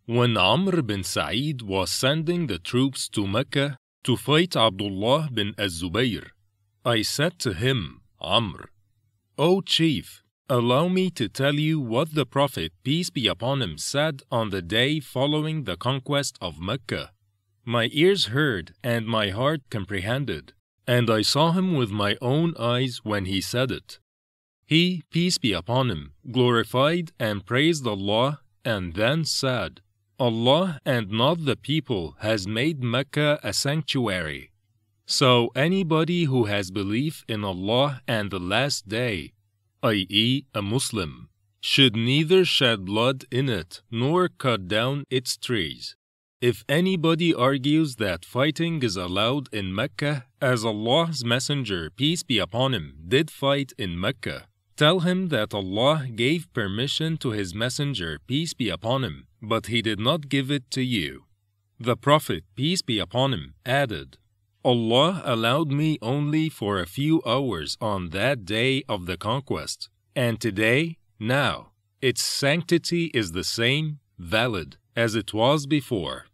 When 0.05 0.37
Amr 0.37 0.81
bin 0.81 1.03
Sa'id 1.03 1.61
was 1.61 1.91
sending 1.91 2.47
the 2.47 2.57
troops 2.57 3.09
to 3.09 3.27
Mecca 3.27 3.77
to 4.05 4.15
fight 4.15 4.55
Abdullah 4.55 5.27
bin 5.33 5.53
Az-Zubayr, 5.57 6.27
I 6.85 7.01
said 7.01 7.39
to 7.39 7.53
him, 7.53 7.99
Amr, 8.21 8.69
O 9.37 9.59
chief, 9.59 10.23
allow 10.47 10.87
me 10.87 11.09
to 11.09 11.27
tell 11.27 11.55
you 11.55 11.81
what 11.81 12.15
the 12.15 12.25
Prophet, 12.25 12.71
peace 12.83 13.09
be 13.09 13.27
upon 13.27 13.61
him, 13.61 13.77
said 13.77 14.21
on 14.31 14.51
the 14.51 14.61
day 14.61 15.01
following 15.01 15.65
the 15.65 15.75
conquest 15.75 16.37
of 16.39 16.61
Mecca. 16.61 17.11
My 17.65 17.89
ears 17.91 18.27
heard 18.27 18.73
and 18.81 19.07
my 19.07 19.27
heart 19.31 19.59
comprehended, 19.69 20.53
and 20.87 21.09
I 21.09 21.21
saw 21.21 21.51
him 21.51 21.73
with 21.73 21.91
my 21.91 22.15
own 22.21 22.55
eyes 22.57 23.01
when 23.03 23.25
he 23.25 23.41
said 23.41 23.71
it. 23.71 23.99
He, 24.73 25.03
peace 25.11 25.37
be 25.37 25.53
upon 25.53 25.91
him, 25.91 26.13
glorified 26.31 27.11
and 27.19 27.45
praised 27.45 27.85
Allah 27.85 28.39
and 28.65 28.95
then 28.95 29.23
said, 29.23 29.81
Allah 30.17 30.79
and 30.83 31.11
not 31.11 31.45
the 31.45 31.55
people 31.55 32.15
has 32.21 32.47
made 32.47 32.81
Mecca 32.81 33.39
a 33.43 33.53
sanctuary. 33.53 34.49
So 35.05 35.51
anybody 35.55 36.23
who 36.23 36.45
has 36.45 36.71
belief 36.71 37.23
in 37.27 37.43
Allah 37.43 38.01
and 38.07 38.31
the 38.31 38.39
last 38.39 38.89
day, 38.89 39.33
i.e., 39.83 40.45
a 40.55 40.61
Muslim, 40.63 41.29
should 41.61 41.95
neither 41.95 42.43
shed 42.43 42.83
blood 42.83 43.25
in 43.29 43.49
it 43.49 43.83
nor 43.91 44.27
cut 44.27 44.67
down 44.67 45.03
its 45.11 45.37
trees. 45.37 45.95
If 46.41 46.65
anybody 46.67 47.31
argues 47.31 47.97
that 47.97 48.25
fighting 48.25 48.81
is 48.81 48.97
allowed 48.97 49.53
in 49.53 49.75
Mecca, 49.75 50.25
as 50.41 50.65
Allah's 50.65 51.23
Messenger, 51.23 51.91
peace 51.91 52.23
be 52.23 52.39
upon 52.39 52.73
him, 52.73 52.95
did 53.07 53.29
fight 53.29 53.71
in 53.77 53.99
Mecca, 53.99 54.47
Tell 54.75 55.01
him 55.01 55.29
that 55.29 55.53
Allah 55.53 56.07
gave 56.15 56.51
permission 56.53 57.17
to 57.17 57.29
His 57.29 57.53
Messenger, 57.53 58.19
peace 58.25 58.53
be 58.53 58.69
upon 58.69 59.03
him, 59.03 59.27
but 59.41 59.67
He 59.67 59.81
did 59.81 59.99
not 59.99 60.29
give 60.29 60.49
it 60.49 60.71
to 60.71 60.81
you. 60.81 61.25
The 61.79 61.95
Prophet, 61.95 62.43
peace 62.55 62.81
be 62.81 62.97
upon 62.97 63.33
him, 63.33 63.55
added, 63.65 64.17
Allah 64.63 65.21
allowed 65.25 65.69
me 65.71 65.97
only 66.01 66.47
for 66.47 66.79
a 66.79 66.87
few 66.87 67.21
hours 67.25 67.77
on 67.81 68.09
that 68.09 68.45
day 68.45 68.83
of 68.87 69.05
the 69.05 69.17
conquest, 69.17 69.89
and 70.15 70.39
today, 70.39 70.97
now, 71.19 71.71
its 72.01 72.23
sanctity 72.23 73.05
is 73.13 73.33
the 73.33 73.43
same, 73.43 73.99
valid, 74.17 74.77
as 74.95 75.15
it 75.15 75.33
was 75.33 75.65
before. 75.65 76.27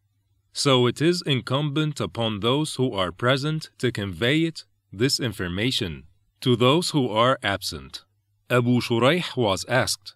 So 0.53 0.85
it 0.85 1.01
is 1.01 1.23
incumbent 1.25 1.99
upon 1.99 2.41
those 2.41 2.75
who 2.75 2.93
are 2.93 3.11
present 3.11 3.71
to 3.79 3.91
convey 3.91 4.43
it, 4.43 4.65
this 4.93 5.19
information, 5.19 6.03
to 6.41 6.55
those 6.55 6.91
who 6.91 7.09
are 7.09 7.39
absent. 7.41 8.03
Abu 8.49 8.81
Shuraih 8.81 9.37
was 9.37 9.63
asked, 9.65 10.15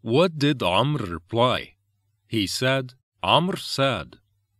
What 0.00 0.38
did 0.38 0.62
Amr 0.62 0.98
reply? 0.98 1.74
He 2.26 2.46
said, 2.46 2.94
Amr 3.22 3.56
said, 3.56 4.16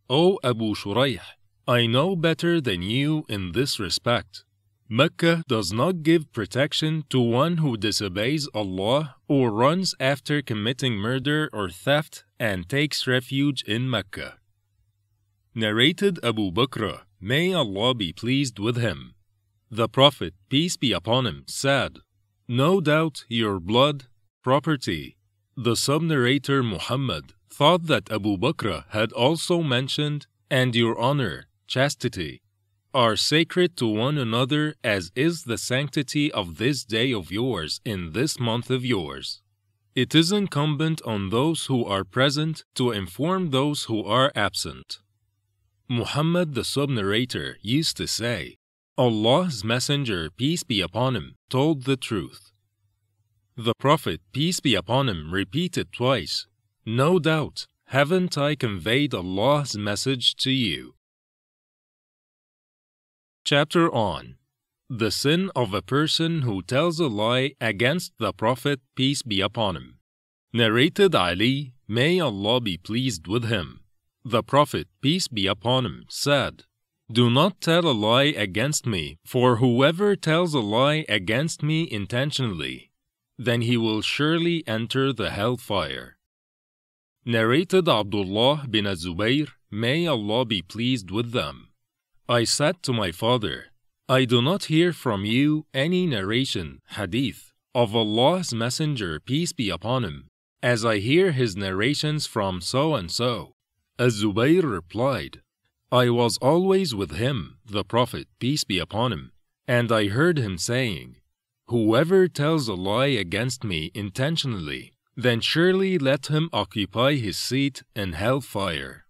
O 0.09 0.39
Abu 0.43 0.73
Shuraih, 0.73 1.21
I 1.67 1.85
know 1.85 2.15
better 2.15 2.61
than 2.61 2.81
you 2.81 3.25
in 3.27 3.51
this 3.51 3.79
respect. 3.79 4.43
Mecca 4.87 5.43
does 5.47 5.71
not 5.71 6.01
give 6.01 6.31
protection 6.31 7.03
to 7.09 7.19
one 7.19 7.57
who 7.57 7.77
disobeys 7.77 8.47
Allah 8.55 9.17
or 9.27 9.51
runs 9.51 9.93
after 9.99 10.41
committing 10.41 10.95
murder 10.95 11.49
or 11.53 11.69
theft 11.69 12.23
and 12.39 12.67
takes 12.67 13.05
refuge 13.05 13.63
in 13.63 13.87
Mecca. 13.87 14.39
Narrated 15.53 16.19
Abu 16.23 16.51
Bakr, 16.51 17.01
may 17.19 17.53
Allah 17.53 17.93
be 17.93 18.13
pleased 18.13 18.57
with 18.57 18.77
him. 18.77 19.13
The 19.69 19.89
Prophet, 19.89 20.33
peace 20.49 20.77
be 20.77 20.91
upon 20.91 21.27
him, 21.27 21.43
said, 21.47 21.99
no 22.49 22.81
doubt 22.81 23.25
your 23.29 23.59
blood, 23.59 24.05
property. 24.43 25.15
The 25.55 25.75
sub-narrator 25.75 26.63
Muhammad 26.63 27.33
thought 27.47 27.85
that 27.85 28.11
Abu 28.11 28.37
Bakr 28.37 28.85
had 28.89 29.11
also 29.11 29.61
mentioned, 29.61 30.25
and 30.49 30.75
your 30.75 30.97
honor, 30.97 31.47
chastity, 31.67 32.41
are 32.91 33.15
sacred 33.15 33.77
to 33.77 33.85
one 33.85 34.17
another 34.17 34.73
as 34.83 35.11
is 35.15 35.43
the 35.43 35.59
sanctity 35.59 36.31
of 36.31 36.57
this 36.57 36.83
day 36.83 37.13
of 37.13 37.31
yours 37.31 37.81
in 37.85 38.13
this 38.13 38.39
month 38.39 38.71
of 38.71 38.83
yours. 38.83 39.43
It 39.93 40.15
is 40.15 40.31
incumbent 40.31 41.03
on 41.05 41.29
those 41.29 41.67
who 41.67 41.85
are 41.85 42.03
present 42.03 42.63
to 42.73 42.91
inform 42.91 43.51
those 43.51 43.83
who 43.83 44.03
are 44.03 44.31
absent. 44.33 45.01
Muhammad 45.87 46.55
the 46.55 46.63
sub-narrator 46.63 47.57
used 47.61 47.95
to 47.97 48.07
say, 48.07 48.58
Allah's 48.99 49.63
Messenger, 49.63 50.29
peace 50.29 50.63
be 50.63 50.81
upon 50.81 51.15
him, 51.15 51.35
told 51.49 51.85
the 51.85 51.95
truth. 51.95 52.51
The 53.55 53.73
Prophet, 53.79 54.19
peace 54.33 54.59
be 54.59 54.75
upon 54.75 55.07
him, 55.07 55.33
repeated 55.33 55.93
twice, 55.93 56.47
No 56.85 57.17
doubt, 57.17 57.65
haven't 57.85 58.37
I 58.37 58.55
conveyed 58.55 59.13
Allah's 59.13 59.77
message 59.77 60.35
to 60.43 60.51
you? 60.51 60.95
Chapter 63.45 63.89
on 63.89 64.35
The 64.89 65.11
sin 65.11 65.49
of 65.55 65.73
a 65.73 65.81
person 65.81 66.41
who 66.41 66.61
tells 66.61 66.99
a 66.99 67.07
lie 67.07 67.53
against 67.61 68.11
the 68.17 68.33
Prophet, 68.33 68.81
peace 68.95 69.21
be 69.21 69.39
upon 69.39 69.77
him. 69.77 69.99
Narrated 70.51 71.15
Ali, 71.15 71.71
may 71.87 72.19
Allah 72.19 72.59
be 72.59 72.77
pleased 72.77 73.27
with 73.27 73.45
him. 73.45 73.79
The 74.25 74.43
Prophet, 74.43 74.89
peace 75.01 75.29
be 75.29 75.47
upon 75.47 75.85
him, 75.85 76.03
said, 76.09 76.65
Do 77.11 77.29
not 77.31 77.59
tell 77.59 77.87
a 77.87 77.91
lie 77.91 78.33
against 78.37 78.85
me, 78.85 79.17
for 79.25 79.55
whoever 79.55 80.15
tells 80.15 80.53
a 80.53 80.59
lie 80.59 81.05
against 81.09 81.63
me 81.63 81.87
intentionally, 81.89 82.91
then 83.39 83.61
he 83.61 83.77
will 83.77 84.01
surely 84.01 84.63
enter 84.67 85.11
the 85.11 85.31
hellfire. 85.31 86.17
Narrated 87.25 87.89
Abdullah 87.89 88.67
bin 88.69 88.85
Zubayr, 88.85 89.47
may 89.71 90.05
Allah 90.05 90.45
be 90.45 90.61
pleased 90.61 91.09
with 91.09 91.31
them. 91.31 91.69
I 92.27 92.43
said 92.43 92.83
to 92.83 92.93
my 92.93 93.11
father, 93.11 93.67
I 94.07 94.25
do 94.25 94.41
not 94.41 94.65
hear 94.65 94.93
from 94.93 95.25
you 95.25 95.65
any 95.73 96.05
narration, 96.05 96.81
hadith, 96.89 97.53
of 97.73 97.95
Allah's 97.95 98.53
Messenger, 98.53 99.19
peace 99.19 99.53
be 99.53 99.69
upon 99.69 100.03
him, 100.03 100.27
as 100.61 100.85
I 100.85 100.99
hear 100.99 101.31
his 101.31 101.55
narrations 101.55 102.27
from 102.27 102.61
so 102.61 102.93
and 102.93 103.09
so. 103.09 103.53
Az-Zubayr 103.97 104.63
replied, 104.63 105.41
I 105.91 106.09
was 106.09 106.37
always 106.37 106.93
with 106.93 107.11
him, 107.11 107.57
the 107.65 107.83
Prophet, 107.83 108.27
peace 108.39 108.63
be 108.63 108.77
upon 108.77 109.11
him, 109.11 109.31
and 109.67 109.91
I 109.91 110.09
heard 110.09 110.37
him 110.37 110.59
saying, 110.59 111.15
Whoever 111.65 112.27
tells 112.27 112.67
a 112.67 112.75
lie 112.75 113.07
against 113.07 113.63
me 113.63 113.91
intentionally, 113.95 114.93
then 115.15 115.41
surely 115.41 115.97
let 115.97 116.27
him 116.27 116.49
occupy 116.53 117.15
his 117.15 117.37
seat 117.37 117.81
in 117.95 118.13
hellfire. 118.13 119.05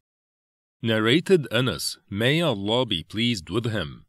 Narrated 0.81 1.47
Anas, 1.51 1.97
may 2.09 2.41
Allah 2.41 2.85
be 2.85 3.03
pleased 3.03 3.49
with 3.49 3.65
him. 3.65 4.05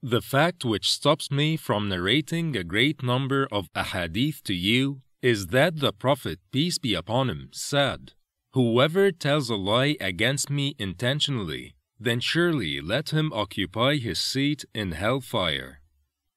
The 0.00 0.22
fact 0.22 0.64
which 0.64 0.92
stops 0.92 1.32
me 1.32 1.56
from 1.56 1.88
narrating 1.88 2.56
a 2.56 2.62
great 2.62 3.02
number 3.02 3.48
of 3.50 3.72
ahadith 3.74 4.42
to 4.42 4.54
you 4.54 5.02
is 5.20 5.48
that 5.48 5.80
the 5.80 5.92
Prophet, 5.92 6.38
peace 6.52 6.78
be 6.78 6.94
upon 6.94 7.28
him, 7.28 7.48
said, 7.52 8.12
Whoever 8.52 9.10
tells 9.10 9.50
a 9.50 9.56
lie 9.56 9.96
against 10.00 10.48
me 10.48 10.76
intentionally, 10.78 11.73
then 11.98 12.20
surely 12.20 12.80
let 12.80 13.10
him 13.10 13.32
occupy 13.32 13.96
his 13.96 14.18
seat 14.18 14.64
in 14.74 14.92
hellfire. 14.92 15.80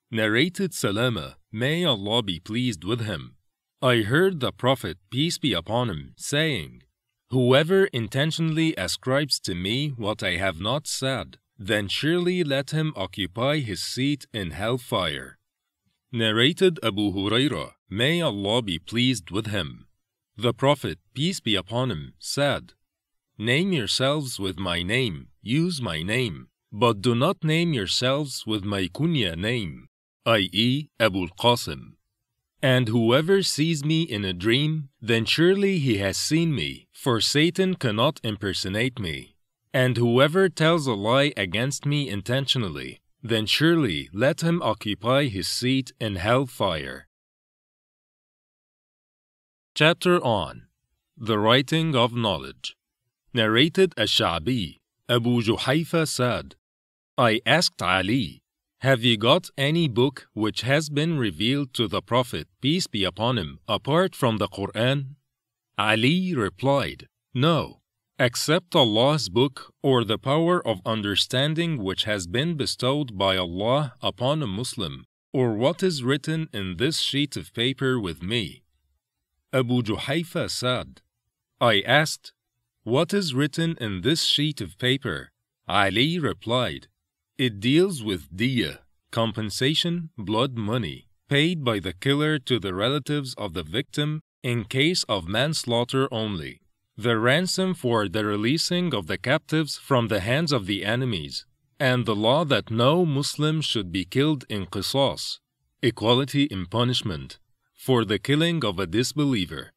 Narrated 0.10 0.74
Salama, 0.74 1.38
may 1.52 1.84
Allah 1.84 2.24
be 2.24 2.40
pleased 2.40 2.84
with 2.84 3.02
him. 3.02 3.36
I 3.82 3.98
heard 3.98 4.40
the 4.40 4.52
Prophet, 4.52 4.98
peace 5.12 5.38
be 5.38 5.54
upon 5.54 5.90
him, 5.90 6.14
saying, 6.18 6.84
Whoever 7.30 7.86
intentionally 7.88 8.74
ascribes 8.78 9.40
to 9.42 9.54
me 9.54 9.90
what 9.90 10.24
I 10.24 10.38
have 10.38 10.62
not 10.62 10.88
said, 10.88 11.38
then 11.60 11.88
surely 11.88 12.44
let 12.44 12.72
him 12.72 12.94
occupy 12.96 13.60
his 13.60 13.84
seat 13.84 14.26
in 14.34 14.52
hellfire. 14.52 15.38
Narrated 16.12 16.80
Abu 16.82 17.12
Hurairah, 17.12 17.74
may 17.90 18.22
Allah 18.22 18.62
be 18.62 18.80
pleased 18.80 19.30
with 19.30 19.48
him. 19.48 19.88
The 20.38 20.54
Prophet, 20.54 21.00
peace 21.14 21.40
be 21.42 21.56
upon 21.56 21.92
him, 21.92 22.14
said, 22.18 22.74
Name 23.38 23.74
yourselves 23.74 24.40
with 24.40 24.58
my 24.58 24.82
name, 24.84 25.28
use 25.48 25.82
my 25.82 26.04
name, 26.04 26.48
but 26.72 27.02
do 27.02 27.16
not 27.16 27.44
name 27.44 27.74
yourselves 27.74 28.46
with 28.46 28.64
my 28.64 28.84
kunya 28.88 29.38
name, 29.38 29.88
i.e., 30.26 30.90
Abu 31.00 31.22
al-Qasim. 31.22 31.94
And 32.62 32.88
whoever 32.88 33.44
sees 33.44 33.86
me 33.86 34.02
in 34.02 34.26
a 34.26 34.34
dream, 34.34 34.90
then 35.02 35.26
surely 35.26 35.80
he 35.80 36.00
has 36.00 36.18
seen 36.18 36.54
me, 36.54 36.88
for 36.92 37.22
Satan 37.22 37.76
cannot 37.76 38.20
impersonate 38.24 39.00
me. 39.00 39.36
And 39.74 39.96
whoever 39.96 40.50
tells 40.50 40.88
a 40.88 40.94
lie 40.94 41.34
against 41.38 41.86
me 41.86 42.10
intentionally, 42.10 43.00
then 43.22 43.46
surely 43.46 44.10
let 44.12 44.42
him 44.42 44.62
occupy 44.62 45.26
his 45.26 45.48
seat 45.48 45.92
in 46.00 46.16
hellfire. 46.16 47.08
Chapter 49.76 50.18
on 50.24 50.68
The 51.16 51.38
Writing 51.38 51.96
of 51.96 52.14
Knowledge. 52.14 52.76
Narrated 53.34 53.94
Ash-Sha'bi, 53.98 54.80
Abu 55.10 55.42
Juhayfa 55.42 56.06
said, 56.06 56.56
I 57.18 57.40
asked 57.46 57.82
Ali, 57.82 58.42
Have 58.82 59.06
you 59.06 59.16
got 59.16 59.50
any 59.58 59.88
book 59.88 60.28
which 60.34 60.62
has 60.62 60.90
been 60.90 61.18
revealed 61.18 61.74
to 61.76 61.88
the 61.88 62.02
Prophet, 62.02 62.50
peace 62.62 62.88
be 62.88 63.06
upon 63.06 63.38
him, 63.38 63.60
apart 63.70 64.14
from 64.16 64.38
the 64.38 64.50
Quran? 64.50 65.16
Ali 65.78 66.36
replied, 66.36 67.08
No, 67.34 67.80
except 68.20 68.76
Allah's 68.76 69.30
book 69.30 69.74
or 69.82 70.04
the 70.04 70.18
power 70.18 70.66
of 70.68 70.82
understanding 70.86 71.82
which 71.82 72.04
has 72.04 72.28
been 72.28 72.58
bestowed 72.58 73.18
by 73.18 73.38
Allah 73.38 73.94
upon 74.02 74.44
a 74.44 74.48
Muslim, 74.48 75.06
or 75.32 75.54
what 75.54 75.82
is 75.82 76.04
written 76.04 76.50
in 76.52 76.76
this 76.76 77.00
sheet 77.00 77.38
of 77.38 77.54
paper 77.54 77.98
with 77.98 78.22
me. 78.22 78.64
Abu 79.54 79.84
Juhayfa 79.84 80.50
said, 80.50 81.02
I 81.62 81.82
asked, 81.88 82.34
What 82.88 83.14
is 83.14 83.34
written 83.34 83.76
in 83.82 84.00
this 84.00 84.24
sheet 84.24 84.62
of 84.62 84.78
paper? 84.78 85.34
Ali 85.68 86.20
replied, 86.20 86.88
It 87.38 87.60
deals 87.60 88.02
with 88.02 88.34
diya, 88.34 88.80
compensation, 89.12 90.12
blood 90.18 90.56
money, 90.56 91.10
paid 91.28 91.66
by 91.66 91.80
the 91.80 91.92
killer 91.92 92.40
to 92.40 92.60
the 92.60 92.74
relatives 92.74 93.34
of 93.34 93.54
the 93.54 93.64
victim 93.64 94.22
in 94.42 94.64
case 94.64 95.04
of 95.10 95.28
manslaughter 95.28 96.08
only, 96.14 96.62
the 96.96 97.20
ransom 97.20 97.74
for 97.74 98.08
the 98.08 98.24
releasing 98.24 98.94
of 98.94 99.08
the 99.08 99.18
captives 99.18 99.76
from 99.76 100.08
the 100.08 100.22
hands 100.22 100.54
of 100.54 100.66
the 100.66 100.86
enemies, 100.86 101.46
and 101.82 102.06
the 102.06 102.16
law 102.16 102.46
that 102.46 102.72
no 102.72 103.06
Muslim 103.06 103.60
should 103.60 103.92
be 103.92 104.06
killed 104.06 104.46
in 104.48 104.66
qisas, 104.66 105.40
equality 105.82 106.44
in 106.44 106.66
punishment 106.66 107.38
for 107.74 108.06
the 108.06 108.18
killing 108.18 108.64
of 108.64 108.80
a 108.80 108.88
disbeliever. 108.88 109.74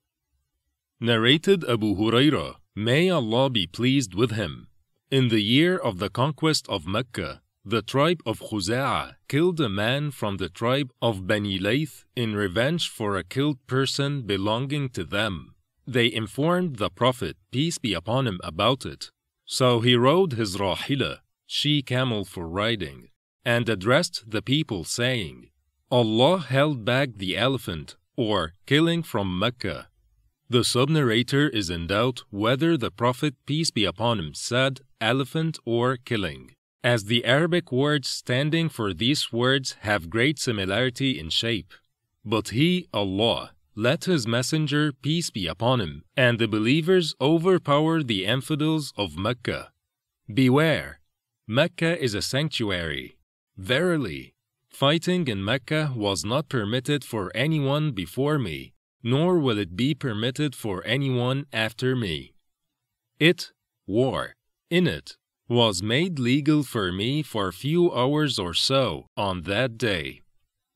Narrated 1.01 1.65
Abu 1.65 1.97
Huraira, 1.97 2.60
may 2.75 3.11
Allah 3.11 3.51
be 3.51 3.67
pleased 3.67 4.15
with 4.15 4.33
him. 4.33 4.69
In 5.11 5.29
the 5.29 5.41
year 5.41 5.77
of 5.77 5.99
the 5.99 6.09
conquest 6.09 6.69
of 6.69 6.87
Mecca, 6.87 7.43
the 7.65 7.83
tribe 7.83 8.23
of 8.25 8.41
Khuza'a 8.41 9.17
killed 9.29 9.61
a 9.61 9.69
man 9.69 10.11
from 10.13 10.39
the 10.39 10.49
tribe 10.49 10.93
of 11.03 11.27
Bani 11.27 11.59
Layth 11.59 12.05
in 12.17 12.35
revenge 12.35 12.89
for 12.89 13.17
a 13.17 13.25
killed 13.25 13.59
person 13.67 14.23
belonging 14.23 14.89
to 14.91 15.05
them. 15.05 15.55
They 15.87 16.11
informed 16.11 16.77
the 16.77 16.89
Prophet, 16.89 17.37
peace 17.51 17.77
be 17.77 17.93
upon 17.93 18.27
him, 18.27 18.41
about 18.43 18.87
it. 18.87 19.11
So 19.45 19.81
he 19.81 19.95
rode 19.95 20.33
his 20.33 20.57
rahila, 20.57 21.19
she 21.47 21.83
camel 21.83 22.25
for 22.25 22.49
riding, 22.49 23.09
and 23.45 23.69
addressed 23.69 24.31
the 24.31 24.41
people, 24.41 24.85
saying, 24.85 25.51
Allah 25.91 26.39
held 26.39 26.85
back 26.85 27.11
the 27.17 27.37
elephant, 27.37 27.97
or 28.17 28.55
killing 28.65 29.03
from 29.03 29.39
Mecca. 29.39 29.90
The 30.51 30.65
sub-narrator 30.65 31.49
is 31.49 31.71
in 31.71 31.87
doubt 31.87 32.25
whether 32.31 32.77
the 32.77 32.91
Prophet, 32.91 33.37
peace 33.47 33.71
be 33.71 33.85
upon 33.85 34.19
him, 34.19 34.35
said 34.35 34.81
elephant 35.01 35.61
or 35.65 35.97
killing, 35.97 36.51
as 36.83 37.05
the 37.05 37.25
Arabic 37.25 37.71
words 37.71 38.09
standing 38.09 38.69
for 38.69 38.93
these 38.93 39.33
words 39.33 39.77
have 39.83 40.11
great 40.11 40.41
similarity 40.41 41.21
in 41.21 41.31
shape. 41.31 41.73
But 42.25 42.49
he, 42.49 42.89
Allah, 42.93 43.53
let 43.77 44.07
his 44.07 44.27
messenger, 44.27 44.93
peace 44.93 45.31
be 45.31 45.47
upon 45.47 45.81
him, 45.81 46.03
and 46.17 46.41
the 46.41 46.49
believers 46.49 47.15
overpower 47.21 48.03
the 48.03 48.27
infidels 48.27 48.93
of 48.97 49.17
Mecca. 49.17 49.71
Beware! 50.35 50.99
Mecca 51.47 52.03
is 52.03 52.15
a 52.15 52.23
sanctuary. 52.23 53.19
Verily, 53.57 54.35
Fighting 54.69 55.29
in 55.29 55.45
Mecca 55.45 55.93
was 55.95 56.25
not 56.25 56.49
permitted 56.49 57.05
for 57.05 57.31
anyone 57.37 57.93
before 57.93 58.39
me, 58.39 58.73
nor 59.03 59.39
will 59.39 59.59
it 59.59 59.77
be 59.77 59.95
permitted 59.95 60.55
for 60.55 60.85
anyone 60.87 61.47
after 61.53 61.97
me. 61.97 62.35
It, 63.19 63.53
war, 63.87 64.35
in 64.71 64.87
it, 64.87 65.17
was 65.49 65.83
made 65.83 66.19
legal 66.19 66.63
for 66.63 66.93
me 66.93 67.23
for 67.23 67.49
a 67.49 67.53
few 67.53 67.93
hours 67.93 68.39
or 68.39 68.55
so 68.55 69.07
on 69.17 69.43
that 69.43 69.77
day. 69.77 70.23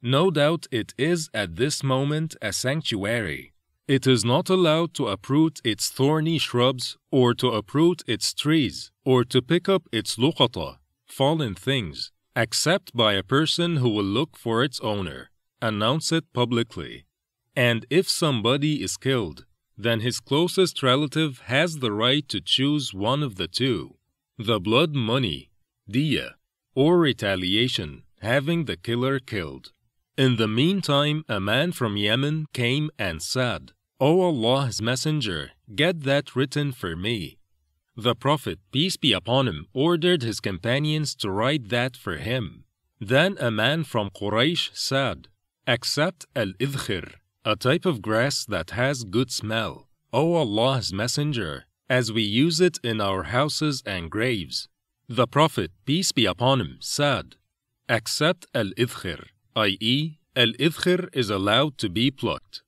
No 0.02 0.30
doubt 0.30 0.66
it 0.70 0.92
is 0.98 1.30
at 1.32 1.56
this 1.56 1.82
moment 1.82 2.36
a 2.42 2.52
sanctuary. 2.52 3.52
It 3.86 4.06
is 4.06 4.24
not 4.24 4.50
allowed 4.50 4.94
to 4.94 5.08
uproot 5.08 5.60
its 5.62 5.90
thorny 5.90 6.38
shrubs, 6.38 6.96
or 7.10 7.34
to 7.34 7.48
uproot 7.48 8.02
its 8.06 8.34
trees, 8.34 8.90
or 9.04 9.24
to 9.24 9.40
pick 9.42 9.68
up 9.68 9.82
its 9.92 10.16
luqata, 10.16 10.78
fallen 11.06 11.54
things, 11.54 12.10
except 12.34 12.96
by 12.96 13.12
a 13.12 13.22
person 13.22 13.76
who 13.76 13.90
will 13.90 14.04
look 14.18 14.36
for 14.36 14.64
its 14.64 14.80
owner, 14.80 15.30
announce 15.62 16.12
it 16.12 16.24
publicly. 16.32 17.04
And 17.57 17.86
if 17.90 18.09
somebody 18.09 18.82
is 18.82 18.96
killed, 18.96 19.46
then 19.76 20.00
his 20.00 20.20
closest 20.20 20.82
relative 20.82 21.40
has 21.46 21.78
the 21.78 21.92
right 21.92 22.28
to 22.28 22.40
choose 22.40 22.92
one 22.92 23.22
of 23.22 23.36
the 23.36 23.48
two. 23.48 23.96
the 24.36 24.59
blood 24.59 24.94
money, 24.96 25.50
diya, 25.88 26.32
or 26.74 26.98
retaliation, 26.98 28.02
having 28.20 28.64
the 28.64 28.76
killer 28.76 29.20
killed. 29.20 29.70
In 30.16 30.36
the 30.36 30.48
meantime, 30.48 31.24
a 31.28 31.38
man 31.38 31.70
from 31.70 31.96
Yemen 31.96 32.46
came 32.52 32.90
and 32.98 33.22
said, 33.22 33.72
O 34.00 34.22
Allah's 34.22 34.82
Messenger, 34.82 35.52
get 35.74 36.02
that 36.02 36.34
written 36.34 36.72
for 36.72 36.96
me. 36.96 37.38
The 37.96 38.16
Prophet, 38.16 38.59
peace 38.72 38.96
be 38.96 39.12
upon 39.12 39.46
him, 39.46 39.66
ordered 39.72 40.22
his 40.22 40.40
companions 40.40 41.14
to 41.16 41.30
write 41.30 41.68
that 41.68 41.96
for 41.96 42.16
him. 42.16 42.64
Then 43.00 43.36
a 43.38 43.50
man 43.50 43.84
from 43.84 44.11
Quraysh 44.11 44.70
said, 44.74 45.28
Accept 45.66 46.26
al-idkhir, 46.34 47.14
a 47.45 47.57
type 47.57 47.84
of 47.84 48.01
grass 48.01 48.47
that 48.47 48.70
has 48.70 49.05
good 49.05 49.30
smell, 49.30 49.86
O 50.12 50.34
Allah's 50.34 50.92
Messenger, 50.92 51.66
as 51.90 52.11
we 52.11 52.22
use 52.22 52.59
it 52.59 52.78
in 52.82 53.01
our 53.03 53.24
houses 53.24 53.82
and 53.84 54.11
graves. 54.11 54.68
The 55.09 55.26
Prophet, 55.26 55.70
peace 55.84 56.11
be 56.12 56.24
upon 56.24 56.62
him, 56.62 56.78
said, 56.80 57.36
Accept 57.86 58.47
al-idkhir, 58.55 59.26
i.e., 59.57 60.18
al-idkhir 60.34 61.09
is 61.12 61.28
allowed 61.28 61.76
to 61.78 61.90
be 61.90 62.11
plucked. 62.11 62.62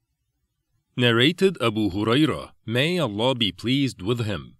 Narrated 0.94 1.56
Abu 1.62 1.90
Huraira, 1.90 2.50
may 2.66 2.98
Allah 2.98 3.34
be 3.34 3.52
pleased 3.52 4.02
with 4.02 4.26
him. 4.26 4.56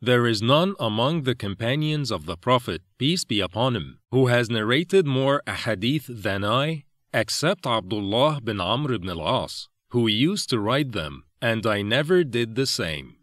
There 0.00 0.26
is 0.26 0.40
none 0.40 0.76
among 0.80 1.24
the 1.24 1.34
companions 1.34 2.10
of 2.10 2.24
the 2.24 2.36
Prophet, 2.36 2.80
peace 2.96 3.24
be 3.24 3.40
upon 3.40 3.76
him, 3.76 3.98
who 4.10 4.28
has 4.28 4.48
narrated 4.48 5.06
more 5.06 5.42
ahadith 5.46 6.06
than 6.08 6.42
I, 6.44 6.84
except 7.12 7.66
Abdullah 7.66 8.40
bin 8.42 8.60
Amr 8.60 8.92
ibn 8.92 9.08
al-As, 9.08 9.68
who 9.90 10.06
used 10.06 10.50
to 10.50 10.58
write 10.58 10.92
them, 10.92 11.24
and 11.40 11.66
I 11.66 11.82
never 11.82 12.24
did 12.24 12.54
the 12.54 12.66
same. 12.66 13.16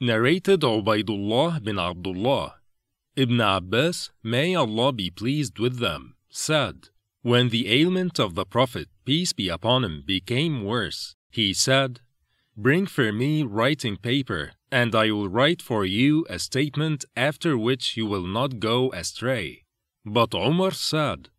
Narrated 0.00 0.60
Ubaidullah 0.60 1.64
bin 1.64 1.78
Abdullah. 1.78 2.56
Ibn 3.16 3.40
Abbas, 3.40 4.10
may 4.22 4.54
Allah 4.54 4.92
be 4.92 5.10
pleased 5.10 5.58
with 5.58 5.78
them, 5.78 6.16
said, 6.28 6.88
When 7.22 7.48
the 7.48 7.68
ailment 7.72 8.18
of 8.18 8.34
the 8.34 8.44
Prophet, 8.44 8.88
peace 9.06 9.32
be 9.32 9.48
upon 9.48 9.84
him, 9.84 10.02
became 10.06 10.64
worse, 10.64 11.16
he 11.30 11.54
said, 11.54 12.00
Bring 12.58 12.84
for 12.86 13.12
me 13.12 13.42
writing 13.42 13.96
paper, 13.96 14.52
and 14.70 14.94
I 14.94 15.10
will 15.10 15.28
write 15.28 15.62
for 15.62 15.84
you 15.84 16.26
a 16.28 16.38
statement 16.38 17.04
after 17.16 17.56
which 17.56 17.96
you 17.96 18.04
will 18.04 18.26
not 18.26 18.60
go 18.60 18.92
astray. 18.92 19.64
But 20.04 20.34
Umar 20.34 20.72
said, 20.72 21.30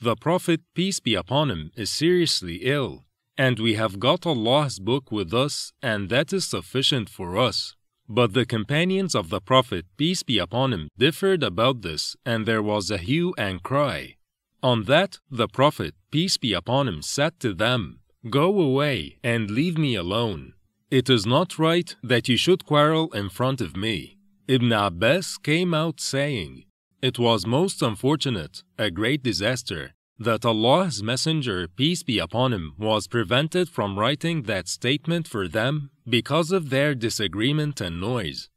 The 0.00 0.14
Prophet, 0.14 0.60
peace 0.74 1.00
be 1.00 1.14
upon 1.14 1.50
him, 1.50 1.70
is 1.74 1.90
seriously 1.90 2.56
ill, 2.62 3.04
and 3.38 3.58
we 3.58 3.74
have 3.74 3.98
got 3.98 4.26
Allah's 4.26 4.78
book 4.78 5.10
with 5.10 5.32
us, 5.32 5.72
and 5.82 6.10
that 6.10 6.32
is 6.34 6.44
sufficient 6.44 7.08
for 7.08 7.38
us. 7.38 7.74
But 8.08 8.34
the 8.34 8.44
companions 8.44 9.14
of 9.14 9.30
the 9.30 9.40
Prophet, 9.40 9.86
peace 9.96 10.22
be 10.22 10.38
upon 10.38 10.72
him, 10.72 10.88
differed 10.98 11.42
about 11.42 11.80
this, 11.80 12.14
and 12.26 12.44
there 12.44 12.62
was 12.62 12.90
a 12.90 12.98
hue 12.98 13.34
and 13.38 13.62
cry. 13.62 14.16
On 14.62 14.84
that, 14.84 15.18
the 15.30 15.48
Prophet, 15.48 15.94
peace 16.10 16.36
be 16.36 16.52
upon 16.52 16.88
him, 16.88 17.00
said 17.00 17.40
to 17.40 17.54
them, 17.54 18.00
Go 18.28 18.60
away 18.60 19.18
and 19.24 19.50
leave 19.50 19.78
me 19.78 19.94
alone. 19.94 20.52
It 20.90 21.08
is 21.08 21.24
not 21.24 21.58
right 21.58 21.96
that 22.02 22.28
you 22.28 22.36
should 22.36 22.66
quarrel 22.66 23.10
in 23.12 23.28
front 23.30 23.60
of 23.60 23.76
me. 23.76 24.18
Ibn 24.46 24.72
Abbas 24.72 25.38
came 25.38 25.74
out 25.74 26.00
saying, 26.00 26.65
It 27.02 27.18
was 27.18 27.46
most 27.46 27.82
unfortunate, 27.82 28.62
a 28.78 28.90
great 28.90 29.22
disaster, 29.22 29.94
that 30.18 30.46
Allah's 30.46 31.02
Messenger, 31.02 31.68
peace 31.68 32.02
be 32.02 32.18
upon 32.18 32.52
him, 32.52 32.74
was 32.78 33.06
prevented 33.06 33.68
from 33.68 33.98
writing 33.98 34.42
that 34.42 34.66
statement 34.66 35.28
for 35.28 35.46
them 35.46 35.90
because 36.08 36.50
of 36.52 36.70
their 36.70 36.94
disagreement 36.94 37.80
and 37.80 38.00
noise. 38.00 38.48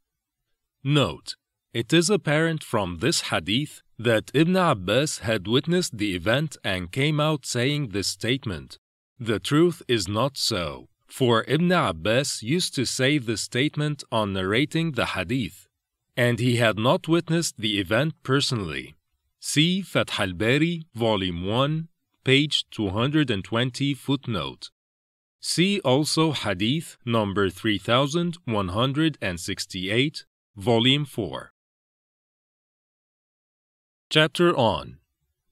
Note, 0.82 1.36
it 1.74 1.92
is 1.92 2.08
apparent 2.08 2.64
from 2.64 2.98
this 2.98 3.20
hadith 3.30 3.82
that 3.98 4.30
Ibn 4.32 4.56
Abbas 4.56 5.18
had 5.18 5.46
witnessed 5.46 5.98
the 5.98 6.14
event 6.16 6.56
and 6.64 6.90
came 6.90 7.20
out 7.20 7.44
saying 7.44 7.88
this 7.88 8.08
statement. 8.08 8.78
The 9.18 9.38
truth 9.38 9.82
is 9.86 10.08
not 10.08 10.38
so, 10.38 10.88
for 11.06 11.44
Ibn 11.46 11.70
Abbas 11.70 12.42
used 12.42 12.74
to 12.76 12.86
say 12.86 13.18
this 13.18 13.42
statement 13.42 14.02
on 14.10 14.32
narrating 14.32 14.92
the 14.92 15.06
hadith, 15.06 15.68
and 16.16 16.38
he 16.38 16.56
had 16.56 16.78
not 16.78 17.08
witnessed 17.08 17.58
the 17.58 17.78
event 17.78 18.14
personally. 18.22 18.94
See 19.38 19.82
Fath 19.82 20.18
al-Bari, 20.20 20.84
Volume 20.94 21.46
1, 21.46 21.88
page 22.24 22.64
220 22.70 23.94
footnote. 23.94 24.70
See 25.40 25.80
also 25.80 26.32
Hadith 26.32 26.98
number 27.06 27.48
3168, 27.48 30.26
Volume 30.56 31.06
4. 31.06 31.52
Chapter 34.10 34.54
on 34.56 34.98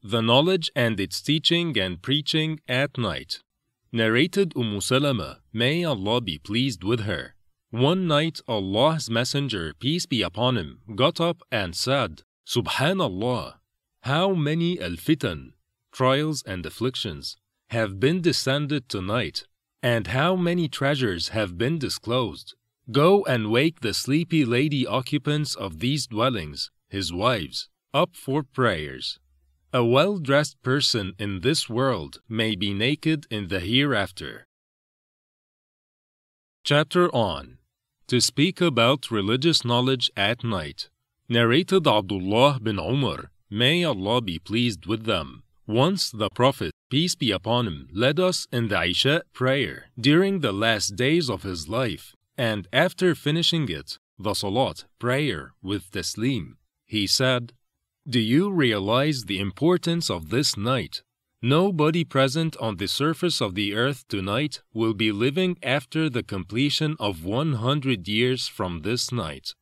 The 0.02 0.20
Knowledge 0.20 0.70
and 0.76 1.00
its 1.00 1.22
Teaching 1.22 1.78
and 1.78 2.02
Preaching 2.02 2.60
at 2.68 2.98
Night. 2.98 3.40
Narrated 3.90 4.52
Umm 4.54 4.82
Salama, 4.82 5.40
may 5.50 5.82
Allah 5.84 6.20
be 6.20 6.38
pleased 6.38 6.84
with 6.84 7.00
her. 7.00 7.34
One 7.70 8.06
night 8.06 8.40
Allah's 8.48 9.10
Messenger, 9.10 9.74
peace 9.78 10.06
be 10.06 10.22
upon 10.22 10.56
him, 10.56 10.80
got 10.94 11.20
up 11.20 11.42
and 11.52 11.76
said, 11.76 12.22
Subhanallah, 12.46 13.56
how 14.04 14.32
many 14.32 14.80
al-fitan, 14.80 15.52
trials 15.92 16.42
and 16.44 16.64
afflictions, 16.64 17.36
have 17.68 18.00
been 18.00 18.22
descended 18.22 18.88
tonight, 18.88 19.44
and 19.82 20.06
how 20.06 20.34
many 20.34 20.66
treasures 20.66 21.28
have 21.28 21.58
been 21.58 21.78
disclosed. 21.78 22.54
Go 22.90 23.22
and 23.26 23.50
wake 23.50 23.80
the 23.80 23.92
sleepy 23.92 24.46
lady 24.46 24.86
occupants 24.86 25.54
of 25.54 25.80
these 25.80 26.06
dwellings, 26.06 26.70
his 26.88 27.12
wives, 27.12 27.68
up 27.92 28.16
for 28.16 28.42
prayers. 28.42 29.18
A 29.74 29.84
well 29.84 30.16
dressed 30.16 30.56
person 30.62 31.12
in 31.18 31.42
this 31.42 31.68
world 31.68 32.22
may 32.30 32.56
be 32.56 32.72
naked 32.72 33.26
in 33.30 33.48
the 33.48 33.60
hereafter. 33.60 34.46
Chapter 36.64 37.14
on 37.14 37.57
To 38.08 38.22
speak 38.22 38.62
about 38.62 39.10
religious 39.10 39.66
knowledge 39.66 40.10
at 40.16 40.42
night. 40.42 40.88
Narrated 41.28 41.86
Abdullah 41.86 42.58
bin 42.58 42.78
Umar, 42.78 43.30
may 43.50 43.84
Allah 43.84 44.22
be 44.22 44.38
pleased 44.38 44.86
with 44.86 45.04
them. 45.04 45.42
Once 45.66 46.10
the 46.10 46.30
Prophet, 46.30 46.72
peace 46.90 47.14
be 47.14 47.30
upon 47.30 47.66
him, 47.66 47.88
led 47.92 48.18
us 48.18 48.46
in 48.50 48.68
the 48.68 48.82
Isha 48.82 49.24
prayer 49.34 49.90
during 50.00 50.40
the 50.40 50.52
last 50.52 50.96
days 50.96 51.28
of 51.28 51.42
his 51.42 51.68
life, 51.68 52.14
and 52.38 52.66
after 52.72 53.14
finishing 53.14 53.68
it, 53.68 53.98
the 54.18 54.32
Salat 54.32 54.86
prayer 54.98 55.52
with 55.62 55.90
Taslim, 55.90 56.56
he 56.86 57.06
said, 57.06 57.52
do 58.08 58.20
you 58.20 58.50
realize 58.50 59.24
the 59.24 59.38
importance 59.38 60.08
of 60.08 60.30
this 60.30 60.56
night? 60.56 61.02
Nobody 61.40 62.02
present 62.02 62.56
on 62.56 62.78
the 62.78 62.88
surface 62.88 63.40
of 63.40 63.54
the 63.54 63.72
earth 63.72 64.08
tonight 64.08 64.60
will 64.74 64.92
be 64.92 65.12
living 65.12 65.56
after 65.62 66.10
the 66.10 66.24
completion 66.24 66.96
of 66.98 67.24
100 67.24 68.08
years 68.08 68.48
from 68.48 68.82
this 68.82 69.12
night. 69.12 69.54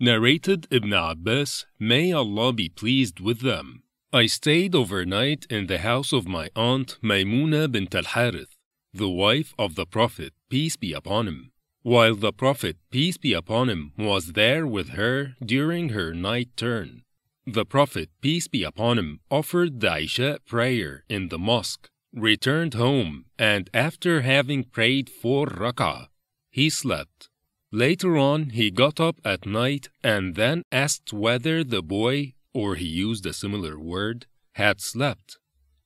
Narrated 0.00 0.66
Ibn 0.70 0.92
Abbas, 0.94 1.66
may 1.78 2.12
Allah 2.12 2.54
be 2.54 2.70
pleased 2.70 3.20
with 3.20 3.40
them. 3.40 3.82
I 4.10 4.24
stayed 4.24 4.74
overnight 4.74 5.44
in 5.50 5.66
the 5.66 5.78
house 5.78 6.14
of 6.14 6.26
my 6.26 6.48
aunt 6.56 6.96
Maymuna 7.02 7.70
bint 7.70 7.94
al-Harith, 7.94 8.56
the 8.94 9.10
wife 9.10 9.52
of 9.58 9.74
the 9.74 9.84
Prophet, 9.84 10.32
peace 10.48 10.76
be 10.76 10.94
upon 10.94 11.28
him, 11.28 11.52
while 11.82 12.14
the 12.14 12.32
Prophet, 12.32 12.78
peace 12.90 13.18
be 13.18 13.34
upon 13.34 13.68
him, 13.68 13.92
was 13.98 14.32
there 14.32 14.66
with 14.66 14.90
her 14.90 15.34
during 15.44 15.90
her 15.90 16.14
night 16.14 16.56
turn. 16.56 17.02
The 17.50 17.64
Prophet, 17.64 18.10
peace 18.20 18.46
be 18.46 18.62
upon 18.62 18.98
him, 18.98 19.20
offered 19.30 19.80
the 19.80 20.02
Isha 20.02 20.40
prayer 20.44 21.04
in 21.08 21.28
the 21.28 21.38
mosque, 21.38 21.88
returned 22.12 22.74
home, 22.74 23.24
and 23.38 23.70
after 23.72 24.20
having 24.20 24.64
prayed 24.64 25.08
four 25.08 25.46
rak'ah, 25.46 26.08
he 26.50 26.68
slept. 26.68 27.30
Later 27.72 28.18
on, 28.18 28.50
he 28.50 28.70
got 28.70 29.00
up 29.00 29.18
at 29.24 29.46
night 29.46 29.88
and 30.04 30.34
then 30.34 30.62
asked 30.70 31.14
whether 31.14 31.64
the 31.64 31.82
boy, 31.82 32.34
or 32.52 32.74
he 32.74 32.84
used 32.84 33.24
a 33.24 33.32
similar 33.32 33.78
word, 33.78 34.26
had 34.56 34.82
slept. 34.82 35.38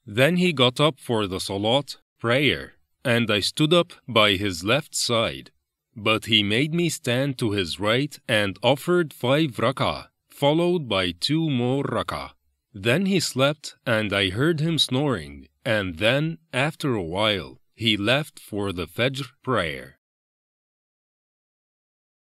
Then 0.05 0.39
he 0.39 0.53
got 0.53 0.81
up 0.81 0.99
for 0.99 1.29
the 1.29 1.39
salat, 1.39 1.99
prayer, 2.19 2.73
and 3.05 3.31
I 3.31 3.39
stood 3.39 3.73
up 3.73 3.93
by 4.09 4.33
his 4.33 4.65
left 4.65 4.97
side. 4.97 5.53
But 5.95 6.25
he 6.25 6.43
made 6.43 6.75
me 6.75 6.89
stand 6.89 7.39
to 7.39 7.53
his 7.53 7.79
right 7.79 8.19
and 8.27 8.59
offered 8.65 9.13
five 9.13 9.53
rak'ah 9.59 10.09
followed 10.43 10.89
by 10.89 11.13
two 11.13 11.49
more 11.49 11.85
rak'ah. 11.85 12.33
Then 12.75 13.07
he 13.07 13.21
slept, 13.21 13.77
and 13.87 14.13
I 14.13 14.31
heard 14.31 14.59
him 14.59 14.77
snoring, 14.77 15.47
and 15.65 15.99
then, 15.99 16.39
after 16.53 16.97
a 16.97 17.09
while, 17.17 17.61
he 17.77 17.97
left 17.97 18.41
for 18.41 18.73
the 18.73 18.89
Fajr 18.89 19.29
prayer. 19.45 20.01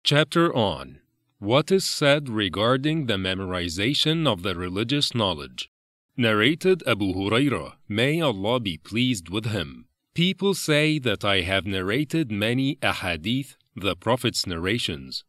Chapter 0.04 0.54
on 0.54 0.99
What 1.39 1.72
is 1.72 1.86
said 1.86 2.28
regarding 2.28 3.06
the 3.06 3.20
memorization 3.30 4.28
of 4.28 4.43
the 4.43 4.54
religious 4.54 5.16
knowledge. 5.16 5.70
Narrated 6.18 6.84
Abu 6.86 7.14
Huraira, 7.14 7.76
may 7.88 8.20
Allah 8.20 8.60
be 8.60 8.76
pleased 8.78 9.30
with 9.30 9.45
him. 9.45 9.88
People 10.14 10.54
say 10.54 10.99
that 10.99 11.24
I 11.24 11.38
have 11.51 11.66
narrated 11.66 12.30
many 12.30 12.76
ahadith, 12.91 13.56
the 13.78 13.95
Prophet's 13.95 14.45
narrations. 14.45 15.24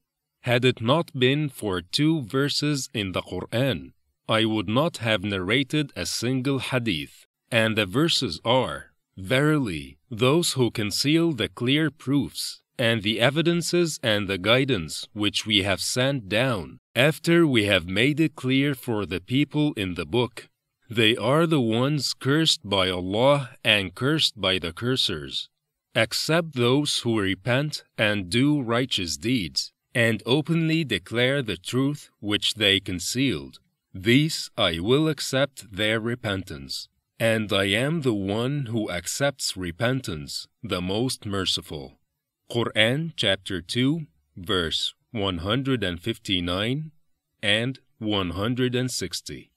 Had 0.44 0.62
it 0.62 0.78
not 0.78 1.10
been 1.18 1.48
for 1.48 1.80
two 1.80 2.20
verses 2.20 2.90
in 2.92 3.12
the 3.12 3.22
Quran, 3.22 3.92
I 4.28 4.44
would 4.44 4.68
not 4.68 4.98
have 4.98 5.24
narrated 5.24 5.90
a 5.96 6.04
single 6.04 6.58
hadith. 6.58 7.24
And 7.50 7.78
the 7.78 7.86
verses 7.86 8.40
are 8.44 8.92
Verily, 9.16 9.96
those 10.10 10.52
who 10.52 10.70
conceal 10.70 11.32
the 11.32 11.48
clear 11.48 11.90
proofs 11.90 12.60
and 12.78 13.02
the 13.02 13.20
evidences 13.20 13.98
and 14.02 14.28
the 14.28 14.36
guidance 14.36 15.08
which 15.14 15.46
we 15.46 15.62
have 15.62 15.80
sent 15.80 16.28
down 16.28 16.78
after 16.94 17.46
we 17.46 17.64
have 17.64 17.86
made 17.86 18.20
it 18.20 18.34
clear 18.34 18.74
for 18.74 19.06
the 19.06 19.20
people 19.20 19.72
in 19.74 19.94
the 19.94 20.04
book, 20.04 20.48
they 20.90 21.16
are 21.16 21.46
the 21.46 21.60
ones 21.60 22.12
cursed 22.12 22.68
by 22.68 22.90
Allah 22.90 23.50
and 23.64 23.94
cursed 23.94 24.38
by 24.38 24.58
the 24.58 24.72
cursers, 24.72 25.48
except 25.94 26.54
those 26.54 26.98
who 26.98 27.18
repent 27.18 27.84
and 27.96 28.28
do 28.28 28.60
righteous 28.60 29.16
deeds 29.16 29.72
and 29.94 30.22
openly 30.26 30.84
declare 30.84 31.42
the 31.42 31.56
truth 31.56 32.10
which 32.20 32.54
they 32.54 32.80
concealed. 32.80 33.60
These 33.92 34.50
I 34.56 34.80
will 34.80 35.08
accept 35.08 35.72
their 35.72 36.00
repentance. 36.00 36.88
And 37.20 37.52
I 37.52 37.66
am 37.66 38.02
the 38.02 38.12
one 38.12 38.66
who 38.66 38.90
accepts 38.90 39.56
repentance, 39.56 40.48
the 40.64 40.82
most 40.82 41.24
merciful. 41.24 42.00
Quran 42.50 43.12
chapter 43.16 43.62
2, 43.62 44.06
verse 44.36 44.94
159 45.12 46.90
and 47.40 47.78
160. 47.98 49.50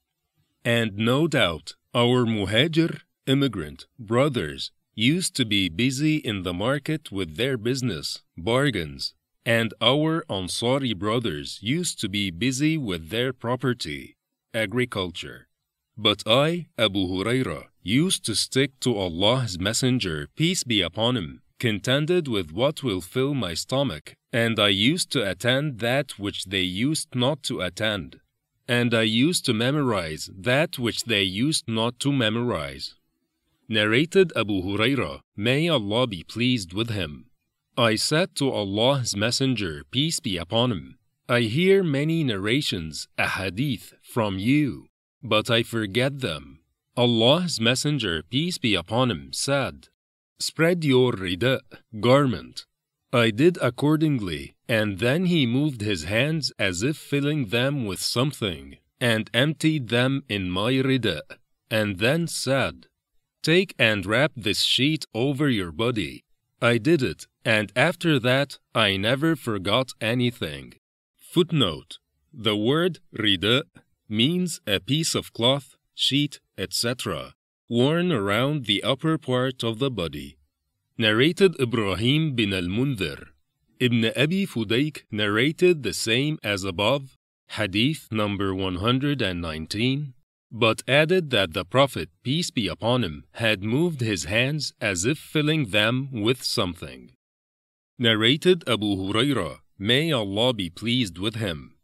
And 0.64 0.96
no 0.96 1.26
doubt 1.26 1.74
our 1.94 2.24
muhajir 2.24 3.00
immigrant 3.26 3.86
brothers 3.98 4.70
used 4.94 5.34
to 5.36 5.44
be 5.44 5.68
busy 5.68 6.16
in 6.16 6.44
the 6.44 6.54
market 6.54 7.10
with 7.10 7.36
their 7.36 7.56
business, 7.56 8.22
bargains, 8.36 9.14
and 9.48 9.72
our 9.80 10.26
Ansari 10.28 10.94
brothers 10.94 11.58
used 11.62 11.98
to 11.98 12.06
be 12.06 12.30
busy 12.30 12.76
with 12.76 13.08
their 13.08 13.32
property, 13.32 14.14
agriculture. 14.52 15.48
But 15.96 16.22
I, 16.26 16.66
Abu 16.76 17.08
Huraira, 17.08 17.68
used 17.82 18.26
to 18.26 18.34
stick 18.34 18.78
to 18.80 18.94
Allah's 18.94 19.58
Messenger, 19.58 20.28
peace 20.36 20.64
be 20.64 20.82
upon 20.82 21.16
him, 21.16 21.40
contended 21.58 22.28
with 22.28 22.52
what 22.52 22.82
will 22.82 23.00
fill 23.00 23.32
my 23.32 23.54
stomach, 23.54 24.14
and 24.34 24.60
I 24.60 24.68
used 24.68 25.10
to 25.12 25.26
attend 25.28 25.78
that 25.78 26.18
which 26.18 26.44
they 26.44 26.60
used 26.88 27.14
not 27.14 27.42
to 27.44 27.62
attend, 27.62 28.20
and 28.68 28.92
I 28.92 29.04
used 29.04 29.46
to 29.46 29.54
memorize 29.54 30.28
that 30.36 30.78
which 30.78 31.04
they 31.04 31.22
used 31.22 31.64
not 31.66 31.98
to 32.00 32.12
memorize. 32.12 32.96
Narrated 33.66 34.30
Abu 34.36 34.60
Huraira, 34.62 35.20
may 35.34 35.70
Allah 35.70 36.06
be 36.06 36.22
pleased 36.22 36.74
with 36.74 36.90
him. 36.90 37.27
I 37.78 37.94
said 37.94 38.34
to 38.36 38.50
Allah's 38.50 39.16
Messenger, 39.16 39.84
peace 39.90 40.20
be 40.20 40.36
upon 40.36 40.72
him, 40.72 40.98
I 41.28 41.40
hear 41.42 41.82
many 41.82 42.24
narrations, 42.24 43.08
a 43.16 43.28
hadith, 43.28 43.94
from 44.02 44.38
you 44.38 44.88
but 45.22 45.50
I 45.50 45.62
forget 45.62 46.20
them. 46.20 46.60
Allah's 46.96 47.60
Messenger, 47.60 48.22
peace 48.28 48.58
be 48.58 48.74
upon 48.74 49.10
him, 49.10 49.32
said, 49.32 49.88
Spread 50.38 50.84
your 50.84 51.12
rida, 51.12 51.60
garment. 52.00 52.66
I 53.12 53.30
did 53.30 53.58
accordingly, 53.62 54.56
and 54.68 54.98
then 54.98 55.26
he 55.26 55.46
moved 55.46 55.80
his 55.80 56.04
hands 56.04 56.52
as 56.58 56.82
if 56.82 56.96
filling 56.96 57.46
them 57.46 57.86
with 57.86 58.00
something, 58.00 58.78
and 59.00 59.30
emptied 59.32 59.88
them 59.88 60.24
in 60.28 60.50
my 60.50 60.72
rida, 60.72 61.20
and 61.70 61.98
then 61.98 62.26
said, 62.26 62.86
Take 63.42 63.74
and 63.78 64.04
wrap 64.04 64.32
this 64.36 64.62
sheet 64.62 65.06
over 65.14 65.48
your 65.48 65.72
body. 65.72 66.24
I 66.60 66.78
did 66.78 67.02
it, 67.02 67.26
and 67.44 67.72
after 67.76 68.18
that 68.18 68.58
I 68.74 68.96
never 68.96 69.36
forgot 69.36 69.92
anything. 70.00 70.74
Footnote 71.16 71.98
The 72.32 72.56
word 72.56 72.98
rida 73.14 73.62
means 74.08 74.60
a 74.66 74.80
piece 74.80 75.14
of 75.14 75.32
cloth, 75.32 75.76
sheet, 75.94 76.40
etc., 76.56 77.34
worn 77.68 78.10
around 78.10 78.64
the 78.64 78.82
upper 78.82 79.18
part 79.18 79.62
of 79.62 79.78
the 79.78 79.90
body. 79.90 80.38
Narrated 80.96 81.54
Ibrahim 81.60 82.34
bin 82.34 82.52
al 82.52 82.62
Mundhir. 82.64 83.28
Ibn 83.78 84.06
Abi 84.16 84.44
Fudayk 84.44 85.04
narrated 85.12 85.84
the 85.84 85.92
same 85.92 86.38
as 86.42 86.64
above, 86.64 87.16
Hadith 87.50 88.08
number 88.10 88.52
119, 88.52 90.14
but 90.50 90.82
added 90.88 91.30
that 91.30 91.52
the 91.52 91.64
Prophet, 91.64 92.08
peace 92.22 92.50
be 92.50 92.68
upon 92.68 93.04
him, 93.04 93.24
had 93.32 93.62
moved 93.62 94.00
his 94.00 94.24
hands 94.24 94.72
as 94.80 95.04
if 95.04 95.18
filling 95.18 95.66
them 95.66 96.08
with 96.12 96.42
something. 96.42 97.12
Narrated 97.98 98.68
Abu 98.68 98.96
Huraira, 98.96 99.58
may 99.78 100.12
Allah 100.12 100.52
be 100.54 100.70
pleased 100.70 101.18
with 101.18 101.36
him. 101.36 101.74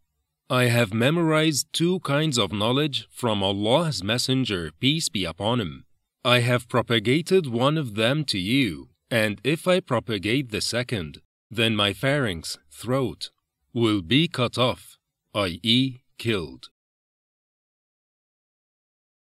I 0.51 0.65
have 0.65 0.93
memorized 0.95 1.73
two 1.73 2.01
kinds 2.01 2.39
of 2.39 2.53
knowledge 2.53 3.09
from 3.11 3.43
Allah's 3.43 4.05
Messenger, 4.05 4.73
peace 4.79 5.09
be 5.09 5.25
upon 5.25 5.61
him. 5.61 5.85
I 6.25 6.41
have 6.41 6.69
propagated 6.69 7.47
one 7.47 7.77
of 7.77 7.95
them 7.95 8.25
to 8.27 8.39
you, 8.39 8.91
and 9.11 9.41
if 9.45 9.67
I 9.69 9.81
propagate 9.81 10.51
the 10.51 10.61
second, 10.61 11.21
then 11.51 11.77
my 11.77 11.93
pharynx, 11.93 12.59
throat, 12.71 13.31
will 13.73 14.03
be 14.03 14.29
cut 14.29 14.57
off, 14.57 14.99
i.e., 15.35 16.01
killed. 16.19 16.69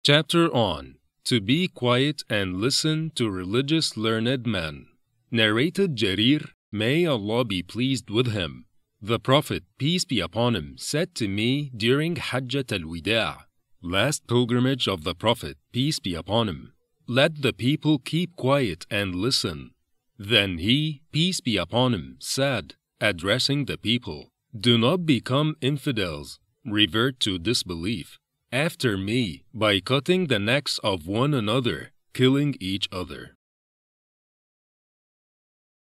Chapter 0.04 0.54
on 0.54 0.96
To 1.24 1.40
be 1.40 1.66
quiet 1.66 2.24
and 2.28 2.60
listen 2.60 3.10
to 3.14 3.30
religious 3.30 3.96
learned 3.96 4.46
men. 4.46 4.88
Narrated 5.30 5.96
Jarir, 5.96 6.50
may 6.70 7.06
Allah 7.06 7.46
be 7.46 7.62
pleased 7.62 8.10
with 8.10 8.32
him. 8.32 8.66
The 9.00 9.18
Prophet, 9.18 9.64
peace 9.78 10.04
be 10.04 10.20
upon 10.20 10.56
him, 10.56 10.74
said 10.76 11.14
to 11.14 11.26
me 11.26 11.70
during 11.74 12.16
Hajjat 12.16 12.70
al 12.70 12.86
Wida, 12.86 13.44
last 13.80 14.26
pilgrimage 14.26 14.86
of 14.86 15.04
the 15.04 15.14
Prophet, 15.14 15.56
peace 15.72 16.00
be 16.00 16.14
upon 16.14 16.50
him, 16.50 16.74
let 17.06 17.40
the 17.40 17.54
people 17.54 17.98
keep 17.98 18.36
quiet 18.36 18.84
and 18.90 19.14
listen. 19.14 19.70
Then 20.18 20.58
he, 20.58 21.00
peace 21.12 21.40
be 21.40 21.56
upon 21.56 21.94
him, 21.94 22.16
said, 22.20 22.74
addressing 23.00 23.64
the 23.64 23.78
people, 23.78 24.28
Do 24.54 24.76
not 24.76 25.06
become 25.06 25.56
infidels, 25.62 26.40
revert 26.62 27.20
to 27.20 27.38
disbelief, 27.38 28.18
after 28.54 28.96
me 28.96 29.42
by 29.52 29.80
cutting 29.80 30.28
the 30.28 30.38
necks 30.38 30.78
of 30.84 31.08
one 31.08 31.34
another, 31.34 31.90
killing 32.12 32.54
each 32.60 32.88
other. 32.92 33.36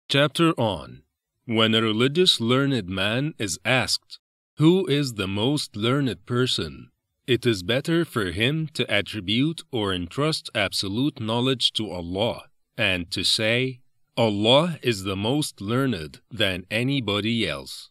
Chapter 0.08 0.52
on 0.58 1.02
when 1.44 1.74
a 1.74 1.82
religious 1.82 2.40
learned 2.40 2.88
man 2.88 3.34
is 3.38 3.58
asked, 3.66 4.18
Who 4.56 4.86
is 4.86 5.14
the 5.14 5.28
most 5.28 5.76
learned 5.76 6.24
person? 6.24 6.90
it 7.26 7.46
is 7.46 7.62
better 7.62 8.04
for 8.04 8.26
him 8.32 8.68
to 8.68 8.90
attribute 8.90 9.62
or 9.72 9.94
entrust 9.94 10.50
absolute 10.54 11.20
knowledge 11.20 11.72
to 11.72 11.90
Allah 11.90 12.44
and 12.76 13.10
to 13.10 13.24
say, 13.24 13.80
Allah 14.16 14.78
is 14.82 15.04
the 15.04 15.16
most 15.16 15.60
learned 15.60 16.20
than 16.30 16.66
anybody 16.70 17.48
else. 17.48 17.90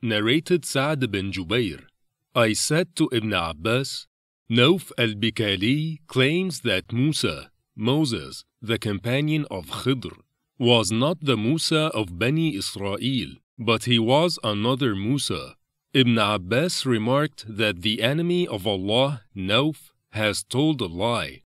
Narrated 0.00 0.64
Sa'd 0.64 1.10
bin 1.10 1.30
Jubair, 1.30 1.84
I 2.34 2.54
said 2.54 2.96
to 2.96 3.10
Ibn 3.12 3.34
Abbas, 3.34 4.06
Nauf 4.50 4.90
al 4.96 5.14
Bikali 5.14 5.98
claims 6.06 6.62
that 6.62 6.90
Musa, 6.90 7.50
Moses, 7.76 8.46
the 8.62 8.78
companion 8.78 9.44
of 9.50 9.66
Khidr, 9.66 10.16
was 10.58 10.90
not 10.90 11.18
the 11.20 11.36
Musa 11.36 11.90
of 11.92 12.18
Bani 12.18 12.56
Israel, 12.56 13.32
but 13.58 13.84
he 13.84 13.98
was 13.98 14.38
another 14.42 14.96
Musa. 14.96 15.56
Ibn 15.92 16.16
Abbas 16.16 16.86
remarked 16.86 17.44
that 17.46 17.82
the 17.82 18.00
enemy 18.00 18.48
of 18.48 18.66
Allah, 18.66 19.24
Nauf, 19.36 19.90
has 20.12 20.42
told 20.42 20.80
a 20.80 20.86
lie. 20.86 21.42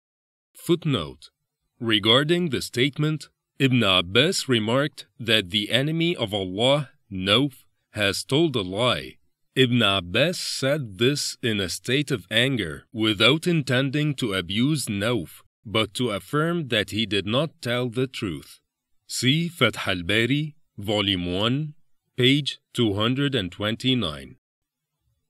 Footnote 0.54 1.32
Regarding 1.80 2.50
the 2.50 2.62
statement, 2.62 3.30
Ibn 3.58 3.82
Abbas 3.82 4.48
remarked 4.48 5.08
that 5.20 5.50
the 5.50 5.72
enemy 5.72 6.16
of 6.16 6.32
Allah, 6.32 6.92
Nauf, 7.12 7.66
has 7.92 8.24
told 8.24 8.56
a 8.56 8.62
lie. 8.62 9.18
Ibn 9.58 9.82
Abbas 9.82 10.38
said 10.38 10.98
this 10.98 11.38
in 11.42 11.62
a 11.62 11.70
state 11.70 12.12
of 12.12 12.28
anger 12.30 12.84
without 12.92 13.48
intending 13.48 14.14
to 14.16 14.34
abuse 14.34 14.88
Nauf, 14.88 15.44
but 15.66 15.94
to 15.94 16.10
affirm 16.10 16.68
that 16.68 16.90
he 16.90 17.06
did 17.06 17.26
not 17.26 17.62
tell 17.62 17.88
the 17.88 18.06
truth. 18.06 18.60
See 19.08 19.48
Fath 19.48 19.88
al-Bari, 19.88 20.58
Volume 20.78 21.34
1, 21.34 21.74
page 22.18 22.60
229. 22.74 24.36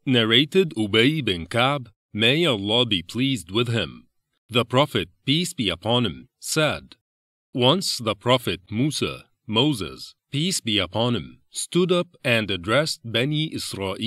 Narrated 0.08 0.74
Ubay 0.76 1.24
bin 1.24 1.46
Ka'b, 1.46 1.90
may 2.12 2.48
Allah 2.48 2.88
be 2.88 3.04
pleased 3.04 3.52
with 3.52 3.68
him. 3.68 4.08
The 4.50 4.66
Prophet, 4.66 5.10
peace 5.24 5.54
be 5.54 5.70
upon 5.70 6.04
him, 6.04 6.30
said, 6.40 6.96
Once 7.54 8.00
the 8.00 8.16
Prophet 8.16 8.62
Musa, 8.72 9.26
Moses, 9.46 10.16
peace 10.32 10.62
be 10.62 10.80
upon 10.80 11.16
him, 11.16 11.42
stood 11.56 11.92
up 11.92 12.16
and 12.24 12.52
addressed 12.52 13.00
Bani 13.04 13.54
Israel. 13.54 13.98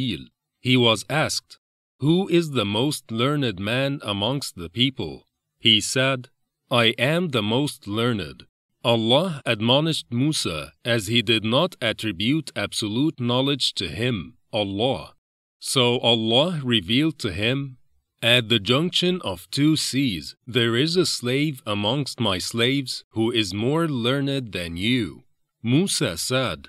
He 0.60 0.76
was 0.76 1.04
asked, 1.08 1.58
Who 2.00 2.28
is 2.28 2.50
the 2.50 2.64
most 2.64 3.10
learned 3.10 3.58
man 3.58 4.00
amongst 4.02 4.56
the 4.56 4.70
people? 4.70 5.26
He 5.58 5.80
said, 5.80 6.28
I 6.70 6.86
am 6.98 7.28
the 7.28 7.42
most 7.42 7.86
learned. 7.86 8.46
Allah 8.84 9.42
admonished 9.44 10.06
Musa 10.10 10.72
as 10.84 11.08
he 11.08 11.22
did 11.22 11.44
not 11.44 11.76
attribute 11.80 12.52
absolute 12.54 13.18
knowledge 13.18 13.74
to 13.74 13.88
him, 13.88 14.36
Allah. 14.52 15.14
So 15.58 15.98
Allah 15.98 16.60
revealed 16.62 17.18
to 17.20 17.32
him, 17.32 17.78
At 18.22 18.48
the 18.48 18.60
junction 18.60 19.20
of 19.22 19.50
two 19.50 19.76
seas, 19.76 20.36
there 20.46 20.76
is 20.76 20.96
a 20.96 21.06
slave 21.06 21.62
amongst 21.66 22.20
my 22.20 22.38
slaves 22.38 23.04
who 23.10 23.32
is 23.32 23.52
more 23.52 23.88
learned 23.88 24.52
than 24.52 24.76
you. 24.76 25.24
Musa 25.62 26.16
said, 26.16 26.68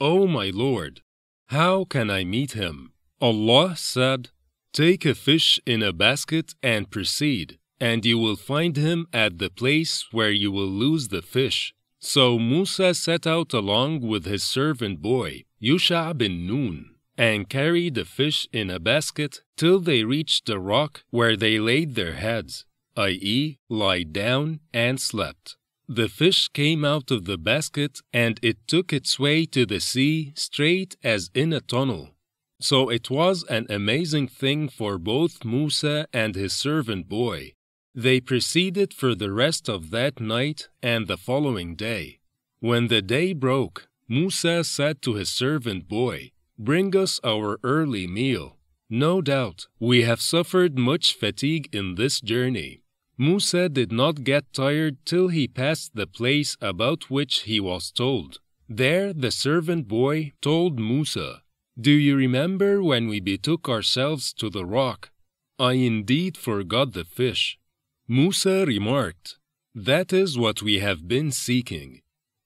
O 0.00 0.26
my 0.26 0.50
Lord, 0.50 1.00
how 1.46 1.84
can 1.84 2.10
I 2.10 2.22
meet 2.24 2.52
him? 2.52 2.92
Allah 3.20 3.76
said, 3.76 4.28
Take 4.72 5.06
a 5.06 5.14
fish 5.14 5.58
in 5.64 5.82
a 5.82 5.92
basket 5.92 6.54
and 6.62 6.90
proceed, 6.90 7.58
and 7.80 8.04
you 8.04 8.18
will 8.18 8.36
find 8.36 8.76
him 8.76 9.06
at 9.14 9.38
the 9.38 9.48
place 9.48 10.04
where 10.12 10.30
you 10.30 10.52
will 10.52 10.66
lose 10.66 11.08
the 11.08 11.22
fish. 11.22 11.72
So 11.98 12.38
Musa 12.38 12.92
set 12.92 13.26
out 13.26 13.54
along 13.54 14.00
with 14.00 14.26
his 14.26 14.42
servant 14.42 15.00
boy, 15.00 15.44
Yusha 15.62 16.12
bin 16.16 16.46
Nun, 16.46 16.96
and 17.16 17.48
carried 17.48 17.94
the 17.94 18.04
fish 18.04 18.46
in 18.52 18.68
a 18.68 18.78
basket 18.78 19.40
till 19.56 19.80
they 19.80 20.04
reached 20.04 20.44
the 20.44 20.58
rock 20.58 21.04
where 21.08 21.38
they 21.38 21.58
laid 21.58 21.94
their 21.94 22.12
heads, 22.12 22.66
i.e., 22.96 23.56
lie 23.70 24.02
down 24.02 24.60
and 24.74 25.00
slept. 25.00 25.56
The 25.88 26.08
fish 26.08 26.48
came 26.48 26.84
out 26.84 27.10
of 27.12 27.26
the 27.26 27.38
basket 27.38 28.00
and 28.12 28.40
it 28.42 28.66
took 28.66 28.92
its 28.92 29.18
way 29.18 29.46
to 29.46 29.64
the 29.64 29.78
sea 29.78 30.32
straight 30.34 30.96
as 31.04 31.30
in 31.32 31.52
a 31.52 31.60
tunnel. 31.60 32.16
So 32.60 32.88
it 32.88 33.08
was 33.10 33.44
an 33.44 33.66
amazing 33.70 34.28
thing 34.28 34.68
for 34.68 34.98
both 34.98 35.44
Musa 35.44 36.08
and 36.12 36.34
his 36.34 36.52
servant 36.52 37.08
boy. 37.08 37.52
They 37.94 38.20
proceeded 38.20 38.92
for 38.92 39.14
the 39.14 39.32
rest 39.32 39.68
of 39.68 39.90
that 39.90 40.20
night 40.20 40.68
and 40.82 41.06
the 41.06 41.16
following 41.16 41.76
day. 41.76 42.18
When 42.58 42.88
the 42.88 43.02
day 43.02 43.32
broke, 43.32 43.88
Musa 44.08 44.64
said 44.64 45.02
to 45.02 45.14
his 45.14 45.28
servant 45.28 45.88
boy, 45.88 46.32
Bring 46.58 46.96
us 46.96 47.20
our 47.22 47.58
early 47.62 48.06
meal. 48.06 48.56
No 48.88 49.20
doubt 49.20 49.66
we 49.78 50.02
have 50.02 50.20
suffered 50.20 50.78
much 50.78 51.14
fatigue 51.14 51.68
in 51.72 51.94
this 51.94 52.20
journey. 52.20 52.82
Musa 53.18 53.70
did 53.70 53.90
not 53.90 54.24
get 54.24 54.52
tired 54.52 54.98
till 55.06 55.28
he 55.28 55.48
passed 55.48 55.94
the 55.94 56.06
place 56.06 56.56
about 56.60 57.08
which 57.08 57.42
he 57.42 57.58
was 57.58 57.90
told. 57.90 58.40
There 58.68 59.14
the 59.14 59.30
servant 59.30 59.88
boy 59.88 60.32
told 60.42 60.78
Musa, 60.78 61.42
Do 61.80 61.92
you 61.92 62.14
remember 62.14 62.82
when 62.82 63.08
we 63.08 63.20
betook 63.20 63.70
ourselves 63.70 64.34
to 64.34 64.50
the 64.50 64.66
rock? 64.66 65.10
I 65.58 65.74
indeed 65.74 66.36
forgot 66.36 66.92
the 66.92 67.04
fish. 67.04 67.58
Musa 68.06 68.66
remarked, 68.66 69.38
That 69.74 70.12
is 70.12 70.36
what 70.36 70.60
we 70.60 70.80
have 70.80 71.08
been 71.08 71.32
seeking. 71.32 72.02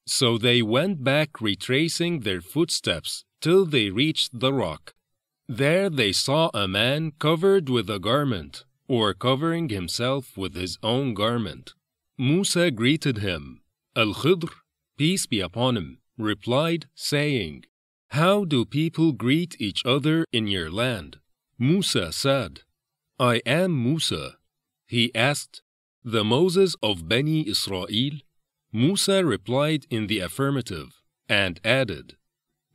So 0.06 0.38
they 0.38 0.62
went 0.62 1.02
back 1.02 1.40
retracing 1.40 2.20
their 2.20 2.40
footsteps 2.40 3.24
till 3.40 3.64
they 3.64 3.90
reached 3.90 4.38
the 4.38 4.52
rock. 4.52 4.94
There 5.48 5.90
they 5.90 6.12
saw 6.12 6.50
a 6.54 6.68
man 6.68 7.12
covered 7.18 7.68
with 7.68 7.90
a 7.90 7.98
garment 7.98 8.64
or 8.90 9.14
covering 9.14 9.68
himself 9.68 10.36
with 10.36 10.56
his 10.56 10.76
own 10.82 11.14
garment. 11.14 11.74
Musa 12.18 12.72
greeted 12.72 13.18
him. 13.18 13.60
Al 13.94 14.12
Khidr, 14.12 14.50
peace 14.98 15.26
be 15.26 15.38
upon 15.38 15.76
him, 15.76 15.98
replied, 16.18 16.86
saying, 16.96 17.66
How 18.08 18.44
do 18.44 18.64
people 18.64 19.12
greet 19.12 19.54
each 19.60 19.86
other 19.86 20.24
in 20.32 20.48
your 20.48 20.72
land? 20.72 21.20
Musa 21.56 22.10
said, 22.10 22.62
I 23.20 23.36
am 23.46 23.80
Musa. 23.80 24.38
He 24.88 25.14
asked, 25.14 25.62
The 26.02 26.24
Moses 26.24 26.74
of 26.82 27.08
Bani 27.08 27.48
Israel? 27.48 27.86
Musa 28.72 29.24
replied 29.24 29.86
in 29.88 30.08
the 30.08 30.18
affirmative 30.18 31.00
and 31.28 31.60
added, 31.64 32.16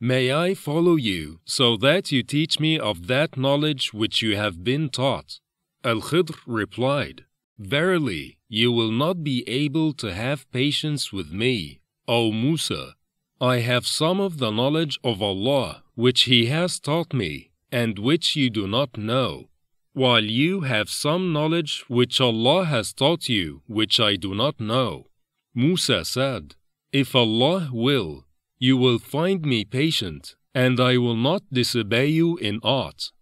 May 0.00 0.32
I 0.32 0.54
follow 0.54 0.96
you 0.96 1.40
so 1.44 1.76
that 1.76 2.10
you 2.10 2.22
teach 2.22 2.58
me 2.58 2.78
of 2.78 3.06
that 3.06 3.36
knowledge 3.36 3.92
which 3.92 4.22
you 4.22 4.34
have 4.36 4.64
been 4.64 4.88
taught? 4.88 5.40
Al 5.86 6.00
Khidr 6.00 6.36
replied, 6.46 7.26
Verily, 7.60 8.38
you 8.48 8.72
will 8.72 8.90
not 8.90 9.22
be 9.22 9.48
able 9.48 9.92
to 9.92 10.12
have 10.12 10.50
patience 10.50 11.12
with 11.12 11.30
me, 11.30 11.80
O 12.08 12.32
Musa. 12.32 12.96
I 13.40 13.58
have 13.58 13.86
some 13.86 14.18
of 14.18 14.38
the 14.38 14.50
knowledge 14.50 14.98
of 15.04 15.22
Allah 15.22 15.84
which 15.94 16.22
He 16.22 16.46
has 16.46 16.80
taught 16.80 17.14
me, 17.14 17.52
and 17.70 18.00
which 18.00 18.34
you 18.34 18.50
do 18.50 18.66
not 18.66 18.98
know, 18.98 19.48
while 19.92 20.24
you 20.24 20.62
have 20.62 20.90
some 20.90 21.32
knowledge 21.32 21.84
which 21.86 22.20
Allah 22.20 22.64
has 22.64 22.92
taught 22.92 23.28
you, 23.28 23.62
which 23.68 24.00
I 24.00 24.16
do 24.16 24.34
not 24.34 24.58
know. 24.58 25.06
Musa 25.54 26.04
said, 26.04 26.56
If 26.92 27.14
Allah 27.14 27.70
will, 27.72 28.24
you 28.58 28.76
will 28.76 28.98
find 28.98 29.46
me 29.46 29.64
patient, 29.64 30.34
and 30.52 30.80
I 30.80 30.96
will 30.96 31.16
not 31.16 31.44
disobey 31.52 32.08
you 32.08 32.36
in 32.38 32.58
aught. 32.64 33.12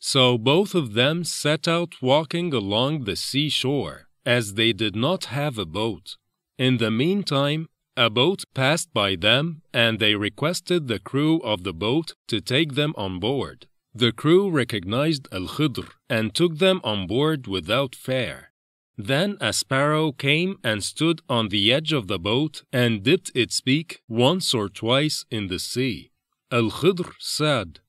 So 0.00 0.38
both 0.38 0.74
of 0.74 0.94
them 0.94 1.24
set 1.24 1.68
out 1.68 2.00
walking 2.00 2.54
along 2.54 3.04
the 3.04 3.16
seashore, 3.16 4.08
as 4.24 4.54
they 4.54 4.72
did 4.72 4.96
not 4.96 5.26
have 5.26 5.58
a 5.58 5.66
boat. 5.66 6.16
In 6.58 6.78
the 6.78 6.90
meantime, 6.90 7.68
a 7.96 8.08
boat 8.08 8.44
passed 8.54 8.92
by 8.94 9.14
them, 9.14 9.62
and 9.74 9.98
they 9.98 10.14
requested 10.14 10.88
the 10.88 10.98
crew 10.98 11.38
of 11.40 11.64
the 11.64 11.74
boat 11.74 12.14
to 12.28 12.40
take 12.40 12.74
them 12.74 12.94
on 12.96 13.20
board. 13.20 13.66
The 13.94 14.12
crew 14.12 14.48
recognized 14.50 15.28
Al 15.32 15.48
Khidr 15.48 15.88
and 16.08 16.34
took 16.34 16.58
them 16.58 16.80
on 16.82 17.06
board 17.06 17.46
without 17.46 17.94
fare. 17.94 18.52
Then 18.96 19.36
a 19.40 19.52
sparrow 19.52 20.12
came 20.12 20.58
and 20.64 20.82
stood 20.82 21.20
on 21.28 21.48
the 21.48 21.72
edge 21.72 21.92
of 21.92 22.06
the 22.06 22.18
boat 22.18 22.62
and 22.72 23.02
dipped 23.02 23.32
its 23.34 23.60
beak 23.60 24.00
once 24.08 24.54
or 24.54 24.68
twice 24.68 25.24
in 25.30 25.48
the 25.48 25.58
sea. 25.58 26.12
Al 26.50 26.70
Khidr 26.70 27.12
said, 27.18 27.80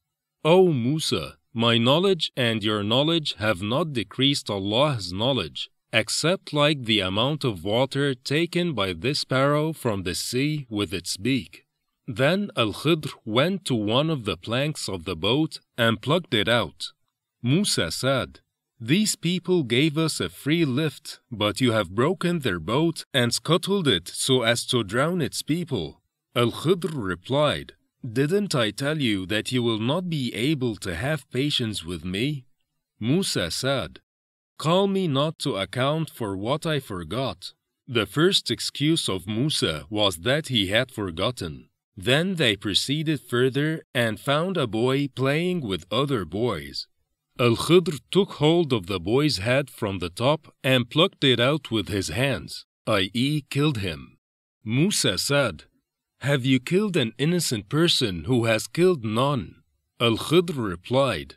O 0.44 0.74
Musa, 0.74 1.38
my 1.54 1.78
knowledge 1.78 2.32
and 2.38 2.64
your 2.64 2.84
knowledge 2.84 3.36
have 3.38 3.62
not 3.62 3.94
decreased 3.94 4.50
Allah's 4.50 5.12
knowledge, 5.12 5.70
except 5.92 6.54
like 6.54 6.86
the 6.86 7.02
amount 7.02 7.44
of 7.44 7.64
water 7.64 8.14
taken 8.14 8.74
by 8.74 8.94
this 8.94 9.20
sparrow 9.20 9.74
from 9.74 10.04
the 10.04 10.16
sea 10.16 10.66
with 10.70 10.94
its 10.94 11.18
beak. 11.18 11.66
Then 12.08 12.50
Al 12.56 12.74
Khidr 12.74 13.12
went 13.26 13.66
to 13.66 13.76
one 13.76 14.10
of 14.10 14.26
the 14.26 14.38
planks 14.38 14.88
of 14.88 15.06
the 15.06 15.16
boat 15.16 15.60
and 15.78 16.02
plucked 16.02 16.34
it 16.34 16.48
out. 16.48 16.88
Musa 17.44 17.92
said, 17.92 18.40
These 18.80 19.16
people 19.16 19.64
gave 19.64 19.98
us 19.98 20.20
a 20.20 20.30
free 20.30 20.66
lift, 20.66 21.20
but 21.32 21.62
you 21.62 21.72
have 21.74 21.96
broken 21.96 22.40
their 22.40 22.60
boat 22.60 23.06
and 23.14 23.34
scuttled 23.34 23.88
it 23.88 24.08
so 24.08 24.44
as 24.44 24.66
to 24.68 24.84
drown 24.84 25.22
its 25.22 25.42
people. 25.42 26.02
Al 26.36 26.52
Khidr 26.52 26.92
replied, 26.94 27.74
didn't 28.02 28.56
I 28.56 28.72
tell 28.72 29.00
you 29.02 29.26
that 29.28 29.52
you 29.52 29.62
will 29.64 29.80
not 29.80 30.10
be 30.10 30.34
able 30.34 30.76
to 30.78 30.96
have 30.96 31.30
patience 31.32 31.84
with 31.84 32.04
me? 32.04 32.46
Musa 33.00 33.52
said, 33.52 34.00
Call 34.58 34.88
me 34.88 35.08
not 35.08 35.40
to 35.40 35.56
account 35.56 36.10
for 36.10 36.38
what 36.38 36.66
I 36.66 36.80
forgot. 36.80 37.54
The 37.88 38.06
first 38.06 38.52
excuse 38.52 39.10
of 39.10 39.28
Musa 39.28 39.86
was 39.90 40.18
that 40.18 40.48
he 40.48 40.68
had 40.68 40.92
forgotten. 40.92 41.70
Then 41.98 42.36
they 42.36 42.56
proceeded 42.56 43.22
further 43.22 43.84
and 43.94 44.20
found 44.20 44.58
a 44.58 44.68
boy 44.68 45.08
playing 45.10 45.62
with 45.62 45.86
other 45.92 46.26
boys. 46.26 46.88
Al 47.40 47.56
Khidr 47.56 48.00
took 48.12 48.34
hold 48.34 48.72
of 48.72 48.86
the 48.86 49.00
boy's 49.00 49.38
head 49.38 49.70
from 49.70 50.00
the 50.00 50.10
top 50.10 50.54
and 50.64 50.90
plucked 50.90 51.24
it 51.24 51.40
out 51.40 51.72
with 51.72 51.88
his 51.88 52.10
hands, 52.10 52.66
i.e., 52.88 53.42
killed 53.50 53.80
him. 53.80 54.18
Musa 54.64 55.18
said, 55.18 55.64
have 56.22 56.46
you 56.46 56.60
killed 56.60 56.96
an 56.96 57.14
innocent 57.18 57.68
person 57.68 58.26
who 58.26 58.46
has 58.46 58.68
killed 58.68 59.04
none? 59.04 59.56
Al 60.00 60.18
Khidr 60.18 60.56
replied, 60.56 61.36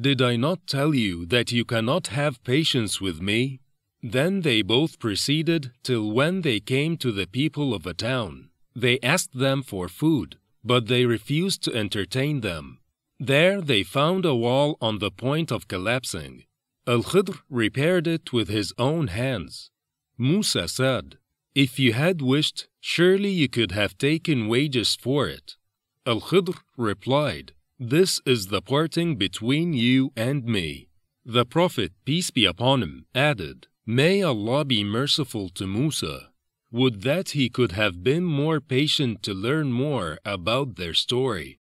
Did 0.00 0.22
I 0.22 0.36
not 0.36 0.66
tell 0.66 0.94
you 0.94 1.26
that 1.26 1.52
you 1.52 1.66
cannot 1.66 2.06
have 2.06 2.42
patience 2.42 2.98
with 2.98 3.20
me? 3.20 3.60
Then 4.02 4.40
they 4.40 4.62
both 4.62 4.98
proceeded 4.98 5.72
till 5.82 6.10
when 6.10 6.40
they 6.40 6.60
came 6.60 6.96
to 6.98 7.12
the 7.12 7.26
people 7.26 7.74
of 7.74 7.86
a 7.86 7.92
town. 7.92 8.48
They 8.74 8.98
asked 9.00 9.38
them 9.38 9.62
for 9.62 9.86
food, 9.86 10.38
but 10.64 10.86
they 10.86 11.04
refused 11.04 11.62
to 11.64 11.74
entertain 11.74 12.40
them. 12.40 12.78
There 13.20 13.60
they 13.60 13.82
found 13.82 14.24
a 14.24 14.34
wall 14.34 14.78
on 14.80 14.98
the 14.98 15.10
point 15.10 15.52
of 15.52 15.68
collapsing. 15.68 16.44
Al 16.86 17.02
Khidr 17.02 17.38
repaired 17.50 18.06
it 18.06 18.32
with 18.32 18.48
his 18.48 18.72
own 18.78 19.08
hands. 19.08 19.70
Musa 20.16 20.68
said, 20.68 21.18
if 21.54 21.78
you 21.78 21.92
had 21.92 22.22
wished, 22.22 22.66
surely 22.82 23.30
you 23.30 23.48
could 23.48 23.70
have 23.72 23.96
taken 23.96 24.48
wages 24.48 24.96
for 24.96 25.28
it. 25.28 25.56
Al 26.04 26.20
Khidr 26.20 26.58
replied, 26.76 27.52
This 27.78 28.20
is 28.26 28.48
the 28.48 28.60
parting 28.60 29.16
between 29.16 29.72
you 29.72 30.12
and 30.16 30.44
me. 30.44 30.88
The 31.24 31.46
Prophet, 31.46 31.92
peace 32.04 32.30
be 32.32 32.44
upon 32.44 32.82
him, 32.82 33.06
added, 33.14 33.68
May 33.86 34.22
Allah 34.22 34.64
be 34.64 34.82
merciful 34.82 35.48
to 35.50 35.66
Musa. 35.66 36.30
Would 36.72 37.02
that 37.02 37.30
he 37.30 37.48
could 37.48 37.72
have 37.72 38.02
been 38.02 38.24
more 38.24 38.60
patient 38.60 39.22
to 39.24 39.32
learn 39.32 39.70
more 39.72 40.18
about 40.24 40.76
their 40.76 40.94
story. 40.94 41.60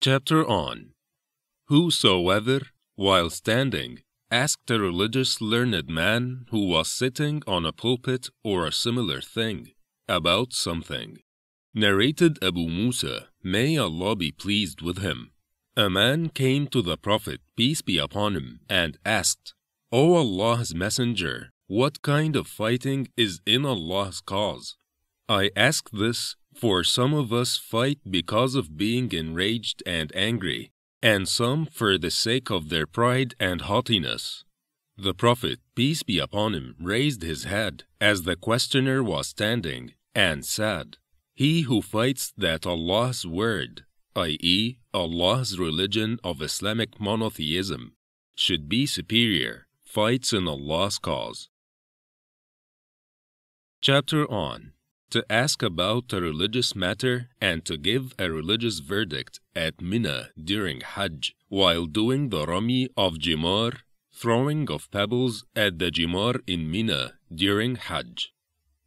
Chapter 0.00 0.46
on 0.46 0.90
Whosoever, 1.68 2.60
while 2.94 3.30
standing, 3.30 4.02
asked 4.30 4.70
a 4.70 4.78
religious 4.78 5.40
learned 5.40 5.88
man 5.88 6.46
who 6.50 6.66
was 6.66 6.88
sitting 6.88 7.42
on 7.46 7.64
a 7.64 7.72
pulpit 7.72 8.28
or 8.42 8.66
a 8.66 8.72
similar 8.72 9.20
thing 9.20 9.70
about 10.08 10.52
something. 10.52 11.18
Narrated 11.74 12.42
Abu 12.42 12.68
Musa, 12.68 13.28
may 13.42 13.76
Allah 13.76 14.16
be 14.16 14.32
pleased 14.32 14.82
with 14.82 14.98
him. 14.98 15.32
A 15.76 15.90
man 15.90 16.30
came 16.30 16.66
to 16.68 16.80
the 16.80 16.96
Prophet, 16.96 17.40
peace 17.56 17.82
be 17.82 17.98
upon 17.98 18.34
him, 18.34 18.60
and 18.68 18.96
asked, 19.04 19.54
O 19.92 20.14
Allah's 20.14 20.74
Messenger, 20.74 21.50
what 21.66 22.02
kind 22.02 22.34
of 22.34 22.46
fighting 22.46 23.08
is 23.16 23.40
in 23.44 23.66
Allah's 23.66 24.20
cause? 24.20 24.76
I 25.28 25.50
ask 25.54 25.90
this, 25.90 26.36
for 26.54 26.82
some 26.82 27.12
of 27.12 27.32
us 27.32 27.56
fight 27.56 27.98
because 28.08 28.54
of 28.54 28.76
being 28.76 29.12
enraged 29.12 29.82
and 29.84 30.10
angry, 30.14 30.72
and 31.02 31.28
some 31.28 31.66
for 31.66 31.98
the 31.98 32.10
sake 32.10 32.50
of 32.50 32.68
their 32.68 32.86
pride 32.86 33.34
and 33.38 33.62
haughtiness. 33.62 34.44
The 34.96 35.14
Prophet, 35.14 35.60
peace 35.74 36.02
be 36.02 36.18
upon 36.18 36.54
him, 36.54 36.74
raised 36.80 37.22
his 37.22 37.44
head 37.44 37.84
as 38.00 38.22
the 38.22 38.36
questioner 38.36 39.02
was 39.02 39.28
standing 39.28 39.92
and 40.14 40.44
said, 40.44 40.96
He 41.34 41.62
who 41.62 41.82
fights 41.82 42.32
that 42.38 42.66
Allah's 42.66 43.26
word, 43.26 43.84
i.e., 44.14 44.78
Allah's 44.94 45.58
religion 45.58 46.18
of 46.24 46.40
Islamic 46.40 46.98
monotheism, 46.98 47.92
should 48.34 48.68
be 48.68 48.86
superior, 48.86 49.66
fights 49.84 50.32
in 50.32 50.48
Allah's 50.48 50.98
cause. 50.98 51.50
Chapter 53.82 54.30
on 54.30 54.72
to 55.10 55.24
ask 55.30 55.62
about 55.62 56.12
a 56.12 56.20
religious 56.20 56.74
matter 56.74 57.28
and 57.40 57.64
to 57.64 57.76
give 57.76 58.14
a 58.18 58.30
religious 58.30 58.80
verdict 58.80 59.40
at 59.54 59.80
Mina 59.80 60.30
during 60.42 60.80
Hajj 60.80 61.34
while 61.48 61.86
doing 61.86 62.30
the 62.30 62.46
Rami 62.46 62.88
of 62.96 63.18
Jimar, 63.18 63.72
throwing 64.12 64.70
of 64.70 64.90
pebbles 64.90 65.44
at 65.54 65.78
the 65.78 65.90
Jimar 65.90 66.40
in 66.46 66.70
Mina 66.70 67.14
during 67.34 67.76
Hajj. 67.76 68.32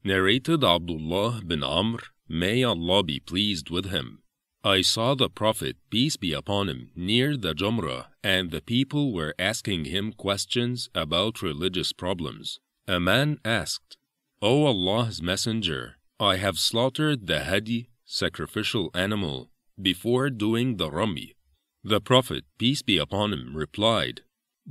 Narrated 0.03 0.63
Abdullah 0.63 1.41
bin 1.45 1.63
Amr, 1.63 1.99
may 2.27 2.63
Allah 2.63 3.03
be 3.03 3.19
pleased 3.19 3.69
with 3.69 3.85
him. 3.85 4.23
I 4.63 4.81
saw 4.81 5.15
the 5.15 5.29
Prophet, 5.29 5.77
peace 5.89 6.17
be 6.17 6.33
upon 6.33 6.67
him, 6.67 6.91
near 6.95 7.37
the 7.37 7.53
Jumrah, 7.53 8.07
and 8.23 8.51
the 8.51 8.61
people 8.61 9.13
were 9.13 9.33
asking 9.39 9.85
him 9.85 10.11
questions 10.11 10.89
about 10.93 11.41
religious 11.41 11.93
problems. 11.93 12.59
A 12.85 12.99
man 12.99 13.39
asked, 13.45 13.95
O 14.41 14.65
Allah's 14.65 15.21
Messenger, 15.21 15.95
I 16.19 16.35
have 16.35 16.59
slaughtered 16.59 17.27
the 17.27 17.45
hadi, 17.45 17.89
sacrificial 18.05 18.91
animal, 18.93 19.51
before 19.81 20.29
doing 20.29 20.75
the 20.75 20.91
rami. 20.91 21.35
The 21.83 22.01
Prophet, 22.01 22.43
peace 22.57 22.81
be 22.81 22.97
upon 22.97 23.31
him, 23.31 23.55
replied, 23.55 24.21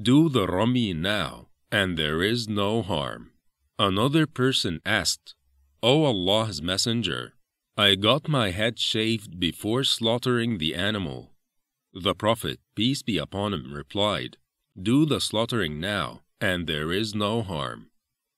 Do 0.01 0.29
the 0.29 0.47
rami 0.47 0.93
now, 0.93 1.49
and 1.73 1.97
there 1.97 2.23
is 2.23 2.49
no 2.49 2.83
harm. 2.83 3.31
Another 3.79 4.27
person 4.27 4.81
asked, 4.85 5.35
O 5.83 6.05
Allah's 6.05 6.61
Messenger, 6.61 7.33
I 7.79 7.95
got 7.95 8.29
my 8.29 8.51
head 8.51 8.79
shaved 8.79 9.41
before 9.41 9.85
slaughtering 9.85 10.59
the 10.59 10.75
animal. 10.75 11.33
The 11.95 12.15
Prophet, 12.15 12.61
peace 12.75 13.03
be 13.03 13.16
upon 13.16 13.55
him, 13.55 13.73
replied, 13.73 14.37
Do 14.81 15.07
the 15.07 15.20
slaughtering 15.20 15.81
now, 15.81 16.20
and 16.41 16.66
there 16.66 16.93
is 16.93 17.15
no 17.15 17.41
harm. 17.43 17.91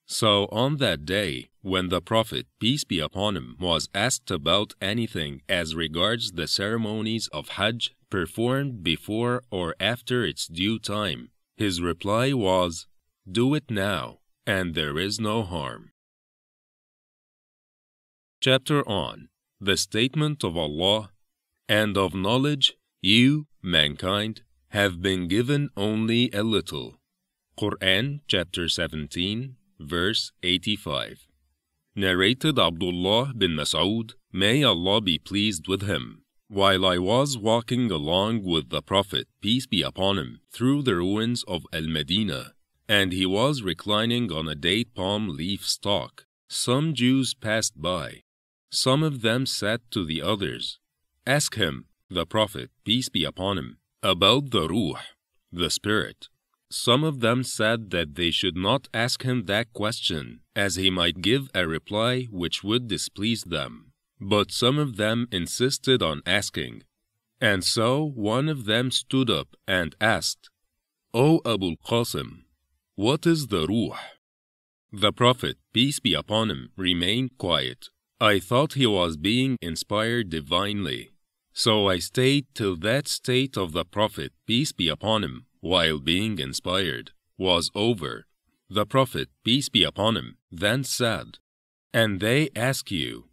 So 0.06 0.44
on 0.52 0.76
that 0.76 1.04
day, 1.04 1.49
when 1.62 1.88
the 1.88 2.00
Prophet, 2.00 2.46
peace 2.58 2.84
be 2.84 2.98
upon 2.98 3.36
him, 3.36 3.56
was 3.60 3.88
asked 3.94 4.30
about 4.30 4.74
anything 4.80 5.42
as 5.48 5.74
regards 5.74 6.32
the 6.32 6.48
ceremonies 6.48 7.28
of 7.32 7.50
Hajj 7.50 7.94
performed 8.08 8.82
before 8.82 9.42
or 9.50 9.74
after 9.78 10.24
its 10.24 10.46
due 10.46 10.78
time, 10.78 11.30
his 11.56 11.80
reply 11.80 12.32
was, 12.32 12.86
Do 13.30 13.54
it 13.54 13.70
now, 13.70 14.20
and 14.46 14.74
there 14.74 14.98
is 14.98 15.20
no 15.20 15.42
harm. 15.42 15.92
Chapter 18.40 18.86
on 18.88 19.28
The 19.60 19.76
Statement 19.76 20.42
of 20.42 20.56
Allah 20.56 21.10
and 21.68 21.96
of 21.96 22.14
knowledge, 22.14 22.74
you, 23.02 23.46
mankind, 23.62 24.42
have 24.70 25.02
been 25.02 25.28
given 25.28 25.68
only 25.76 26.30
a 26.32 26.42
little. 26.42 26.96
Quran 27.58 28.20
chapter 28.26 28.68
17 28.68 29.56
verse 29.80 30.32
85. 30.42 31.29
Narrated 31.96 32.56
Abdullah 32.56 33.32
bin 33.36 33.56
Mas'ud, 33.56 34.14
may 34.32 34.62
Allah 34.62 35.00
be 35.00 35.18
pleased 35.18 35.66
with 35.66 35.82
him. 35.82 36.22
While 36.46 36.86
I 36.86 36.98
was 36.98 37.36
walking 37.36 37.90
along 37.90 38.44
with 38.44 38.70
the 38.70 38.80
Prophet, 38.80 39.26
peace 39.40 39.66
be 39.66 39.82
upon 39.82 40.18
him, 40.18 40.40
through 40.52 40.82
the 40.82 40.96
ruins 40.96 41.42
of 41.44 41.66
Al 41.72 41.88
Medina, 41.88 42.52
and 42.88 43.12
he 43.12 43.26
was 43.26 43.62
reclining 43.62 44.30
on 44.32 44.48
a 44.48 44.54
date 44.54 44.94
palm 44.94 45.36
leaf 45.36 45.66
stalk, 45.66 46.26
some 46.48 46.94
Jews 46.94 47.34
passed 47.34 47.80
by. 47.80 48.22
Some 48.70 49.02
of 49.02 49.22
them 49.22 49.44
said 49.44 49.80
to 49.90 50.04
the 50.04 50.22
others, 50.22 50.78
Ask 51.26 51.56
him, 51.56 51.86
the 52.08 52.24
Prophet, 52.24 52.70
peace 52.84 53.08
be 53.08 53.24
upon 53.24 53.58
him, 53.58 53.78
about 54.02 54.50
the 54.50 54.68
Ruh, 54.68 55.00
the 55.52 55.70
Spirit. 55.70 56.28
Some 56.70 57.02
of 57.02 57.18
them 57.18 57.42
said 57.42 57.90
that 57.90 58.14
they 58.14 58.30
should 58.30 58.56
not 58.56 58.88
ask 58.94 59.22
him 59.22 59.46
that 59.46 59.72
question, 59.72 60.39
as 60.54 60.76
he 60.76 60.90
might 60.90 61.22
give 61.22 61.50
a 61.54 61.66
reply 61.66 62.24
which 62.24 62.62
would 62.64 62.88
displease 62.88 63.44
them. 63.44 63.92
But 64.20 64.52
some 64.52 64.78
of 64.78 64.96
them 64.96 65.28
insisted 65.32 66.02
on 66.02 66.22
asking. 66.26 66.82
And 67.40 67.64
so 67.64 68.04
one 68.04 68.48
of 68.48 68.66
them 68.66 68.90
stood 68.90 69.30
up 69.30 69.56
and 69.66 69.96
asked, 70.00 70.50
O 71.14 71.40
Abul 71.44 71.76
Qasim, 71.84 72.44
what 72.94 73.26
is 73.26 73.46
the 73.46 73.66
Ruh? 73.66 73.98
The 74.92 75.12
Prophet, 75.12 75.56
peace 75.72 76.00
be 76.00 76.14
upon 76.14 76.50
him, 76.50 76.70
remained 76.76 77.38
quiet. 77.38 77.88
I 78.20 78.38
thought 78.38 78.74
he 78.74 78.86
was 78.86 79.16
being 79.16 79.56
inspired 79.62 80.28
divinely. 80.28 81.10
So 81.52 81.88
I 81.88 81.98
stayed 81.98 82.46
till 82.54 82.76
that 82.76 83.08
state 83.08 83.56
of 83.56 83.72
the 83.72 83.84
Prophet, 83.84 84.32
peace 84.46 84.72
be 84.72 84.88
upon 84.88 85.24
him, 85.24 85.46
while 85.60 85.98
being 85.98 86.38
inspired, 86.38 87.12
was 87.38 87.70
over, 87.74 88.26
the 88.70 88.86
Prophet, 88.86 89.28
peace 89.44 89.68
be 89.68 89.82
upon 89.82 90.16
him, 90.16 90.36
then 90.50 90.84
said, 90.84 91.38
And 91.92 92.20
they 92.20 92.50
ask 92.54 92.90
you, 92.90 93.24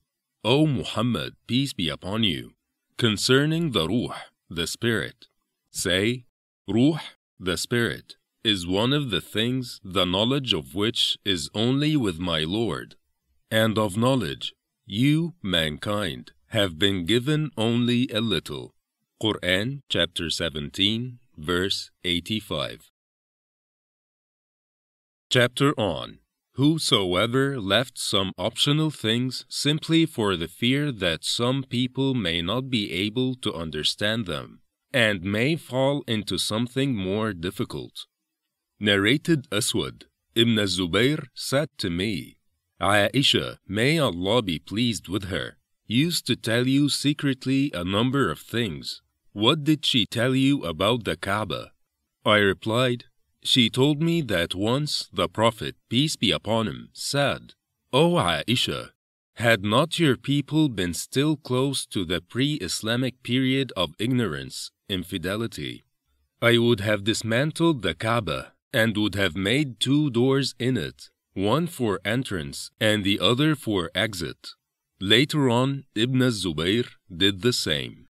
O 0.44 0.66
Muhammad, 0.66 1.36
peace 1.46 1.74
be 1.74 1.90
upon 1.90 2.24
you, 2.24 2.54
concerning 2.98 3.72
the 3.72 3.88
Ruh, 3.88 4.16
the 4.50 4.66
Spirit. 4.66 5.28
Say, 5.70 6.26
Ruh, 6.68 6.98
the 7.40 7.56
Spirit, 7.58 8.16
is 8.44 8.66
one 8.66 8.94
of 8.94 9.12
the 9.12 9.22
things 9.22 9.80
the 9.84 10.06
knowledge 10.06 10.54
of 10.54 10.74
which 10.74 11.18
is 11.24 11.50
only 11.54 11.96
with 11.96 12.18
my 12.18 12.40
Lord. 12.40 12.96
And 13.52 13.78
of 13.78 13.96
knowledge, 13.96 14.54
you, 14.86 15.36
mankind, 15.44 16.32
have 16.48 16.80
been 16.80 17.06
given 17.06 17.52
only 17.58 18.10
a 18.10 18.22
little. 18.22 18.74
Quran 19.22 19.82
chapter 19.90 20.30
17, 20.30 21.20
verse 21.38 21.92
85. 22.04 22.90
Chapter 25.30 25.78
on 25.78 26.20
Whosoever 26.54 27.60
left 27.60 28.00
some 28.00 28.32
optional 28.38 28.90
things 28.90 29.46
simply 29.50 30.06
for 30.06 30.38
the 30.38 30.48
fear 30.48 30.90
that 30.90 31.26
some 31.26 31.64
people 31.64 32.14
may 32.14 32.42
not 32.42 32.70
be 32.70 32.94
able 32.94 33.36
to 33.36 33.54
understand 33.54 34.26
them 34.26 34.62
and 34.94 35.22
may 35.22 35.58
fall 35.58 36.06
into 36.08 36.38
something 36.38 36.96
more 36.96 37.34
difficult. 37.34 38.06
Narrated 38.80 39.48
Aswad 39.52 40.06
Ibn 40.34 40.56
Zubayr 40.66 41.28
said 41.34 41.70
to 41.80 41.90
me, 41.90 42.38
Aisha, 42.80 43.58
may 43.68 44.00
Allah 44.00 44.42
be 44.42 44.60
pleased 44.60 45.10
with 45.10 45.26
her, 45.26 45.58
used 45.86 46.26
to 46.28 46.38
tell 46.38 46.66
you 46.66 46.88
secretly 46.88 47.70
a 47.74 47.84
number 47.84 48.32
of 48.32 48.40
things 48.40 49.02
what 49.34 49.66
did 49.66 49.86
she 49.86 50.06
tell 50.06 50.34
you 50.34 50.64
about 50.64 51.04
the 51.04 51.18
Kaaba? 51.18 51.74
I 52.26 52.38
replied, 52.38 53.06
She 53.48 53.70
told 53.70 54.02
me 54.02 54.20
that 54.24 54.56
once 54.56 55.08
the 55.14 55.30
Prophet, 55.30 55.78
peace 55.88 56.18
be 56.18 56.32
upon 56.32 56.68
him, 56.68 56.90
said, 56.92 57.54
O 57.94 58.16
Aisha, 58.16 58.90
had 59.36 59.64
not 59.64 59.98
your 59.98 60.18
people 60.18 60.68
been 60.68 60.94
still 60.94 61.38
close 61.38 61.86
to 61.86 62.04
the 62.04 62.20
pre 62.20 62.56
Islamic 62.56 63.24
period 63.24 63.72
of 63.78 63.96
ignorance, 64.00 64.72
infidelity, 64.90 65.86
I 66.42 66.58
would 66.58 66.82
have 66.82 67.06
dismantled 67.06 67.84
the 67.84 67.96
Kaaba 67.96 68.52
and 68.74 68.98
would 68.98 69.16
have 69.16 69.38
made 69.38 69.80
two 69.80 70.10
doors 70.10 70.54
in 70.60 70.76
it, 70.76 71.10
one 71.34 71.68
for 71.68 72.02
entrance 72.04 72.70
and 72.82 73.06
the 73.06 73.18
other 73.18 73.56
for 73.56 73.90
exit. 73.96 74.56
Later 75.00 75.50
on, 75.50 75.86
Ibn 75.96 76.20
Zubayr 76.32 76.88
did 77.16 77.44
the 77.44 77.54
same. 77.54 78.08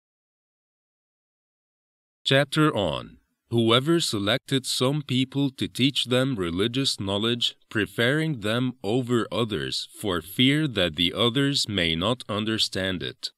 Chapter 2.22 2.72
on 2.72 3.18
Whoever 3.50 4.00
selected 4.00 4.66
some 4.66 5.02
people 5.02 5.50
to 5.50 5.68
teach 5.68 6.06
them 6.06 6.34
religious 6.34 6.98
knowledge, 6.98 7.56
preferring 7.68 8.40
them 8.40 8.72
over 8.82 9.26
others 9.30 9.88
for 10.00 10.20
fear 10.20 10.66
that 10.66 10.96
the 10.96 11.12
others 11.12 11.68
may 11.68 11.94
not 11.94 12.24
understand 12.28 13.02
it. 13.02 13.30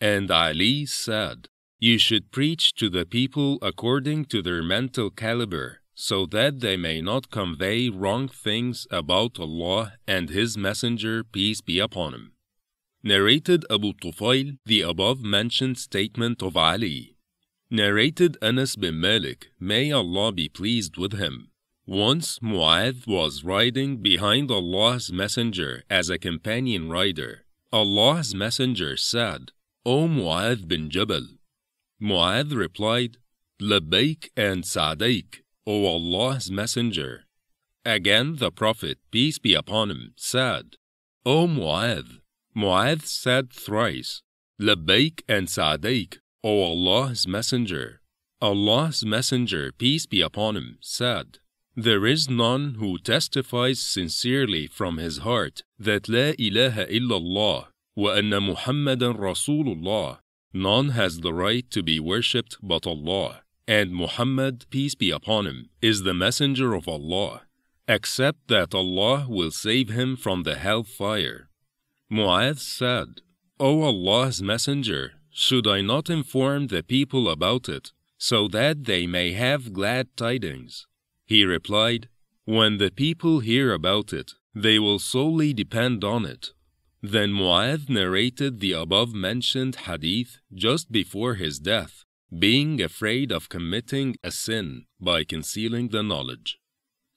And 0.00 0.30
Ali 0.30 0.86
said, 0.86 1.48
You 1.78 1.98
should 1.98 2.30
preach 2.30 2.74
to 2.74 2.88
the 2.88 3.04
people 3.04 3.58
according 3.60 4.26
to 4.26 4.40
their 4.40 4.62
mental 4.62 5.10
caliber, 5.10 5.80
so 5.94 6.24
that 6.26 6.60
they 6.60 6.78
may 6.78 7.02
not 7.02 7.30
convey 7.30 7.90
wrong 7.90 8.28
things 8.28 8.86
about 8.90 9.38
Allah 9.38 9.94
and 10.06 10.30
His 10.30 10.56
Messenger, 10.56 11.24
peace 11.24 11.60
be 11.60 11.78
upon 11.78 12.14
him. 12.14 12.32
Narrated 13.02 13.66
Abu 13.70 13.92
Tufail 13.94 14.56
the 14.64 14.80
above 14.82 15.22
mentioned 15.22 15.78
statement 15.78 16.42
of 16.42 16.56
Ali. 16.56 17.16
Narrated 17.72 18.36
Anas 18.42 18.74
bin 18.74 19.00
Malik, 19.00 19.52
may 19.60 19.92
Allah 19.92 20.32
be 20.32 20.48
pleased 20.48 20.96
with 20.96 21.12
him. 21.12 21.52
Once 21.86 22.40
Mu'adh 22.40 23.06
was 23.06 23.44
riding 23.44 23.98
behind 23.98 24.50
Allah's 24.50 25.12
Messenger 25.12 25.84
as 25.88 26.08
a 26.10 26.18
companion 26.18 26.90
rider. 26.90 27.44
Allah's 27.72 28.34
Messenger 28.34 28.96
said, 28.96 29.52
O 29.86 30.08
Mu'adh 30.08 30.66
bin 30.66 30.90
Jabal. 30.90 31.26
Mu'adh 32.02 32.52
replied, 32.52 33.18
Labbaik 33.62 34.30
and 34.36 34.66
Sa'daik, 34.66 35.44
O 35.64 35.86
Allah's 35.86 36.50
Messenger. 36.50 37.26
Again 37.84 38.36
the 38.36 38.50
Prophet, 38.50 38.98
peace 39.12 39.38
be 39.38 39.54
upon 39.54 39.92
him, 39.92 40.14
said, 40.16 40.74
O 41.24 41.46
Mu'adh. 41.46 42.20
Mu'adh 42.56 43.02
said 43.02 43.52
thrice, 43.52 44.22
Labbaik 44.60 45.22
and 45.28 45.48
Sa'daik, 45.48 46.19
O 46.42 46.62
Allah's 46.62 47.28
Messenger. 47.28 48.00
Allah's 48.40 49.04
Messenger, 49.04 49.72
peace 49.76 50.06
be 50.06 50.22
upon 50.22 50.56
him, 50.56 50.78
said, 50.80 51.38
There 51.76 52.06
is 52.06 52.30
none 52.30 52.76
who 52.78 52.96
testifies 52.98 53.78
sincerely 53.78 54.66
from 54.66 54.96
his 54.96 55.18
heart 55.18 55.64
that 55.78 56.08
La 56.08 56.32
ilaha 56.38 56.86
illallah 56.86 57.66
wa 57.94 58.12
anna 58.14 58.40
Muhammadan 58.40 59.18
Rasulullah. 59.18 60.20
None 60.54 60.90
has 60.90 61.20
the 61.20 61.34
right 61.34 61.70
to 61.70 61.82
be 61.82 62.00
worshipped 62.00 62.56
but 62.62 62.86
Allah, 62.86 63.42
and 63.68 63.92
Muhammad, 63.92 64.64
peace 64.70 64.94
be 64.94 65.10
upon 65.10 65.46
him, 65.46 65.68
is 65.82 66.02
the 66.02 66.14
messenger 66.14 66.74
of 66.74 66.88
Allah, 66.88 67.42
except 67.86 68.48
that 68.48 68.74
Allah 68.74 69.26
will 69.28 69.50
save 69.50 69.90
him 69.90 70.16
from 70.16 70.44
the 70.44 70.56
hell 70.56 70.84
fire. 70.84 71.50
Mu'adh 72.10 72.58
said, 72.58 73.20
O 73.60 73.82
Allah's 73.82 74.42
Messenger, 74.42 75.12
should 75.32 75.66
I 75.66 75.80
not 75.80 76.10
inform 76.10 76.66
the 76.66 76.82
people 76.82 77.28
about 77.28 77.68
it, 77.68 77.92
so 78.18 78.48
that 78.48 78.84
they 78.84 79.06
may 79.06 79.32
have 79.32 79.72
glad 79.72 80.16
tidings? 80.16 80.86
He 81.26 81.44
replied, 81.44 82.08
When 82.44 82.78
the 82.78 82.90
people 82.90 83.40
hear 83.40 83.72
about 83.72 84.12
it, 84.12 84.32
they 84.54 84.78
will 84.78 84.98
solely 84.98 85.52
depend 85.52 86.02
on 86.04 86.24
it. 86.24 86.52
Then 87.02 87.30
Mu'adh 87.32 87.88
narrated 87.88 88.60
the 88.60 88.72
above 88.72 89.14
mentioned 89.14 89.76
hadith 89.86 90.38
just 90.52 90.92
before 90.92 91.34
his 91.36 91.58
death, 91.58 92.04
being 92.36 92.82
afraid 92.82 93.32
of 93.32 93.48
committing 93.48 94.16
a 94.22 94.30
sin 94.30 94.86
by 95.00 95.24
concealing 95.24 95.88
the 95.88 96.02
knowledge. 96.02 96.58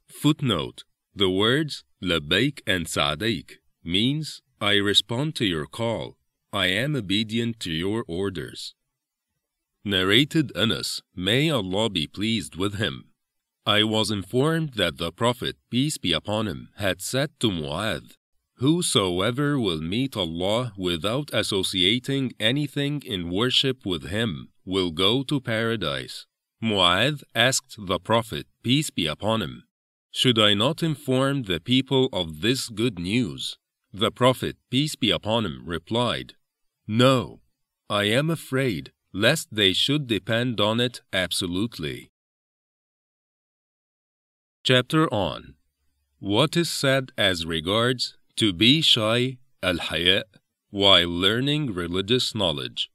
Footnote 0.08 0.84
The 1.16 1.30
words 1.30 1.84
Labbaik 2.02 2.62
and 2.66 2.88
Sa'daik 2.88 3.60
means 3.84 4.42
I 4.62 4.76
respond 4.76 5.36
to 5.36 5.46
your 5.46 5.66
call. 5.66 6.18
I 6.54 6.68
am 6.68 6.96
obedient 6.96 7.60
to 7.62 7.72
your 7.72 8.06
orders. 8.08 8.76
Narrated 9.84 10.56
Anas, 10.56 11.02
may 11.16 11.50
Allah 11.50 11.90
be 11.90 12.06
pleased 12.06 12.56
with 12.56 12.76
him. 12.76 13.06
I 13.66 13.84
was 13.84 14.12
informed 14.12 14.74
that 14.74 14.98
the 15.00 15.12
Prophet, 15.12 15.56
peace 15.72 15.98
be 15.98 16.14
upon 16.14 16.48
him, 16.48 16.70
had 16.76 17.02
said 17.02 17.32
to 17.40 17.50
Mu'adh, 17.50 18.18
Whosoever 18.58 19.60
will 19.60 19.82
meet 19.82 20.16
Allah 20.16 20.74
without 20.78 21.32
associating 21.34 22.34
anything 22.40 23.02
in 23.04 23.32
worship 23.32 23.84
with 23.84 24.10
Him 24.10 24.50
will 24.64 24.92
go 24.92 25.24
to 25.24 25.42
paradise. 25.42 26.28
Mu'adh 26.62 27.24
asked 27.34 27.76
the 27.80 28.00
Prophet, 28.00 28.46
peace 28.64 28.92
be 28.92 29.08
upon 29.08 29.42
him, 29.42 29.64
Should 30.12 30.38
I 30.38 30.54
not 30.54 30.84
inform 30.84 31.44
the 31.44 31.60
people 31.60 32.10
of 32.14 32.42
this 32.42 32.70
good 32.70 33.00
news? 33.00 33.58
The 33.92 34.12
Prophet, 34.12 34.56
peace 34.70 34.96
be 34.96 35.10
upon 35.10 35.46
him, 35.46 35.64
replied, 35.66 36.36
No, 36.88 37.42
I 37.90 38.06
am 38.06 38.30
afraid 38.30 38.92
lest 39.14 39.54
they 39.54 39.74
should 39.74 40.08
depend 40.08 40.60
on 40.60 40.80
it 40.80 41.02
absolutely. 41.14 42.10
Chapter 44.64 45.08
on 45.14 45.56
What 46.20 46.58
is 46.58 46.70
said 46.70 47.12
as 47.18 47.46
regards 47.46 48.18
to 48.38 48.52
be 48.52 48.82
shy, 48.82 49.38
al-haya, 49.62 50.24
while 50.72 51.08
learning 51.08 51.74
religious 51.74 52.34
knowledge. 52.34 52.90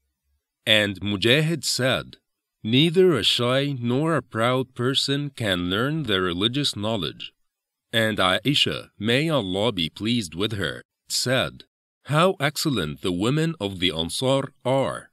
And 0.67 1.01
Mujahid 1.01 1.65
said, 1.65 2.17
Neither 2.65 3.17
a 3.17 3.23
shy 3.23 3.77
nor 3.79 4.17
a 4.17 4.23
proud 4.23 4.75
person 4.75 5.31
can 5.31 5.71
learn 5.71 6.03
the 6.03 6.21
religious 6.21 6.75
knowledge. 6.75 7.33
And 7.93 8.19
Aisha, 8.19 8.91
may 8.99 9.31
Allah 9.31 9.73
be 9.73 9.89
pleased 9.89 10.35
with 10.35 10.53
her, 10.55 10.83
said, 11.09 11.65
How 12.09 12.37
excellent 12.41 13.03
the 13.03 13.13
women 13.13 13.55
of 13.61 13.81
the 13.81 13.93
Ansar 13.93 14.55
are! 14.65 15.11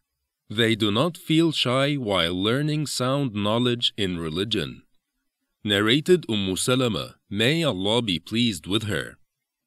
They 0.50 0.76
do 0.76 0.92
not 0.92 1.18
feel 1.18 1.52
shy 1.52 1.96
while 1.96 2.34
learning 2.34 2.88
sound 2.88 3.34
knowledge 3.34 3.92
in 3.98 4.18
religion. 4.18 4.84
Narrated 5.62 6.26
Umm 6.30 6.56
Salama, 6.56 7.16
may 7.30 7.66
Allah 7.66 8.02
be 8.02 8.18
pleased 8.18 8.66
with 8.66 8.84
her. 8.84 9.18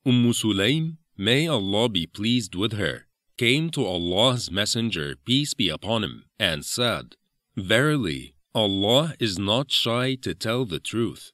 Umm 0.07 0.33
Sulaim, 0.33 0.97
may 1.19 1.47
Allah 1.47 1.91
be 1.91 2.07
pleased 2.07 2.55
with 2.55 2.73
her, 2.73 3.05
came 3.37 3.69
to 3.73 3.85
Allah's 3.85 4.51
Messenger, 4.51 5.17
peace 5.27 5.53
be 5.53 5.69
upon 5.69 6.05
him, 6.05 6.25
and 6.39 6.65
said, 6.65 7.17
Verily, 7.59 8.37
Allah 8.55 9.13
is 9.21 9.39
not 9.39 9.71
shy 9.71 10.15
to 10.23 10.35
tell 10.35 10.65
the 10.65 10.81
truth. 10.81 11.33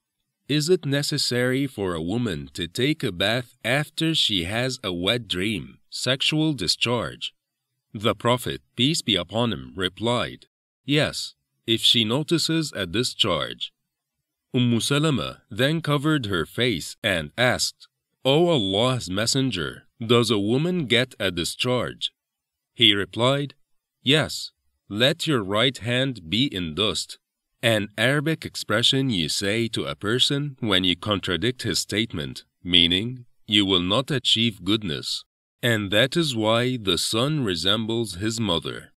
Is 0.49 0.69
it 0.69 0.85
necessary 0.85 1.69
for 1.69 1.95
a 1.95 2.03
woman 2.03 2.51
to 2.55 2.66
take 2.66 3.05
a 3.05 3.12
bath 3.12 3.55
after 3.65 4.12
she 4.12 4.43
has 4.43 4.81
a 4.83 4.93
wet 4.93 5.29
dream, 5.29 5.79
sexual 5.95 6.53
discharge? 6.53 7.33
The 7.93 8.15
Prophet, 8.15 8.62
peace 8.75 9.03
be 9.03 9.15
upon 9.15 9.53
him, 9.53 9.73
replied, 9.77 10.47
Yes, 10.85 11.35
if 11.66 11.81
she 11.81 12.05
notices 12.05 12.73
a 12.75 12.87
discharge. 12.87 13.73
Umm 14.53 14.81
Salama 14.81 15.43
then 15.51 15.81
covered 15.81 16.27
her 16.27 16.45
face 16.45 16.97
and 17.03 17.31
asked, 17.39 17.89
O 18.25 18.49
Allah's 18.49 19.09
Messenger, 19.09 19.85
does 20.05 20.31
a 20.31 20.39
woman 20.39 20.87
get 20.87 21.15
a 21.21 21.31
discharge? 21.31 22.12
He 22.75 22.95
replied, 22.95 23.55
Yes, 24.03 24.51
let 24.89 25.27
your 25.27 25.43
right 25.43 25.79
hand 25.79 26.29
be 26.29 26.47
in 26.47 26.75
dust 26.75 27.19
an 27.65 27.89
Arabic 27.97 28.45
expression 28.45 29.09
you 29.09 29.27
say 29.27 29.69
to 29.69 29.87
a 29.87 29.95
person 29.95 30.55
when 30.61 30.85
you 30.85 30.95
contradict 30.95 31.62
his 31.62 31.79
statement, 31.79 32.45
meaning, 32.62 33.25
you 33.47 33.65
will 33.65 33.81
not 33.81 34.11
achieve 34.11 34.65
goodness. 34.65 35.25
And 35.65 35.91
that 35.91 36.15
is 36.15 36.36
why 36.36 36.77
the 36.77 36.99
son 36.99 37.43
resembles 37.43 38.16
his 38.16 38.39
mother. 38.39 38.93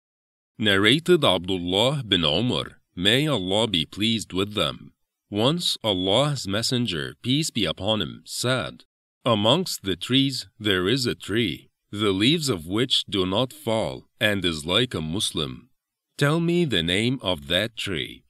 Narrated 0.57 1.23
Abdullah 1.23 2.01
bin 2.07 2.25
Umar, 2.25 2.81
may 2.95 3.27
Allah 3.27 3.67
be 3.67 3.85
pleased 3.85 4.33
with 4.33 4.55
them. 4.55 4.93
Once 5.29 5.77
Allah's 5.83 6.47
Messenger, 6.47 7.13
peace 7.21 7.51
be 7.51 7.65
upon 7.65 8.01
him, 8.01 8.23
said, 8.25 8.83
Amongst 9.23 9.83
the 9.83 9.95
trees 9.95 10.47
there 10.59 10.87
is 10.87 11.05
a 11.05 11.13
tree, 11.13 11.69
the 11.91 12.11
leaves 12.11 12.49
of 12.49 12.65
which 12.65 13.05
do 13.05 13.27
not 13.27 13.53
fall, 13.53 14.07
and 14.19 14.43
is 14.43 14.65
like 14.65 14.95
a 14.95 15.01
Muslim. 15.01 15.69
Tell 16.17 16.39
me 16.39 16.65
the 16.65 16.81
name 16.81 17.19
of 17.21 17.47
that 17.47 17.77
tree. 17.77 18.23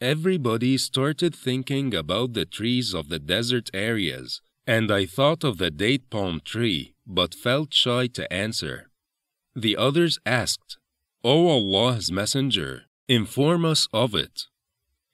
Everybody 0.00 0.78
started 0.78 1.34
thinking 1.34 1.94
about 1.94 2.32
the 2.32 2.46
trees 2.46 2.94
of 2.94 3.10
the 3.10 3.18
desert 3.18 3.68
areas, 3.74 4.40
and 4.66 4.90
I 4.90 5.04
thought 5.04 5.44
of 5.44 5.58
the 5.58 5.70
date 5.70 6.08
palm 6.08 6.40
tree, 6.42 6.94
but 7.06 7.34
felt 7.34 7.74
shy 7.74 8.06
to 8.08 8.32
answer. 8.32 8.90
The 9.54 9.76
others 9.76 10.18
asked, 10.24 10.78
O 11.24 11.48
Allah's 11.48 12.10
Messenger, 12.10 12.84
inform 13.08 13.64
us 13.64 13.88
of 13.92 14.14
it. 14.14 14.46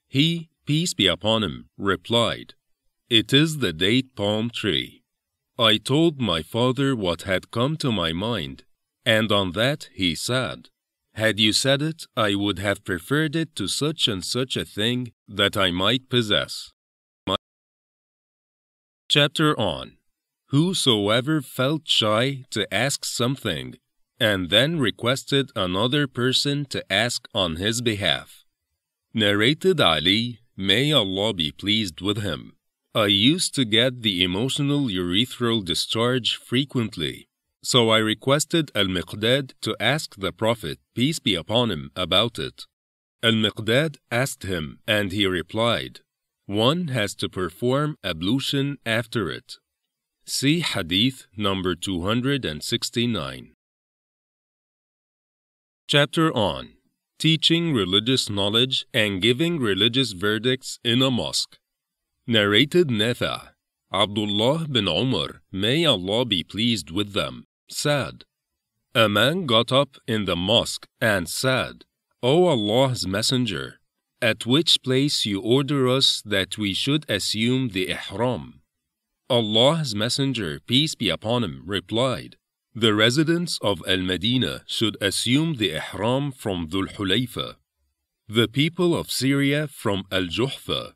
He, 0.06 0.48
peace 0.66 0.94
be 0.94 1.06
upon 1.06 1.42
him, 1.42 1.68
replied, 1.76 2.54
It 3.10 3.32
is 3.32 3.58
the 3.58 3.72
date 3.72 4.14
palm 4.14 4.50
tree. 4.50 5.02
I 5.58 5.76
told 5.76 6.20
my 6.20 6.42
father 6.42 6.94
what 6.94 7.22
had 7.22 7.50
come 7.50 7.76
to 7.78 7.90
my 7.90 8.12
mind, 8.12 8.64
and 9.04 9.32
on 9.32 9.52
that 9.52 9.88
he 9.92 10.14
said, 10.14 10.68
had 11.18 11.40
you 11.40 11.52
said 11.52 11.82
it, 11.82 12.06
I 12.16 12.36
would 12.36 12.60
have 12.60 12.84
preferred 12.84 13.34
it 13.34 13.56
to 13.56 13.66
such 13.66 14.06
and 14.06 14.24
such 14.24 14.56
a 14.56 14.64
thing 14.64 15.10
that 15.26 15.56
I 15.56 15.72
might 15.72 16.08
possess. 16.08 16.70
My 17.26 17.34
Chapter 19.08 19.58
on 19.58 19.97
Whosoever 20.48 21.40
felt 21.40 21.88
shy 21.88 22.44
to 22.50 22.72
ask 22.72 23.04
something 23.04 23.76
and 24.20 24.50
then 24.50 24.78
requested 24.78 25.50
another 25.54 26.06
person 26.06 26.64
to 26.66 26.92
ask 26.92 27.28
on 27.32 27.56
his 27.56 27.80
behalf. 27.80 28.44
Narrated 29.14 29.80
Ali, 29.80 30.40
may 30.56 30.92
Allah 30.92 31.32
be 31.32 31.52
pleased 31.52 32.00
with 32.00 32.18
him. 32.22 32.54
I 32.94 33.06
used 33.06 33.54
to 33.54 33.64
get 33.64 34.02
the 34.02 34.24
emotional 34.24 34.88
urethral 34.88 35.64
discharge 35.64 36.36
frequently 36.36 37.28
so 37.62 37.90
I 37.90 37.98
requested 37.98 38.70
Al 38.74 38.86
Miqdad 38.86 39.52
to 39.62 39.76
ask 39.80 40.16
the 40.16 40.32
Prophet, 40.32 40.78
peace 40.94 41.18
be 41.18 41.34
upon 41.34 41.70
him, 41.70 41.90
about 41.96 42.38
it. 42.38 42.64
Al 43.22 43.32
Miqdad 43.32 43.96
asked 44.10 44.44
him, 44.44 44.78
and 44.86 45.12
he 45.12 45.26
replied, 45.26 46.00
one 46.46 46.88
has 46.88 47.14
to 47.16 47.28
perform 47.28 47.98
ablution 48.02 48.78
after 48.86 49.30
it. 49.30 49.56
See 50.30 50.60
Hadith 50.60 51.26
number 51.38 51.74
269. 51.74 53.52
Chapter 55.86 56.30
on 56.36 56.74
Teaching 57.18 57.72
religious 57.72 58.28
knowledge 58.28 58.84
and 58.92 59.22
giving 59.22 59.58
religious 59.58 60.12
verdicts 60.12 60.80
in 60.84 61.00
a 61.00 61.10
mosque. 61.10 61.56
Narrated 62.26 62.88
Nafi' 62.88 63.52
Abdullah 63.90 64.68
bin 64.68 64.86
Umar, 64.86 65.40
may 65.50 65.86
Allah 65.86 66.26
be 66.26 66.44
pleased 66.44 66.90
with 66.90 67.14
them, 67.14 67.46
said, 67.70 68.24
A 68.94 69.08
man 69.08 69.46
got 69.46 69.72
up 69.72 69.96
in 70.06 70.26
the 70.26 70.36
mosque 70.36 70.86
and 71.00 71.26
said, 71.26 71.86
O 72.22 72.48
Allah's 72.48 73.06
Messenger, 73.06 73.80
at 74.20 74.44
which 74.44 74.82
place 74.82 75.24
you 75.24 75.40
order 75.40 75.88
us 75.88 76.20
that 76.26 76.58
we 76.58 76.74
should 76.74 77.10
assume 77.10 77.70
the 77.70 77.88
ihram. 77.88 78.57
Allah's 79.30 79.94
Messenger, 79.94 80.60
peace 80.66 80.94
be 80.94 81.10
upon 81.10 81.44
him, 81.44 81.62
replied, 81.66 82.36
The 82.74 82.94
residents 82.94 83.58
of 83.60 83.82
Al 83.86 83.98
Medina 83.98 84.62
should 84.66 84.96
assume 85.02 85.56
the 85.56 85.72
ihram 85.72 86.32
from 86.32 86.66
Dhul 86.68 86.88
Hulayfa, 86.94 87.56
the 88.26 88.48
people 88.48 88.96
of 88.96 89.10
Syria 89.10 89.68
from 89.68 90.04
Al 90.10 90.28
Juhfa, 90.28 90.94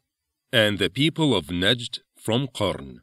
and 0.50 0.78
the 0.78 0.88
people 0.88 1.36
of 1.36 1.46
Najd 1.48 2.00
from 2.16 2.48
Qarn. 2.48 3.00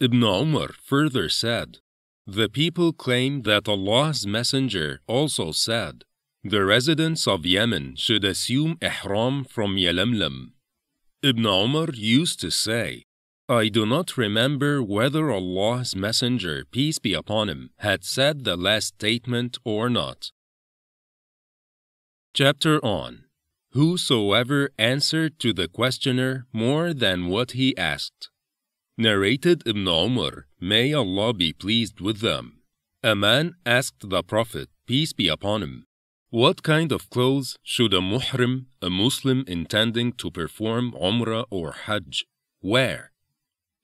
Ibn 0.00 0.22
Umar 0.22 0.70
further 0.82 1.28
said, 1.28 1.78
The 2.26 2.48
people 2.48 2.92
claim 2.92 3.42
that 3.42 3.68
Allah's 3.68 4.26
Messenger 4.26 5.02
also 5.06 5.52
said, 5.52 6.02
The 6.42 6.64
residents 6.64 7.28
of 7.28 7.46
Yemen 7.46 7.94
should 7.94 8.24
assume 8.24 8.76
ihram 8.82 9.44
from 9.44 9.76
Yalamlam. 9.76 10.52
Ibn 11.22 11.46
Umar 11.46 11.90
used 11.94 12.40
to 12.40 12.50
say, 12.50 13.05
I 13.48 13.68
do 13.68 13.86
not 13.86 14.16
remember 14.16 14.82
whether 14.82 15.30
Allah's 15.30 15.94
Messenger, 15.94 16.64
peace 16.72 16.98
be 16.98 17.14
upon 17.14 17.48
him, 17.48 17.70
had 17.78 18.02
said 18.04 18.42
the 18.42 18.56
last 18.56 18.94
statement 18.94 19.58
or 19.64 19.88
not. 19.88 20.32
Chapter 22.34 22.84
on 22.84 23.26
Whosoever 23.70 24.70
answered 24.78 25.38
to 25.40 25.52
the 25.52 25.68
questioner 25.68 26.46
more 26.52 26.92
than 26.92 27.28
what 27.28 27.52
he 27.52 27.76
asked. 27.76 28.30
Narrated 28.98 29.62
Ibn 29.64 29.86
Umar, 29.86 30.46
may 30.58 30.92
Allah 30.92 31.32
be 31.32 31.52
pleased 31.52 32.00
with 32.00 32.20
them. 32.20 32.62
A 33.04 33.14
man 33.14 33.54
asked 33.64 34.10
the 34.10 34.22
Prophet, 34.24 34.70
peace 34.88 35.12
be 35.12 35.28
upon 35.28 35.62
him, 35.62 35.84
what 36.30 36.64
kind 36.64 36.90
of 36.90 37.08
clothes 37.10 37.56
should 37.62 37.94
a 37.94 38.00
muhrim, 38.00 38.66
a 38.82 38.90
Muslim 38.90 39.44
intending 39.46 40.12
to 40.14 40.30
perform 40.32 40.92
Umrah 40.92 41.44
or 41.50 41.72
Hajj, 41.72 42.24
wear? 42.60 43.12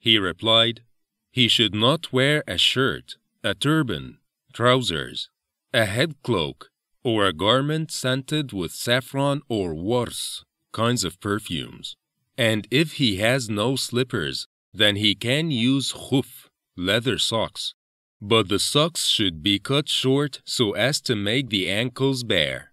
He 0.03 0.19
replied, 0.19 0.83
He 1.31 1.47
should 1.47 1.77
not 1.77 2.13
wear 2.13 2.43
a 2.49 2.59
shirt, 2.59 3.19
a 3.45 3.55
turban, 3.55 4.19
trousers, 4.53 5.31
a 5.73 5.85
head 5.85 6.21
cloak, 6.25 6.73
or 7.05 7.25
a 7.25 7.33
garment 7.33 7.93
scented 7.93 8.53
with 8.53 8.73
saffron 8.73 9.43
or 9.49 9.75
wars, 9.75 10.45
kinds 10.73 11.05
of 11.05 11.21
perfumes. 11.21 11.95
And 12.37 12.67
if 12.69 12.95
he 12.95 13.19
has 13.19 13.49
no 13.49 13.77
slippers, 13.77 14.49
then 14.75 14.97
he 14.97 15.15
can 15.15 15.53
use 15.53 15.93
khuf, 15.93 16.49
leather 16.77 17.19
socks. 17.19 17.75
But 18.21 18.49
the 18.49 18.59
socks 18.59 19.07
should 19.07 19.41
be 19.41 19.61
cut 19.61 19.89
short 19.89 20.43
so 20.45 20.73
as 20.73 21.01
to 21.03 21.15
make 21.15 21.51
the 21.51 21.71
ankles 21.71 22.25
bare. 22.25 22.73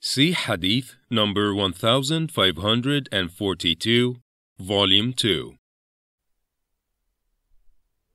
See 0.00 0.32
Hadith 0.32 0.96
number 1.10 1.54
1542, 1.54 4.16
Volume 4.58 5.12
2. 5.12 5.58